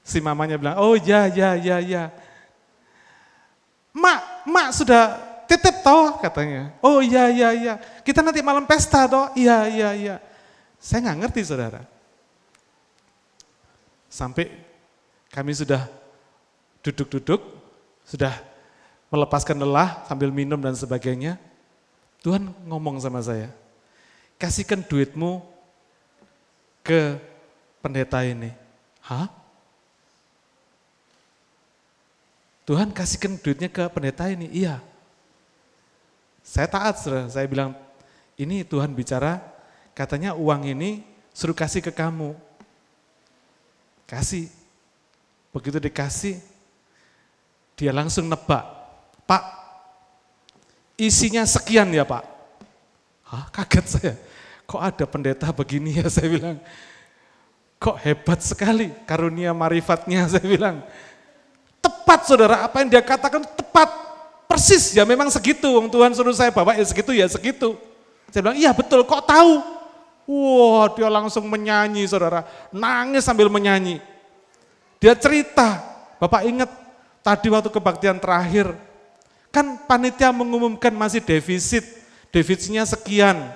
Si 0.04 0.20
mamanya 0.20 0.60
bilang, 0.60 0.76
oh 0.76 0.92
ya, 0.92 1.24
ya, 1.24 1.56
ya, 1.56 1.80
ya. 1.80 2.12
Mak, 3.96 4.44
mak 4.44 4.76
sudah 4.76 5.16
titip 5.48 5.80
toh 5.80 6.20
katanya. 6.20 6.76
Oh 6.84 7.00
iya 7.00 7.32
iya 7.32 7.48
iya, 7.56 7.74
kita 8.04 8.20
nanti 8.20 8.44
malam 8.44 8.68
pesta 8.68 9.08
toh. 9.08 9.32
Iya 9.32 9.72
iya 9.72 9.88
iya. 9.96 10.16
Saya 10.76 11.08
nggak 11.08 11.18
ngerti 11.24 11.48
saudara. 11.48 11.80
Sampai 14.12 14.52
kami 15.32 15.56
sudah 15.56 15.99
duduk-duduk, 16.80 17.40
sudah 18.04 18.32
melepaskan 19.10 19.58
lelah 19.60 20.04
sambil 20.06 20.30
minum 20.30 20.58
dan 20.58 20.74
sebagainya. 20.74 21.36
Tuhan 22.20 22.52
ngomong 22.68 23.00
sama 23.00 23.24
saya, 23.24 23.48
kasihkan 24.36 24.84
duitmu 24.84 25.40
ke 26.84 27.16
pendeta 27.80 28.20
ini. 28.24 28.52
Hah? 29.00 29.28
Tuhan 32.68 32.92
kasihkan 32.92 33.40
duitnya 33.40 33.72
ke 33.72 33.88
pendeta 33.88 34.28
ini? 34.28 34.46
Iya. 34.52 34.84
Saya 36.44 36.68
taat, 36.68 37.00
saya 37.02 37.46
bilang, 37.48 37.72
ini 38.36 38.64
Tuhan 38.64 38.92
bicara, 38.92 39.40
katanya 39.96 40.36
uang 40.36 40.68
ini 40.68 41.04
suruh 41.32 41.56
kasih 41.56 41.80
ke 41.80 41.92
kamu. 41.92 42.36
Kasih. 44.04 44.48
Begitu 45.50 45.82
dikasih, 45.82 46.38
dia 47.80 47.96
langsung 47.96 48.28
nebak. 48.28 48.60
Pak, 49.24 49.42
isinya 51.00 51.40
sekian 51.48 51.88
ya 51.88 52.04
Pak. 52.04 52.20
Hah, 53.24 53.48
kaget 53.48 53.86
saya. 53.88 54.14
Kok 54.68 54.82
ada 54.84 55.04
pendeta 55.08 55.48
begini 55.48 55.96
ya 55.96 56.04
saya 56.12 56.28
bilang. 56.28 56.60
Kok 57.80 57.96
hebat 58.04 58.44
sekali 58.44 58.92
karunia 59.08 59.56
marifatnya 59.56 60.28
saya 60.36 60.44
bilang. 60.44 60.84
Tepat 61.80 62.28
saudara, 62.28 62.68
apa 62.68 62.84
yang 62.84 62.92
dia 62.92 63.00
katakan 63.00 63.40
tepat 63.56 63.88
Persis 64.50 64.98
ya 64.98 65.06
memang 65.06 65.30
segitu, 65.30 65.78
Wong 65.78 65.86
Tuhan 65.86 66.10
suruh 66.10 66.34
saya 66.34 66.50
bawa 66.50 66.74
ya 66.74 66.82
segitu 66.82 67.14
ya 67.14 67.22
segitu. 67.30 67.78
Saya 68.34 68.42
bilang, 68.42 68.58
iya 68.58 68.74
betul, 68.74 69.06
kok 69.06 69.22
tahu? 69.22 69.62
Wah, 70.26 70.90
dia 70.90 71.06
langsung 71.06 71.46
menyanyi, 71.46 72.02
saudara. 72.10 72.42
Nangis 72.74 73.22
sambil 73.22 73.46
menyanyi. 73.46 74.02
Dia 74.98 75.14
cerita, 75.14 75.78
Bapak 76.18 76.50
ingat 76.50 76.70
tadi 77.20 77.48
waktu 77.52 77.68
kebaktian 77.72 78.18
terakhir, 78.20 78.72
kan 79.50 79.78
panitia 79.84 80.30
mengumumkan 80.30 80.94
masih 80.94 81.20
defisit, 81.22 81.84
defisitnya 82.30 82.86
sekian. 82.86 83.50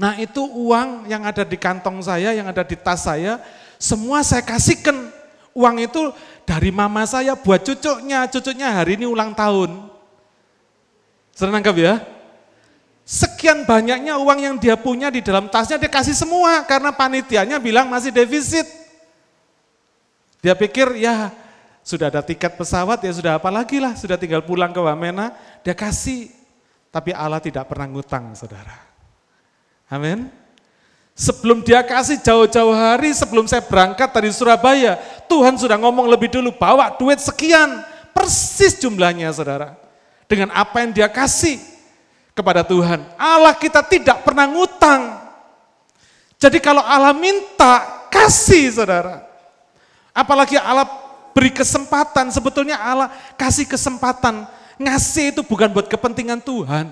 Nah 0.00 0.16
itu 0.16 0.40
uang 0.40 1.04
yang 1.12 1.28
ada 1.28 1.44
di 1.44 1.60
kantong 1.60 2.00
saya, 2.00 2.32
yang 2.32 2.48
ada 2.48 2.64
di 2.64 2.72
tas 2.72 3.04
saya, 3.04 3.36
semua 3.76 4.24
saya 4.24 4.40
kasihkan. 4.40 5.12
Uang 5.52 5.82
itu 5.82 6.14
dari 6.48 6.72
mama 6.72 7.04
saya 7.04 7.36
buat 7.36 7.60
cucunya, 7.60 8.24
cucunya 8.30 8.72
hari 8.72 8.96
ini 8.96 9.04
ulang 9.04 9.36
tahun. 9.36 9.90
Senang 11.36 11.60
nangkap 11.60 11.76
ya? 11.76 12.00
Sekian 13.04 13.66
banyaknya 13.66 14.16
uang 14.22 14.38
yang 14.38 14.54
dia 14.56 14.78
punya 14.78 15.10
di 15.10 15.18
dalam 15.18 15.50
tasnya 15.50 15.82
dia 15.82 15.90
kasih 15.90 16.14
semua 16.14 16.62
karena 16.62 16.94
panitianya 16.94 17.58
bilang 17.58 17.90
masih 17.90 18.14
defisit. 18.14 18.64
Dia 20.40 20.56
pikir 20.56 20.96
ya 20.96 21.28
sudah 21.80 22.12
ada 22.12 22.20
tiket 22.20 22.54
pesawat 22.60 23.00
ya 23.00 23.12
sudah 23.12 23.32
apa 23.40 23.48
lagi 23.48 23.80
lah, 23.80 23.96
sudah 23.96 24.20
tinggal 24.20 24.44
pulang 24.44 24.70
ke 24.70 24.80
Wamena, 24.80 25.32
dia 25.64 25.72
kasih. 25.72 26.28
Tapi 26.90 27.14
Allah 27.14 27.38
tidak 27.38 27.70
pernah 27.70 27.86
ngutang 27.86 28.34
saudara. 28.34 28.74
Amin. 29.86 30.26
Sebelum 31.14 31.60
dia 31.60 31.84
kasih 31.84 32.18
jauh-jauh 32.18 32.72
hari, 32.72 33.12
sebelum 33.12 33.44
saya 33.44 33.60
berangkat 33.60 34.08
dari 34.10 34.30
Surabaya, 34.32 34.96
Tuhan 35.28 35.54
sudah 35.60 35.76
ngomong 35.76 36.08
lebih 36.08 36.32
dulu, 36.32 36.50
bawa 36.54 36.96
duit 36.96 37.20
sekian, 37.20 37.84
persis 38.16 38.80
jumlahnya 38.80 39.30
saudara. 39.30 39.76
Dengan 40.26 40.50
apa 40.54 40.82
yang 40.82 40.94
dia 40.94 41.10
kasih 41.10 41.60
kepada 42.34 42.64
Tuhan. 42.64 43.02
Allah 43.18 43.52
kita 43.52 43.84
tidak 43.84 44.22
pernah 44.24 44.46
ngutang. 44.48 45.20
Jadi 46.40 46.56
kalau 46.62 46.80
Allah 46.80 47.12
minta, 47.12 48.06
kasih 48.08 48.72
saudara. 48.72 49.26
Apalagi 50.10 50.56
Allah 50.56 50.88
beri 51.34 51.50
kesempatan, 51.54 52.30
sebetulnya 52.30 52.78
Allah 52.78 53.08
kasih 53.34 53.66
kesempatan. 53.66 54.46
Ngasih 54.80 55.36
itu 55.36 55.42
bukan 55.44 55.68
buat 55.68 55.86
kepentingan 55.86 56.40
Tuhan. 56.40 56.88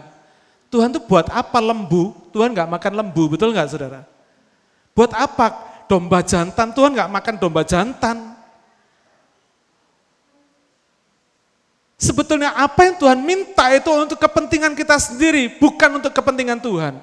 Tuhan 0.69 0.93
itu 0.93 1.01
buat 1.01 1.33
apa 1.33 1.59
lembu? 1.59 2.13
Tuhan 2.29 2.53
nggak 2.53 2.69
makan 2.69 2.93
lembu, 3.01 3.33
betul 3.33 3.57
nggak 3.57 3.69
saudara? 3.73 4.05
Buat 4.93 5.17
apa 5.17 5.47
domba 5.89 6.21
jantan? 6.21 6.69
Tuhan 6.77 6.93
nggak 6.93 7.09
makan 7.09 7.35
domba 7.41 7.65
jantan. 7.65 8.37
Sebetulnya 11.99 12.55
apa 12.55 12.87
yang 12.87 12.95
Tuhan 12.95 13.19
minta 13.19 13.75
itu 13.75 13.91
untuk 13.91 14.23
kepentingan 14.23 14.77
kita 14.79 14.95
sendiri, 15.03 15.59
bukan 15.59 15.99
untuk 15.99 16.15
kepentingan 16.15 16.63
Tuhan. 16.63 16.95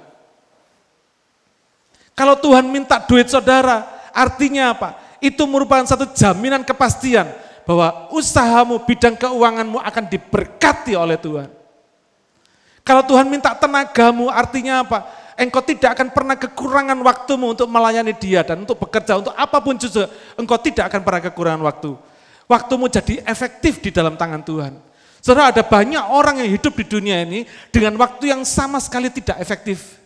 Kalau 2.16 2.40
Tuhan 2.40 2.64
minta 2.72 2.96
duit 3.04 3.28
saudara, 3.28 3.84
artinya 4.16 4.72
apa? 4.72 5.05
Itu 5.26 5.44
merupakan 5.50 5.84
satu 5.86 6.06
jaminan 6.14 6.62
kepastian 6.62 7.26
bahwa 7.66 8.14
usahamu, 8.14 8.78
bidang 8.86 9.18
keuanganmu 9.18 9.82
akan 9.82 10.04
diberkati 10.06 10.94
oleh 10.94 11.18
Tuhan. 11.18 11.50
Kalau 12.86 13.02
Tuhan 13.02 13.26
minta 13.26 13.50
tenagamu, 13.58 14.30
artinya 14.30 14.86
apa? 14.86 15.10
Engkau 15.36 15.60
tidak 15.66 15.98
akan 15.98 16.14
pernah 16.14 16.38
kekurangan 16.38 16.96
waktumu 17.02 17.52
untuk 17.52 17.68
melayani 17.68 18.14
dia 18.16 18.46
dan 18.46 18.62
untuk 18.62 18.78
bekerja, 18.80 19.20
untuk 19.20 19.34
apa 19.36 19.58
pun 19.60 19.76
juga, 19.76 20.08
engkau 20.38 20.56
tidak 20.62 20.94
akan 20.94 21.02
pernah 21.02 21.22
kekurangan 21.28 21.64
waktu. 21.66 21.92
Waktumu 22.46 22.86
jadi 22.88 23.26
efektif 23.26 23.82
di 23.82 23.90
dalam 23.90 24.14
tangan 24.14 24.46
Tuhan. 24.46 24.78
Saudara 25.18 25.50
ada 25.50 25.66
banyak 25.66 26.06
orang 26.14 26.46
yang 26.46 26.54
hidup 26.54 26.78
di 26.78 26.86
dunia 26.86 27.26
ini 27.26 27.50
dengan 27.74 27.98
waktu 27.98 28.30
yang 28.30 28.46
sama 28.46 28.78
sekali 28.78 29.10
tidak 29.10 29.42
efektif. 29.42 29.98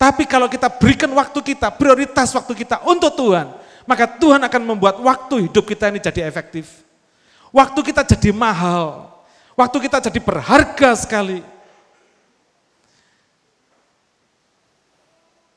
Tapi 0.00 0.24
kalau 0.24 0.48
kita 0.48 0.72
berikan 0.72 1.12
waktu 1.12 1.54
kita, 1.54 1.68
prioritas 1.76 2.32
waktu 2.32 2.56
kita 2.56 2.80
untuk 2.88 3.12
Tuhan, 3.12 3.52
maka 3.84 4.08
Tuhan 4.08 4.40
akan 4.40 4.62
membuat 4.64 4.96
waktu 5.00 5.48
hidup 5.48 5.64
kita 5.68 5.92
ini 5.92 6.00
jadi 6.00 6.24
efektif. 6.24 6.84
Waktu 7.54 7.80
kita 7.86 8.02
jadi 8.02 8.34
mahal, 8.34 9.08
waktu 9.54 9.76
kita 9.86 10.02
jadi 10.10 10.18
berharga 10.18 10.90
sekali. 10.98 11.44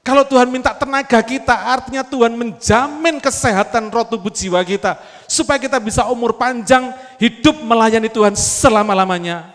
Kalau 0.08 0.24
Tuhan 0.24 0.48
minta 0.48 0.72
tenaga 0.72 1.20
kita, 1.20 1.52
artinya 1.52 2.00
Tuhan 2.00 2.32
menjamin 2.32 3.20
kesehatan 3.20 3.92
roh 3.92 4.08
tubuh 4.08 4.32
jiwa 4.32 4.64
kita. 4.64 4.96
Supaya 5.28 5.60
kita 5.60 5.84
bisa 5.84 6.08
umur 6.08 6.32
panjang, 6.32 6.96
hidup 7.20 7.60
melayani 7.60 8.08
Tuhan 8.08 8.32
selama-lamanya. 8.32 9.52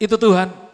Itu 0.00 0.16
Tuhan. 0.16 0.65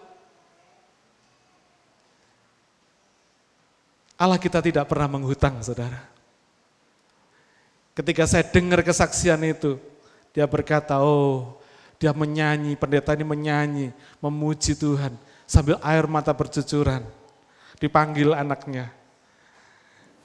Allah 4.23 4.39
kita 4.39 4.63
tidak 4.63 4.87
pernah 4.87 5.11
menghutang, 5.19 5.59
saudara. 5.67 5.99
Ketika 7.91 8.23
saya 8.23 8.47
dengar 8.47 8.87
kesaksian 8.87 9.43
itu, 9.43 9.83
dia 10.31 10.47
berkata, 10.47 11.03
oh 11.03 11.59
dia 11.99 12.15
menyanyi, 12.15 12.79
pendeta 12.79 13.19
ini 13.19 13.27
menyanyi, 13.27 13.87
memuji 14.23 14.79
Tuhan, 14.79 15.19
sambil 15.43 15.75
air 15.83 16.07
mata 16.07 16.31
bercucuran. 16.31 17.03
Dipanggil 17.83 18.31
anaknya. 18.31 18.95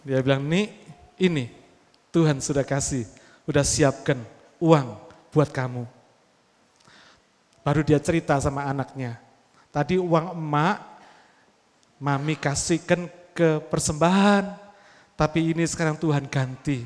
Dia 0.05 0.21
bilang, 0.21 0.45
nih 0.45 0.77
ini 1.17 1.49
Tuhan 2.13 2.37
sudah 2.37 2.61
kasih, 2.61 3.09
sudah 3.49 3.65
siapkan 3.65 4.21
uang 4.61 4.93
buat 5.33 5.49
kamu. 5.49 5.89
Baru 7.65 7.81
dia 7.81 7.97
cerita 7.97 8.37
sama 8.37 8.61
anaknya, 8.69 9.17
tadi 9.73 9.97
uang 9.97 10.37
emak, 10.37 10.77
mami 11.97 12.37
kasihkan 12.37 13.09
ke 13.37 13.61
persembahan. 13.69 14.57
Tapi 15.13 15.53
ini 15.53 15.61
sekarang 15.69 16.01
Tuhan 16.01 16.25
ganti. 16.25 16.81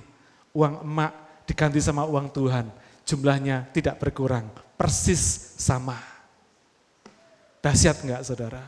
Uang 0.51 0.83
emak 0.83 1.11
diganti 1.47 1.79
sama 1.79 2.03
uang 2.03 2.27
Tuhan. 2.35 2.67
Jumlahnya 3.07 3.71
tidak 3.71 4.03
berkurang, 4.03 4.51
persis 4.75 5.55
sama. 5.55 5.95
Dahsyat 7.63 8.03
enggak 8.03 8.21
saudara? 8.27 8.63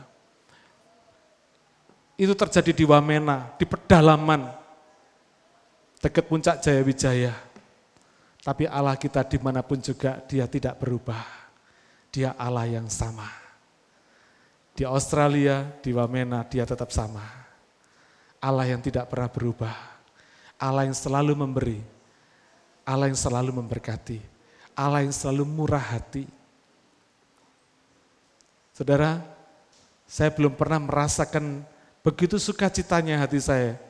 Itu 2.14 2.32
terjadi 2.32 2.70
di 2.70 2.84
Wamena, 2.86 3.52
di 3.58 3.66
pedalaman, 3.66 4.46
dekat 5.98 6.24
puncak 6.30 6.62
Jaya 6.62 6.82
Wijaya. 6.86 7.34
Tapi 8.44 8.68
Allah 8.68 8.94
kita 8.94 9.24
di 9.24 9.40
mana 9.40 9.64
pun 9.64 9.80
juga 9.80 10.20
dia 10.28 10.46
tidak 10.46 10.78
berubah. 10.78 11.24
Dia 12.14 12.36
Allah 12.38 12.68
yang 12.70 12.86
sama. 12.86 13.26
Di 14.76 14.86
Australia, 14.86 15.66
di 15.82 15.90
Wamena 15.90 16.46
dia 16.46 16.62
tetap 16.62 16.92
sama. 16.94 17.43
Allah 18.44 18.68
yang 18.68 18.84
tidak 18.84 19.08
pernah 19.08 19.32
berubah, 19.32 19.72
Allah 20.60 20.84
yang 20.84 20.92
selalu 20.92 21.32
memberi, 21.32 21.80
Allah 22.84 23.08
yang 23.08 23.16
selalu 23.16 23.56
memberkati, 23.56 24.20
Allah 24.76 25.00
yang 25.00 25.16
selalu 25.16 25.48
murah 25.48 25.80
hati. 25.80 26.28
Saudara, 28.76 29.24
saya 30.04 30.28
belum 30.28 30.52
pernah 30.52 30.76
merasakan 30.76 31.64
begitu 32.04 32.36
sukacitanya 32.36 33.16
hati 33.16 33.40
saya 33.40 33.80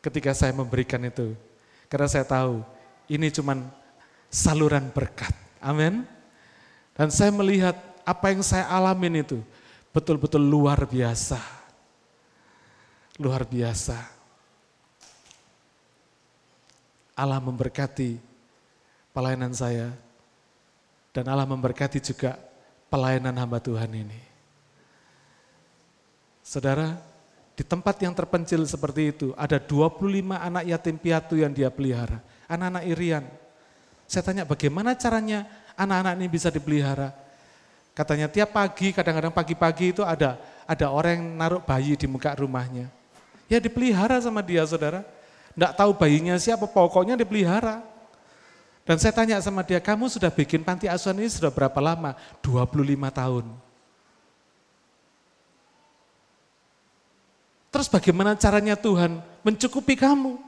ketika 0.00 0.32
saya 0.32 0.56
memberikan 0.56 1.04
itu. 1.04 1.36
Karena 1.92 2.08
saya 2.08 2.24
tahu 2.24 2.64
ini 3.04 3.28
cuman 3.28 3.68
saluran 4.32 4.88
berkat. 4.96 5.36
Amin. 5.60 6.08
Dan 6.96 7.12
saya 7.12 7.28
melihat 7.36 7.76
apa 8.00 8.32
yang 8.32 8.40
saya 8.40 8.64
alamin 8.72 9.28
itu 9.28 9.44
betul-betul 9.92 10.40
luar 10.40 10.88
biasa 10.88 11.57
luar 13.18 13.42
biasa. 13.42 13.98
Allah 17.18 17.42
memberkati 17.42 18.14
pelayanan 19.10 19.50
saya 19.50 19.90
dan 21.10 21.26
Allah 21.26 21.50
memberkati 21.50 21.98
juga 21.98 22.38
pelayanan 22.86 23.34
hamba 23.34 23.58
Tuhan 23.58 23.90
ini. 23.90 24.20
Saudara, 26.46 26.94
di 27.58 27.66
tempat 27.66 27.98
yang 28.00 28.14
terpencil 28.14 28.62
seperti 28.62 29.10
itu 29.10 29.28
ada 29.34 29.58
25 29.58 29.98
anak 30.30 30.64
yatim 30.70 30.94
piatu 30.94 31.34
yang 31.34 31.50
dia 31.50 31.74
pelihara, 31.74 32.22
anak-anak 32.46 32.86
irian. 32.86 33.26
Saya 34.06 34.22
tanya 34.22 34.46
bagaimana 34.46 34.94
caranya 34.94 35.44
anak-anak 35.74 36.14
ini 36.22 36.26
bisa 36.30 36.48
dipelihara? 36.54 37.10
Katanya 37.98 38.30
tiap 38.30 38.54
pagi, 38.54 38.94
kadang-kadang 38.94 39.34
pagi-pagi 39.34 39.90
itu 39.90 40.06
ada 40.06 40.38
ada 40.70 40.86
orang 40.86 41.18
yang 41.18 41.26
naruh 41.34 41.60
bayi 41.60 41.98
di 41.98 42.06
muka 42.06 42.30
rumahnya. 42.38 42.97
Ya 43.48 43.58
dipelihara 43.58 44.20
sama 44.20 44.44
dia 44.44 44.62
saudara. 44.68 45.02
Tidak 45.56 45.72
tahu 45.74 45.90
bayinya 45.96 46.36
siapa, 46.38 46.68
pokoknya 46.68 47.16
dipelihara. 47.18 47.82
Dan 48.84 48.96
saya 48.96 49.12
tanya 49.12 49.36
sama 49.42 49.64
dia, 49.64 49.80
kamu 49.80 50.08
sudah 50.08 50.32
bikin 50.32 50.64
panti 50.64 50.88
asuhan 50.88 51.20
ini 51.20 51.28
sudah 51.28 51.52
berapa 51.52 51.76
lama? 51.76 52.16
25 52.40 52.78
tahun. 53.10 53.44
Terus 57.68 57.88
bagaimana 57.88 58.32
caranya 58.32 58.76
Tuhan 58.80 59.20
mencukupi 59.44 59.92
kamu? 59.92 60.40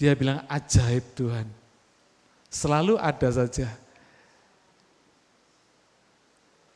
Dia 0.00 0.16
bilang 0.16 0.40
ajaib 0.48 1.04
Tuhan. 1.12 1.46
Selalu 2.48 2.96
ada 2.96 3.28
saja. 3.28 3.68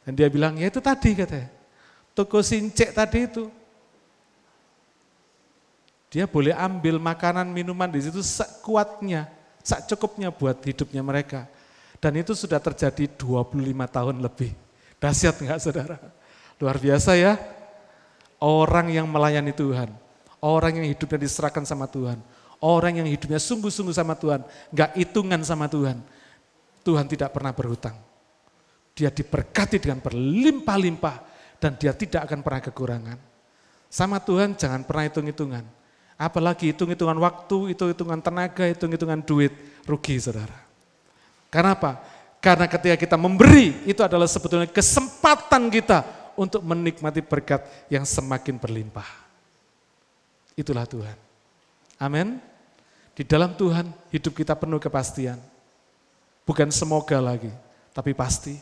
Dan 0.04 0.12
dia 0.18 0.28
bilang, 0.28 0.58
ya 0.58 0.68
itu 0.68 0.82
tadi 0.82 1.14
katanya. 1.14 1.48
toko 2.12 2.44
sincek 2.44 2.92
tadi 2.92 3.24
itu. 3.24 3.61
Dia 6.12 6.28
boleh 6.28 6.52
ambil 6.52 7.00
makanan, 7.00 7.48
minuman 7.48 7.88
di 7.88 8.04
situ 8.04 8.20
sekuatnya, 8.20 9.32
cukupnya 9.88 10.28
buat 10.28 10.60
hidupnya 10.60 11.00
mereka. 11.00 11.48
Dan 11.96 12.20
itu 12.20 12.36
sudah 12.36 12.60
terjadi 12.60 13.08
25 13.16 13.48
tahun 13.88 14.20
lebih. 14.20 14.52
Dahsyat 15.00 15.40
enggak 15.40 15.58
saudara? 15.64 15.96
Luar 16.60 16.76
biasa 16.76 17.16
ya. 17.16 17.40
Orang 18.36 18.92
yang 18.92 19.08
melayani 19.08 19.56
Tuhan. 19.56 19.88
Orang 20.42 20.82
yang 20.82 20.86
hidupnya 20.92 21.24
diserahkan 21.24 21.64
sama 21.64 21.88
Tuhan. 21.88 22.20
Orang 22.60 22.92
yang 23.00 23.08
hidupnya 23.08 23.40
sungguh-sungguh 23.40 23.96
sama 23.96 24.12
Tuhan. 24.12 24.44
Enggak 24.68 24.92
hitungan 24.98 25.40
sama 25.46 25.64
Tuhan. 25.64 25.96
Tuhan 26.84 27.06
tidak 27.08 27.32
pernah 27.32 27.56
berhutang. 27.56 27.96
Dia 28.92 29.08
diberkati 29.08 29.80
dengan 29.80 30.04
berlimpah-limpah 30.04 31.16
dan 31.56 31.78
dia 31.80 31.96
tidak 31.96 32.28
akan 32.28 32.44
pernah 32.44 32.60
kekurangan. 32.60 33.18
Sama 33.88 34.20
Tuhan 34.20 34.58
jangan 34.60 34.84
pernah 34.84 35.08
hitung-hitungan. 35.08 35.64
Apalagi 36.20 36.70
hitung-hitungan 36.70 37.18
waktu, 37.18 37.74
hitung-hitungan 37.74 38.20
tenaga, 38.22 38.64
hitung-hitungan 38.68 39.20
duit, 39.24 39.52
rugi 39.86 40.16
saudara. 40.22 40.54
Karena 41.52 41.74
apa? 41.74 41.98
Karena 42.42 42.66
ketika 42.66 42.96
kita 42.98 43.16
memberi, 43.18 43.86
itu 43.86 44.02
adalah 44.02 44.26
sebetulnya 44.26 44.66
kesempatan 44.66 45.70
kita 45.70 46.02
untuk 46.34 46.64
menikmati 46.64 47.22
berkat 47.22 47.62
yang 47.86 48.02
semakin 48.02 48.58
berlimpah. 48.58 49.06
Itulah 50.58 50.88
Tuhan. 50.88 51.16
Amin. 52.00 52.40
Di 53.12 53.22
dalam 53.22 53.52
Tuhan 53.52 53.92
hidup 54.10 54.32
kita 54.32 54.56
penuh 54.56 54.80
kepastian. 54.80 55.36
Bukan 56.42 56.72
semoga 56.74 57.22
lagi, 57.22 57.52
tapi 57.94 58.10
pasti. 58.16 58.58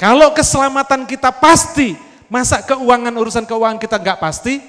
Kalau 0.00 0.32
keselamatan 0.32 1.04
kita 1.04 1.28
pasti, 1.28 1.96
masa 2.32 2.64
keuangan 2.64 3.12
urusan 3.12 3.44
keuangan 3.44 3.76
kita 3.76 4.00
nggak 4.00 4.20
pasti? 4.20 4.60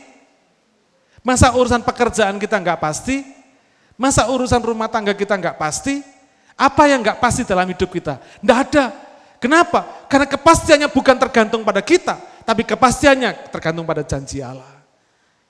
Masa 1.28 1.51
urusan 1.51 1.84
pekerjaan 1.84 2.39
kita 2.39 2.55
nggak 2.55 2.80
pasti? 2.80 3.19
Masa 3.99 4.32
urusan 4.32 4.63
rumah 4.63 4.88
tangga 4.88 5.11
kita 5.11 5.36
nggak 5.36 5.59
pasti? 5.59 5.99
Apa 6.55 6.88
yang 6.88 7.03
nggak 7.03 7.19
pasti 7.19 7.43
dalam 7.43 7.67
hidup 7.67 7.91
kita? 7.91 8.23
Nggak 8.39 8.59
ada. 8.71 8.86
Kenapa? 9.43 10.07
Karena 10.07 10.23
kepastiannya 10.23 10.88
bukan 10.88 11.19
tergantung 11.19 11.67
pada 11.67 11.84
kita, 11.84 12.15
tapi 12.47 12.63
kepastiannya 12.63 13.51
tergantung 13.51 13.84
pada 13.84 14.07
janji 14.07 14.39
Allah. 14.39 14.80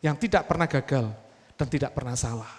Yang 0.02 0.26
tidak 0.26 0.50
pernah 0.50 0.66
gagal 0.66 1.14
dan 1.54 1.68
tidak 1.70 1.94
pernah 1.94 2.18
salah. 2.18 2.50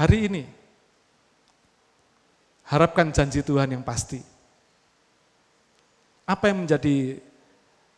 Hari 0.00 0.18
ini, 0.32 0.42
Harapkan 2.66 3.14
janji 3.14 3.46
Tuhan 3.46 3.78
yang 3.78 3.86
pasti. 3.86 4.18
Apa 6.26 6.50
yang 6.50 6.66
menjadi 6.66 7.22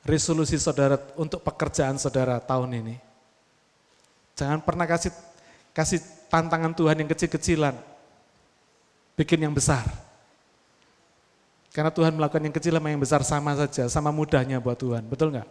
resolusi 0.08 0.56
saudara 0.56 0.96
untuk 1.20 1.44
pekerjaan 1.44 2.00
saudara 2.00 2.40
tahun 2.40 2.80
ini? 2.80 2.96
Jangan 4.32 4.64
pernah 4.64 4.88
kasih 4.88 5.12
kasih 5.76 6.00
tantangan 6.32 6.72
Tuhan 6.72 6.96
yang 7.04 7.10
kecil-kecilan. 7.12 7.76
Bikin 9.20 9.44
yang 9.44 9.52
besar. 9.52 9.84
Karena 11.74 11.92
Tuhan 11.92 12.16
melakukan 12.16 12.40
yang 12.40 12.54
kecil 12.56 12.80
sama 12.80 12.88
yang 12.88 13.02
besar 13.02 13.20
sama 13.20 13.52
saja, 13.52 13.84
sama 13.92 14.08
mudahnya 14.08 14.56
buat 14.58 14.80
Tuhan. 14.80 15.04
Betul 15.04 15.36
nggak? 15.36 15.48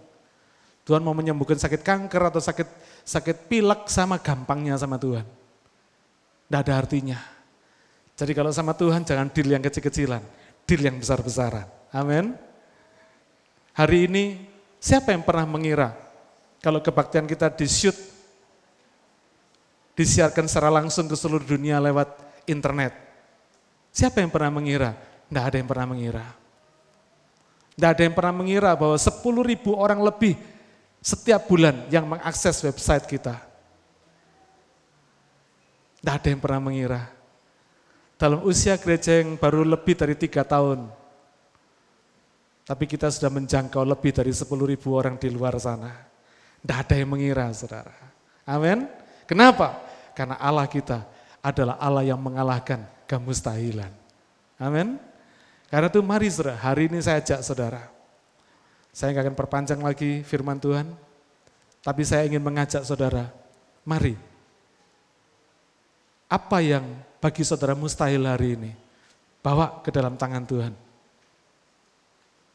Tuhan 0.87 1.03
mau 1.03 1.11
menyembuhkan 1.11 1.59
sakit 1.59 1.83
kanker 1.83 2.31
atau 2.31 2.39
sakit 2.39 2.67
sakit 3.03 3.51
pilek 3.51 3.91
sama 3.91 4.17
gampangnya 4.17 4.79
sama 4.79 4.95
Tuhan. 4.95 5.27
Tidak 6.47 6.59
ada 6.63 6.73
artinya. 6.79 7.19
Jadi 8.15 8.31
kalau 8.31 8.49
sama 8.55 8.71
Tuhan 8.71 9.03
jangan 9.03 9.27
deal 9.29 9.51
yang 9.51 9.61
kecil-kecilan, 9.61 10.23
deal 10.63 10.81
yang 10.81 10.95
besar-besaran. 10.97 11.67
Amin. 11.91 12.46
Hari 13.77 14.09
ini 14.09 14.41
siapa 14.81 15.13
yang 15.13 15.21
pernah 15.21 15.45
mengira 15.45 15.93
kalau 16.65 16.81
kebaktian 16.81 17.29
kita 17.29 17.53
di-shoot, 17.53 17.93
disiarkan 19.93 20.49
secara 20.49 20.73
langsung 20.73 21.05
ke 21.05 21.13
seluruh 21.13 21.45
dunia 21.45 21.77
lewat 21.77 22.09
internet. 22.49 22.97
Siapa 23.93 24.17
yang 24.17 24.33
pernah 24.33 24.49
mengira? 24.49 24.97
Tidak 25.29 25.43
ada 25.45 25.57
yang 25.61 25.69
pernah 25.69 25.85
mengira. 25.93 26.25
Tidak 27.77 27.89
ada 27.93 28.01
yang 28.01 28.17
pernah 28.17 28.33
mengira 28.33 28.73
bahwa 28.73 28.97
10 28.97 29.21
ribu 29.45 29.77
orang 29.77 30.01
lebih 30.01 30.33
setiap 30.97 31.45
bulan 31.45 31.85
yang 31.93 32.09
mengakses 32.09 32.57
website 32.65 33.05
kita. 33.05 33.37
Tidak 36.01 36.13
ada 36.17 36.27
yang 36.33 36.41
pernah 36.41 36.61
mengira 36.65 37.13
dalam 38.17 38.41
usia 38.41 38.73
gereja 38.81 39.21
yang 39.21 39.37
baru 39.37 39.61
lebih 39.61 39.93
dari 39.93 40.17
tiga 40.17 40.41
tahun. 40.41 40.96
Tapi 42.67 42.83
kita 42.83 43.07
sudah 43.07 43.31
menjangkau 43.31 43.79
lebih 43.87 44.11
dari 44.11 44.35
10 44.35 44.43
ribu 44.67 44.91
orang 44.91 45.15
di 45.15 45.31
luar 45.31 45.55
sana. 45.55 45.87
Tidak 46.59 46.77
ada 46.83 46.95
yang 46.99 47.15
mengira, 47.15 47.47
saudara. 47.55 47.95
Amin. 48.43 48.83
Kenapa? 49.23 49.79
Karena 50.11 50.35
Allah 50.35 50.67
kita 50.67 51.07
adalah 51.39 51.79
Allah 51.79 52.03
yang 52.03 52.19
mengalahkan 52.19 52.83
kemustahilan. 53.07 53.87
Amin. 54.59 54.99
Karena 55.71 55.87
itu 55.87 56.03
mari 56.03 56.27
saudara, 56.27 56.59
hari 56.59 56.91
ini 56.91 56.99
saya 56.99 57.23
ajak 57.23 57.39
saudara. 57.39 57.87
Saya 58.91 59.15
nggak 59.15 59.31
akan 59.31 59.37
perpanjang 59.39 59.79
lagi 59.79 60.25
firman 60.27 60.59
Tuhan. 60.59 60.91
Tapi 61.87 62.03
saya 62.03 62.27
ingin 62.27 62.43
mengajak 62.43 62.83
saudara, 62.83 63.31
mari. 63.87 64.19
Apa 66.27 66.59
yang 66.59 66.83
bagi 67.23 67.47
saudara 67.47 67.79
mustahil 67.79 68.27
hari 68.27 68.59
ini. 68.59 68.71
Bawa 69.39 69.79
ke 69.79 69.87
dalam 69.87 70.19
tangan 70.19 70.43
Tuhan. 70.43 70.86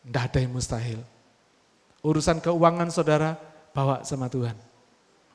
Tidak 0.03 0.23
ada 0.23 0.39
yang 0.43 0.53
mustahil. 0.55 1.01
Urusan 2.03 2.43
keuangan 2.43 2.91
saudara, 2.91 3.39
bawa 3.71 4.03
sama 4.03 4.27
Tuhan. 4.27 4.59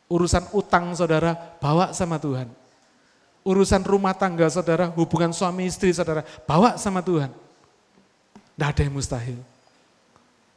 Urusan 0.07 0.43
utang 0.55 0.91
saudara, 0.95 1.35
bawa 1.59 1.91
sama 1.91 2.19
Tuhan. 2.19 2.47
Urusan 3.47 3.83
rumah 3.87 4.11
tangga 4.11 4.47
saudara, 4.51 4.91
hubungan 4.91 5.31
suami 5.31 5.67
istri 5.67 5.91
saudara, 5.95 6.27
bawa 6.43 6.75
sama 6.75 6.99
Tuhan. 6.99 7.31
Tidak 8.55 8.67
ada 8.67 8.81
yang 8.83 8.95
mustahil. 8.95 9.39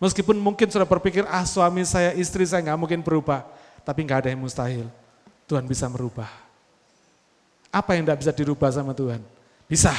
Meskipun 0.00 0.34
mungkin 0.40 0.66
sudah 0.66 0.88
berpikir, 0.88 1.22
ah 1.28 1.44
suami 1.44 1.86
saya, 1.86 2.16
istri 2.16 2.42
saya 2.48 2.64
nggak 2.66 2.80
mungkin 2.80 3.00
berubah. 3.04 3.46
Tapi 3.86 4.00
nggak 4.02 4.26
ada 4.26 4.28
yang 4.32 4.42
mustahil. 4.42 4.88
Tuhan 5.46 5.62
bisa 5.68 5.86
merubah. 5.86 6.30
Apa 7.70 7.94
yang 7.94 8.02
tidak 8.08 8.26
bisa 8.26 8.32
dirubah 8.34 8.70
sama 8.74 8.90
Tuhan? 8.90 9.22
Bisa. 9.70 9.94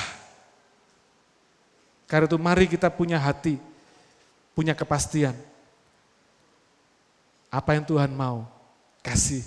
Karena 2.09 2.27
itu 2.27 2.35
mari 2.35 2.67
kita 2.67 2.91
punya 2.91 3.15
hati, 3.15 3.55
punya 4.55 4.75
kepastian. 4.75 5.35
Apa 7.51 7.75
yang 7.75 7.83
Tuhan 7.83 8.11
mau, 8.15 8.47
kasih. 9.03 9.43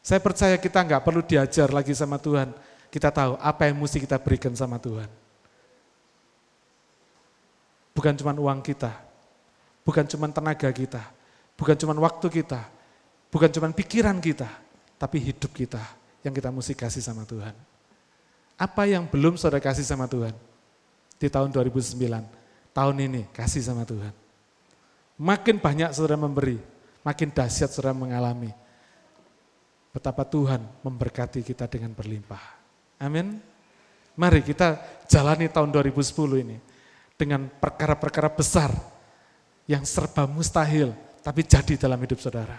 Saya 0.00 0.24
percaya 0.24 0.56
kita 0.56 0.80
nggak 0.80 1.04
perlu 1.04 1.20
diajar 1.20 1.68
lagi 1.68 1.92
sama 1.92 2.16
Tuhan. 2.16 2.48
Kita 2.88 3.12
tahu 3.12 3.36
apa 3.36 3.68
yang 3.68 3.76
mesti 3.76 4.00
kita 4.00 4.16
berikan 4.16 4.56
sama 4.56 4.80
Tuhan. 4.80 5.08
Bukan 7.92 8.14
cuma 8.16 8.32
uang 8.32 8.64
kita, 8.64 8.94
bukan 9.84 10.06
cuma 10.08 10.30
tenaga 10.32 10.70
kita, 10.72 11.02
bukan 11.58 11.76
cuma 11.76 11.92
waktu 11.98 12.40
kita, 12.40 12.62
bukan 13.28 13.50
cuma 13.52 13.68
pikiran 13.74 14.16
kita, 14.22 14.48
tapi 14.96 15.18
hidup 15.18 15.50
kita 15.52 15.82
yang 16.22 16.32
kita 16.32 16.48
mesti 16.48 16.78
kasih 16.78 17.02
sama 17.02 17.26
Tuhan. 17.28 17.52
Apa 18.54 18.86
yang 18.86 19.04
belum 19.04 19.34
saudara 19.34 19.60
kasih 19.60 19.84
sama 19.84 20.06
Tuhan? 20.06 20.32
Di 21.18 21.26
tahun 21.26 21.50
2009, 21.50 21.98
tahun 22.72 22.96
ini 23.04 23.22
kasih 23.32 23.62
sama 23.64 23.84
Tuhan. 23.84 24.12
Makin 25.18 25.58
banyak 25.58 25.90
saudara 25.90 26.14
memberi, 26.14 26.62
makin 27.02 27.34
dahsyat 27.34 27.74
saudara 27.74 27.96
mengalami. 27.96 28.54
Betapa 29.90 30.22
Tuhan 30.22 30.62
memberkati 30.86 31.42
kita 31.42 31.66
dengan 31.66 31.90
berlimpah. 31.90 32.40
Amin. 33.02 33.42
Mari 34.18 34.42
kita 34.42 34.78
jalani 35.10 35.46
tahun 35.50 35.70
2010 35.74 36.44
ini 36.44 36.56
dengan 37.18 37.50
perkara-perkara 37.50 38.30
besar 38.30 38.70
yang 39.66 39.82
serba 39.82 40.26
mustahil, 40.26 40.94
tapi 41.22 41.42
jadi 41.42 41.74
dalam 41.74 41.98
hidup 41.98 42.22
saudara. 42.22 42.58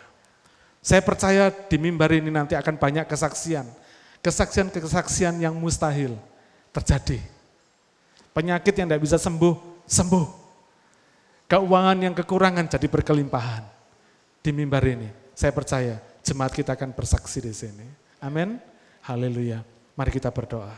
Saya 0.79 1.03
percaya 1.03 1.51
di 1.51 1.75
mimbar 1.75 2.11
ini 2.15 2.31
nanti 2.31 2.55
akan 2.55 2.79
banyak 2.79 3.07
kesaksian. 3.07 3.67
Kesaksian-kesaksian 4.19 5.39
yang 5.39 5.55
mustahil 5.55 6.15
terjadi. 6.75 7.19
Penyakit 8.35 8.75
yang 8.75 8.87
tidak 8.87 9.03
bisa 9.03 9.17
sembuh, 9.19 9.55
sembuh. 9.89 10.27
Keuangan 11.49 11.97
yang 11.97 12.13
kekurangan 12.13 12.69
jadi 12.69 12.85
berkelimpahan. 12.85 13.65
Di 14.39 14.53
mimbar 14.53 14.85
ini, 14.85 15.09
saya 15.33 15.49
percaya 15.49 15.97
jemaat 16.21 16.53
kita 16.53 16.77
akan 16.77 16.93
bersaksi 16.93 17.41
di 17.41 17.51
sini. 17.51 17.87
Amin. 18.21 18.61
Haleluya. 19.09 19.65
Mari 19.97 20.11
kita 20.13 20.29
berdoa. 20.29 20.71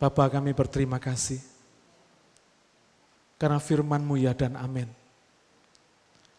Bapak 0.00 0.40
kami 0.40 0.56
berterima 0.56 0.96
kasih. 0.98 1.38
Karena 3.36 3.60
firmanmu 3.60 4.16
ya 4.20 4.32
dan 4.32 4.56
amin. 4.56 4.88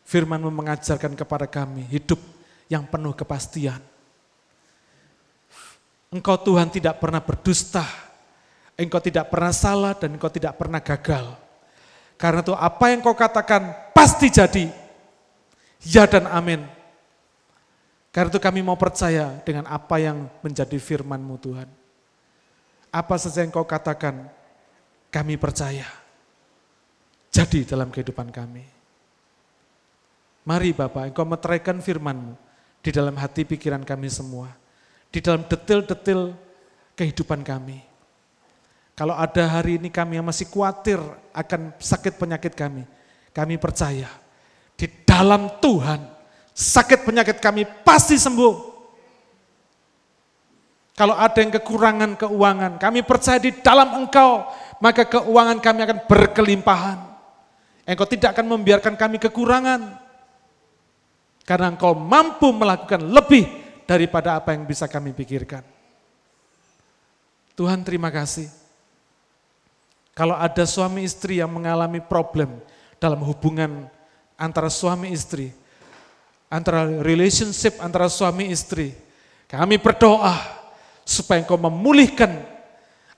Firmanmu 0.05 0.49
mengajarkan 0.49 1.13
kepada 1.13 1.45
kami 1.45 1.85
hidup 1.87 2.19
yang 2.71 2.87
penuh 2.87 3.11
kepastian. 3.11 3.83
Engkau 6.07 6.39
Tuhan 6.39 6.71
tidak 6.71 7.03
pernah 7.03 7.19
berdusta, 7.19 7.83
Engkau 8.79 9.03
tidak 9.03 9.27
pernah 9.27 9.51
salah 9.51 9.91
dan 9.91 10.15
Engkau 10.15 10.31
tidak 10.31 10.55
pernah 10.55 10.79
gagal. 10.79 11.35
Karena 12.15 12.39
itu 12.39 12.55
apa 12.55 12.83
yang 12.87 13.03
Engkau 13.03 13.15
katakan 13.15 13.91
pasti 13.91 14.31
jadi. 14.31 14.71
Ya 15.83 16.07
dan 16.07 16.31
amin. 16.31 16.63
Karena 18.11 18.31
itu 18.31 18.39
kami 18.39 18.59
mau 18.63 18.79
percaya 18.79 19.39
dengan 19.43 19.67
apa 19.67 19.99
yang 19.99 20.31
menjadi 20.43 20.75
firman-Mu 20.79 21.35
Tuhan. 21.39 21.67
Apa 22.91 23.15
saja 23.15 23.39
yang 23.39 23.55
Kau 23.55 23.63
katakan, 23.63 24.27
kami 25.07 25.39
percaya. 25.39 25.87
Jadi 27.31 27.63
dalam 27.63 27.87
kehidupan 27.87 28.27
kami. 28.35 28.67
Mari 30.43 30.75
Bapak, 30.75 31.07
Engkau 31.07 31.23
meteraikan 31.23 31.79
firman-Mu 31.79 32.50
di 32.81 32.89
dalam 32.89 33.13
hati 33.17 33.45
pikiran 33.45 33.85
kami 33.85 34.09
semua 34.09 34.49
di 35.11 35.19
dalam 35.19 35.43
detil-detil 35.45 36.33
kehidupan 36.95 37.43
kami. 37.43 37.83
Kalau 38.95 39.15
ada 39.15 39.43
hari 39.47 39.77
ini 39.77 39.91
kami 39.91 40.17
yang 40.19 40.27
masih 40.27 40.47
khawatir 40.47 40.99
akan 41.35 41.75
sakit 41.79 42.15
penyakit 42.15 42.53
kami, 42.55 42.87
kami 43.35 43.55
percaya 43.59 44.07
di 44.79 44.87
dalam 45.03 45.47
Tuhan 45.59 45.99
sakit 46.51 47.07
penyakit 47.07 47.37
kami 47.39 47.63
pasti 47.83 48.19
sembuh. 48.19 48.71
Kalau 50.91 51.15
ada 51.17 51.39
yang 51.39 51.55
kekurangan 51.55 52.19
keuangan, 52.19 52.71
kami 52.77 53.01
percaya 53.01 53.39
di 53.41 53.55
dalam 53.63 54.05
Engkau, 54.05 54.45
maka 54.83 55.07
keuangan 55.07 55.57
kami 55.57 55.79
akan 55.87 55.99
berkelimpahan. 56.05 56.99
Engkau 57.87 58.05
tidak 58.05 58.37
akan 58.37 58.45
membiarkan 58.53 58.93
kami 58.99 59.17
kekurangan. 59.17 59.97
Karena 61.51 61.67
Engkau 61.67 61.91
mampu 61.91 62.47
melakukan 62.55 63.11
lebih 63.11 63.43
daripada 63.83 64.39
apa 64.39 64.55
yang 64.55 64.63
bisa 64.63 64.87
kami 64.87 65.11
pikirkan. 65.11 65.59
Tuhan 67.59 67.83
terima 67.83 68.07
kasih. 68.07 68.47
Kalau 70.15 70.31
ada 70.39 70.63
suami 70.63 71.03
istri 71.03 71.43
yang 71.43 71.51
mengalami 71.51 71.99
problem 71.99 72.63
dalam 73.03 73.19
hubungan 73.27 73.83
antara 74.39 74.71
suami 74.71 75.11
istri, 75.11 75.51
antara 76.47 76.87
relationship 77.03 77.83
antara 77.83 78.07
suami 78.07 78.47
istri, 78.47 78.95
kami 79.51 79.75
berdoa 79.75 80.39
supaya 81.03 81.43
engkau 81.43 81.59
memulihkan 81.59 82.31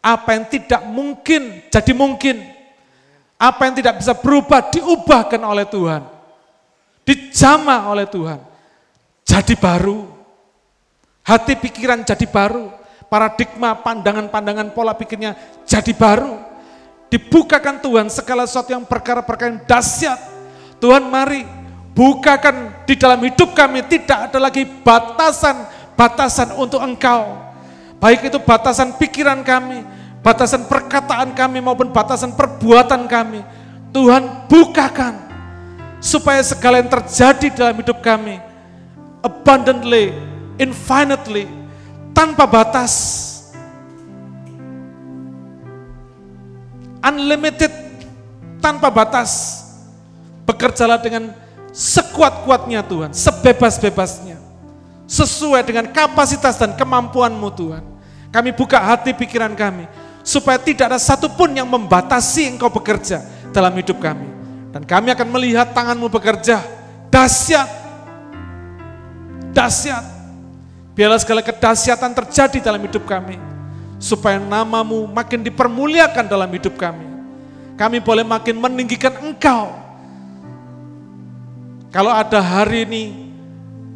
apa 0.02 0.30
yang 0.34 0.50
tidak 0.50 0.82
mungkin 0.90 1.70
jadi 1.70 1.94
mungkin, 1.94 2.42
apa 3.38 3.62
yang 3.70 3.78
tidak 3.78 4.02
bisa 4.02 4.18
berubah 4.18 4.74
diubahkan 4.74 5.42
oleh 5.46 5.70
Tuhan, 5.70 6.13
dijamah 7.04 7.92
oleh 7.92 8.08
Tuhan, 8.08 8.40
jadi 9.24 9.56
baru. 9.56 10.12
Hati 11.24 11.56
pikiran 11.56 12.04
jadi 12.04 12.28
baru, 12.28 12.68
paradigma, 13.08 13.80
pandangan-pandangan, 13.80 14.76
pola 14.76 14.92
pikirnya 14.92 15.40
jadi 15.64 15.96
baru. 15.96 16.36
Dibukakan 17.08 17.80
Tuhan 17.80 18.12
segala 18.12 18.44
sesuatu 18.44 18.76
yang 18.76 18.84
perkara-perkara 18.84 19.56
yang 19.56 19.62
dahsyat. 19.64 20.20
Tuhan 20.84 21.08
mari 21.08 21.48
bukakan 21.96 22.84
di 22.84 23.00
dalam 23.00 23.24
hidup 23.24 23.56
kami 23.56 23.86
tidak 23.88 24.28
ada 24.28 24.42
lagi 24.42 24.68
batasan-batasan 24.68 26.60
untuk 26.60 26.84
Engkau. 26.84 27.40
Baik 28.04 28.28
itu 28.28 28.42
batasan 28.44 29.00
pikiran 29.00 29.46
kami, 29.48 29.86
batasan 30.20 30.68
perkataan 30.68 31.32
kami 31.32 31.64
maupun 31.64 31.88
batasan 31.96 32.36
perbuatan 32.36 33.08
kami. 33.08 33.40
Tuhan 33.96 34.50
bukakan 34.52 35.23
supaya 36.04 36.44
segala 36.44 36.84
yang 36.84 36.92
terjadi 36.92 37.48
dalam 37.56 37.80
hidup 37.80 38.04
kami 38.04 38.44
abundantly 39.24 40.12
infinitely, 40.60 41.50
tanpa 42.12 42.46
batas. 42.46 42.94
Unlimited, 47.04 47.72
tanpa 48.60 48.88
batas. 48.88 49.62
Bekerjalah 50.44 51.00
dengan 51.00 51.32
sekuat-kuatnya 51.72 52.84
Tuhan, 52.84 53.12
sebebas-bebasnya. 53.16 54.40
Sesuai 55.08 55.64
dengan 55.68 55.88
kapasitas 55.92 56.60
dan 56.60 56.76
kemampuanmu 56.76 57.50
Tuhan. 57.56 57.84
Kami 58.34 58.50
buka 58.56 58.82
hati 58.82 59.14
pikiran 59.14 59.54
kami, 59.54 59.86
supaya 60.26 60.58
tidak 60.58 60.96
ada 60.96 61.00
satupun 61.00 61.54
yang 61.54 61.70
membatasi 61.70 62.50
engkau 62.50 62.72
bekerja 62.72 63.22
dalam 63.54 63.72
hidup 63.78 64.02
kami. 64.02 64.33
Dan 64.74 64.84
kami 64.90 65.14
akan 65.14 65.28
melihat 65.30 65.70
tanganmu 65.70 66.10
bekerja, 66.10 66.66
dahsyat, 67.14 67.70
dahsyat, 69.54 70.14
Biarlah 70.94 71.18
segala 71.18 71.42
kedahsyatan 71.42 72.14
terjadi 72.14 72.70
dalam 72.70 72.82
hidup 72.86 73.04
kami. 73.10 73.42
Supaya 73.98 74.38
namamu 74.38 75.10
makin 75.10 75.42
dipermuliakan 75.42 76.26
dalam 76.30 76.50
hidup 76.54 76.78
kami. 76.78 77.06
Kami 77.74 77.98
boleh 77.98 78.22
makin 78.22 78.62
meninggikan 78.62 79.18
engkau. 79.26 79.74
Kalau 81.90 82.14
ada 82.14 82.38
hari 82.42 82.86
ini 82.86 83.04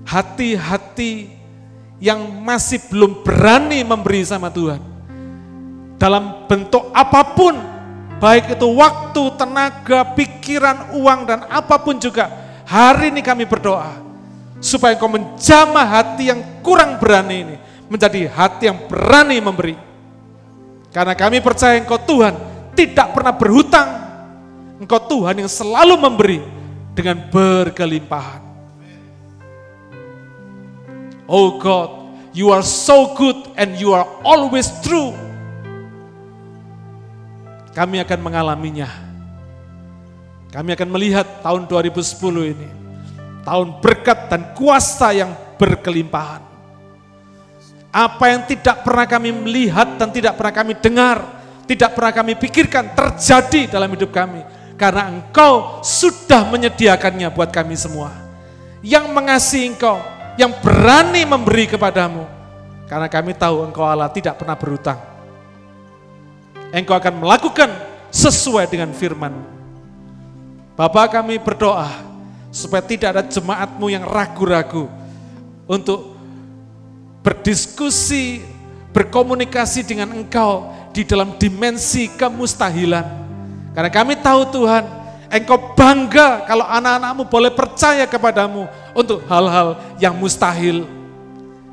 hati-hati 0.09 1.29
yang 2.01 2.21
masih 2.41 2.81
belum 2.89 3.21
berani 3.21 3.85
memberi 3.85 4.25
sama 4.25 4.49
Tuhan. 4.49 4.81
Dalam 6.01 6.49
bentuk 6.49 6.89
apa 6.93 7.21
pun, 7.37 7.57
baik 8.17 8.57
itu 8.57 8.67
waktu, 8.77 9.23
tenaga, 9.37 9.99
pikiran, 10.17 10.97
uang, 10.97 11.19
dan 11.25 11.39
apa 11.47 11.77
pun 11.81 11.97
juga. 11.97 12.29
Hari 12.67 13.15
ini 13.15 13.23
kami 13.23 13.47
berdoa, 13.47 13.95
supaya 14.59 14.97
engkau 14.97 15.07
menjamah 15.09 15.87
hati 15.87 16.29
yang 16.33 16.41
kurang 16.59 16.99
berani 16.99 17.37
ini 17.47 17.55
menjadi 17.87 18.27
hati 18.27 18.67
yang 18.67 18.79
berani 18.87 19.39
memberi. 19.39 19.75
Karena 20.91 21.15
kami 21.15 21.39
percaya 21.39 21.79
engkau 21.79 21.99
Tuhan 21.99 22.35
tidak 22.75 23.15
pernah 23.15 23.33
berhutang. 23.33 23.89
Engkau 24.77 25.01
Tuhan 25.09 25.41
yang 25.41 25.49
selalu 25.49 25.95
memberi 25.97 26.39
dengan 26.93 27.17
berkelimpahan. 27.29 28.45
Oh 31.27 31.59
God, 31.59 32.15
you 32.31 32.55
are 32.55 32.63
so 32.63 33.13
good 33.17 33.35
and 33.59 33.75
you 33.75 33.91
are 33.91 34.07
always 34.23 34.69
true. 34.79 35.11
Kami 37.77 38.01
akan 38.01 38.19
mengalaminya. 38.25 38.89
Kami 40.49 40.73
akan 40.73 40.89
melihat 40.89 41.45
tahun 41.45 41.69
2010 41.69 42.53
ini 42.57 42.69
tahun 43.47 43.79
berkat 43.79 44.27
dan 44.27 44.51
kuasa 44.51 45.15
yang 45.15 45.31
berkelimpahan. 45.55 46.43
Apa 47.95 48.35
yang 48.35 48.43
tidak 48.43 48.83
pernah 48.83 49.07
kami 49.07 49.31
melihat 49.31 49.95
dan 49.95 50.11
tidak 50.11 50.35
pernah 50.35 50.51
kami 50.51 50.75
dengar, 50.75 51.17
tidak 51.63 51.95
pernah 51.95 52.11
kami 52.11 52.35
pikirkan 52.35 52.91
terjadi 52.91 53.79
dalam 53.79 53.87
hidup 53.95 54.11
kami. 54.11 54.43
Karena 54.75 55.07
engkau 55.07 55.79
sudah 55.81 56.43
menyediakannya 56.51 57.31
buat 57.31 57.49
kami 57.49 57.73
semua. 57.79 58.11
Yang 58.83 59.09
mengasihi 59.15 59.73
engkau, 59.73 59.97
yang 60.35 60.51
berani 60.59 61.23
memberi 61.23 61.65
kepadamu. 61.65 62.27
Karena 62.85 63.07
kami 63.09 63.33
tahu 63.33 63.65
engkau 63.65 63.87
Allah 63.87 64.11
tidak 64.11 64.37
pernah 64.37 64.53
berutang. 64.53 65.16
Engkau 66.75 66.95
akan 66.99 67.23
melakukan 67.23 67.71
sesuai 68.11 68.67
dengan 68.67 68.91
firman. 68.91 69.31
Bapak 70.77 71.17
kami 71.17 71.41
berdoa, 71.41 71.89
supaya 72.53 72.83
tidak 72.85 73.09
ada 73.17 73.23
jemaatmu 73.25 73.87
yang 73.89 74.05
ragu-ragu 74.05 74.85
untuk 75.65 76.13
berdiskusi, 77.25 78.45
berkomunikasi 78.93 79.83
dengan 79.83 80.13
engkau 80.13 80.69
di 80.93 81.01
dalam 81.01 81.33
dimensi 81.39 82.11
kemustahilan. 82.13 83.05
Karena 83.73 83.89
kami 83.93 84.17
tahu 84.17 84.41
Tuhan, 84.53 84.83
engkau 85.29 85.73
bangga 85.77 86.45
kalau 86.45 86.65
anak-anakmu 86.65 87.23
boleh 87.29 87.51
percaya 87.53 88.05
kepadamu 88.05 88.65
untuk 88.93 89.21
hal-hal 89.25 89.77
yang 90.01 90.13
mustahil. 90.17 90.85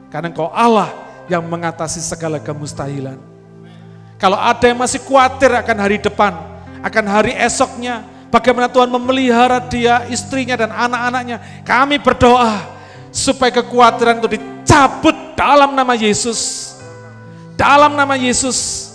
Karena 0.09 0.31
engkau 0.31 0.53
Allah 0.53 0.93
yang 1.27 1.43
mengatasi 1.45 1.99
segala 2.01 2.37
kemustahilan. 2.37 3.34
Kalau 4.25 4.41
ada 4.41 4.65
yang 4.65 4.81
masih 4.81 5.05
khawatir 5.05 5.53
akan 5.53 5.77
hari 5.85 6.01
depan, 6.01 6.33
akan 6.81 7.05
hari 7.05 7.37
esoknya, 7.37 8.15
Bagaimana 8.35 8.67
Tuhan 8.67 8.91
memelihara 8.91 9.63
dia, 9.63 10.11
istrinya 10.11 10.59
dan 10.59 10.75
anak-anaknya. 10.75 11.63
Kami 11.63 12.03
berdoa 12.03 12.67
supaya 13.15 13.55
kekhawatiran 13.55 14.19
itu 14.19 14.35
dicabut 14.35 15.15
dalam 15.39 15.71
nama 15.71 15.95
Yesus. 15.95 16.75
Dalam 17.55 17.95
nama 17.95 18.19
Yesus. 18.19 18.91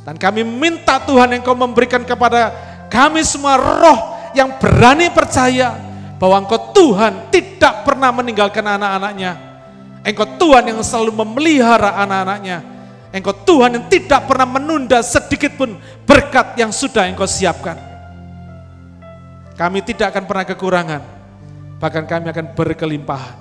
Dan 0.00 0.16
kami 0.16 0.48
minta 0.48 0.96
Tuhan 0.96 1.28
yang 1.28 1.44
kau 1.44 1.52
memberikan 1.52 2.00
kepada 2.08 2.56
kami 2.88 3.20
semua 3.20 3.60
roh 3.60 4.16
yang 4.32 4.56
berani 4.56 5.12
percaya 5.12 5.76
bahwa 6.16 6.40
engkau 6.40 6.72
Tuhan 6.72 7.28
tidak 7.28 7.84
pernah 7.84 8.08
meninggalkan 8.16 8.64
anak-anaknya. 8.64 9.36
Engkau 10.08 10.24
Tuhan 10.40 10.72
yang 10.72 10.80
selalu 10.80 11.20
memelihara 11.20 12.00
anak-anaknya. 12.00 12.64
Engkau 13.10 13.34
Tuhan 13.34 13.74
yang 13.74 13.86
tidak 13.90 14.30
pernah 14.30 14.46
menunda 14.46 15.02
sedikit 15.02 15.58
pun 15.58 15.74
berkat 16.06 16.54
yang 16.54 16.70
sudah 16.70 17.10
Engkau 17.10 17.26
siapkan. 17.26 17.74
Kami 19.58 19.82
tidak 19.82 20.14
akan 20.14 20.24
pernah 20.24 20.46
kekurangan, 20.46 21.02
bahkan 21.82 22.06
kami 22.06 22.30
akan 22.30 22.46
berkelimpahan. 22.54 23.36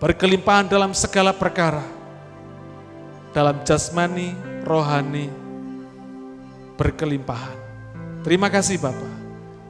Berkelimpahan 0.00 0.70
dalam 0.70 0.96
segala 0.96 1.34
perkara. 1.36 1.84
Dalam 3.36 3.62
jasmani, 3.62 4.32
rohani, 4.64 5.28
berkelimpahan. 6.80 7.58
Terima 8.24 8.48
kasih 8.48 8.80
Bapak. 8.80 9.12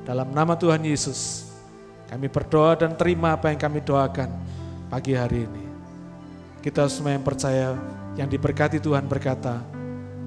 Dalam 0.07 0.31
nama 0.31 0.55
Tuhan 0.57 0.81
Yesus, 0.87 1.51
kami 2.07 2.31
berdoa 2.31 2.79
dan 2.79 2.95
terima 2.95 3.35
apa 3.35 3.51
yang 3.51 3.59
kami 3.59 3.83
doakan 3.83 4.31
pagi 4.87 5.19
hari 5.19 5.45
ini. 5.45 5.65
Kita 6.63 6.87
semua 6.87 7.15
yang 7.15 7.27
percaya 7.27 7.75
yang 8.21 8.29
diberkati 8.29 8.85
Tuhan 8.85 9.09
berkata, 9.09 9.65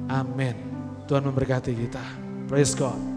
Amin. 0.09 0.57
Tuhan 1.05 1.21
memberkati 1.29 1.77
kita. 1.77 2.01
Praise 2.49 2.73
God. 2.73 3.12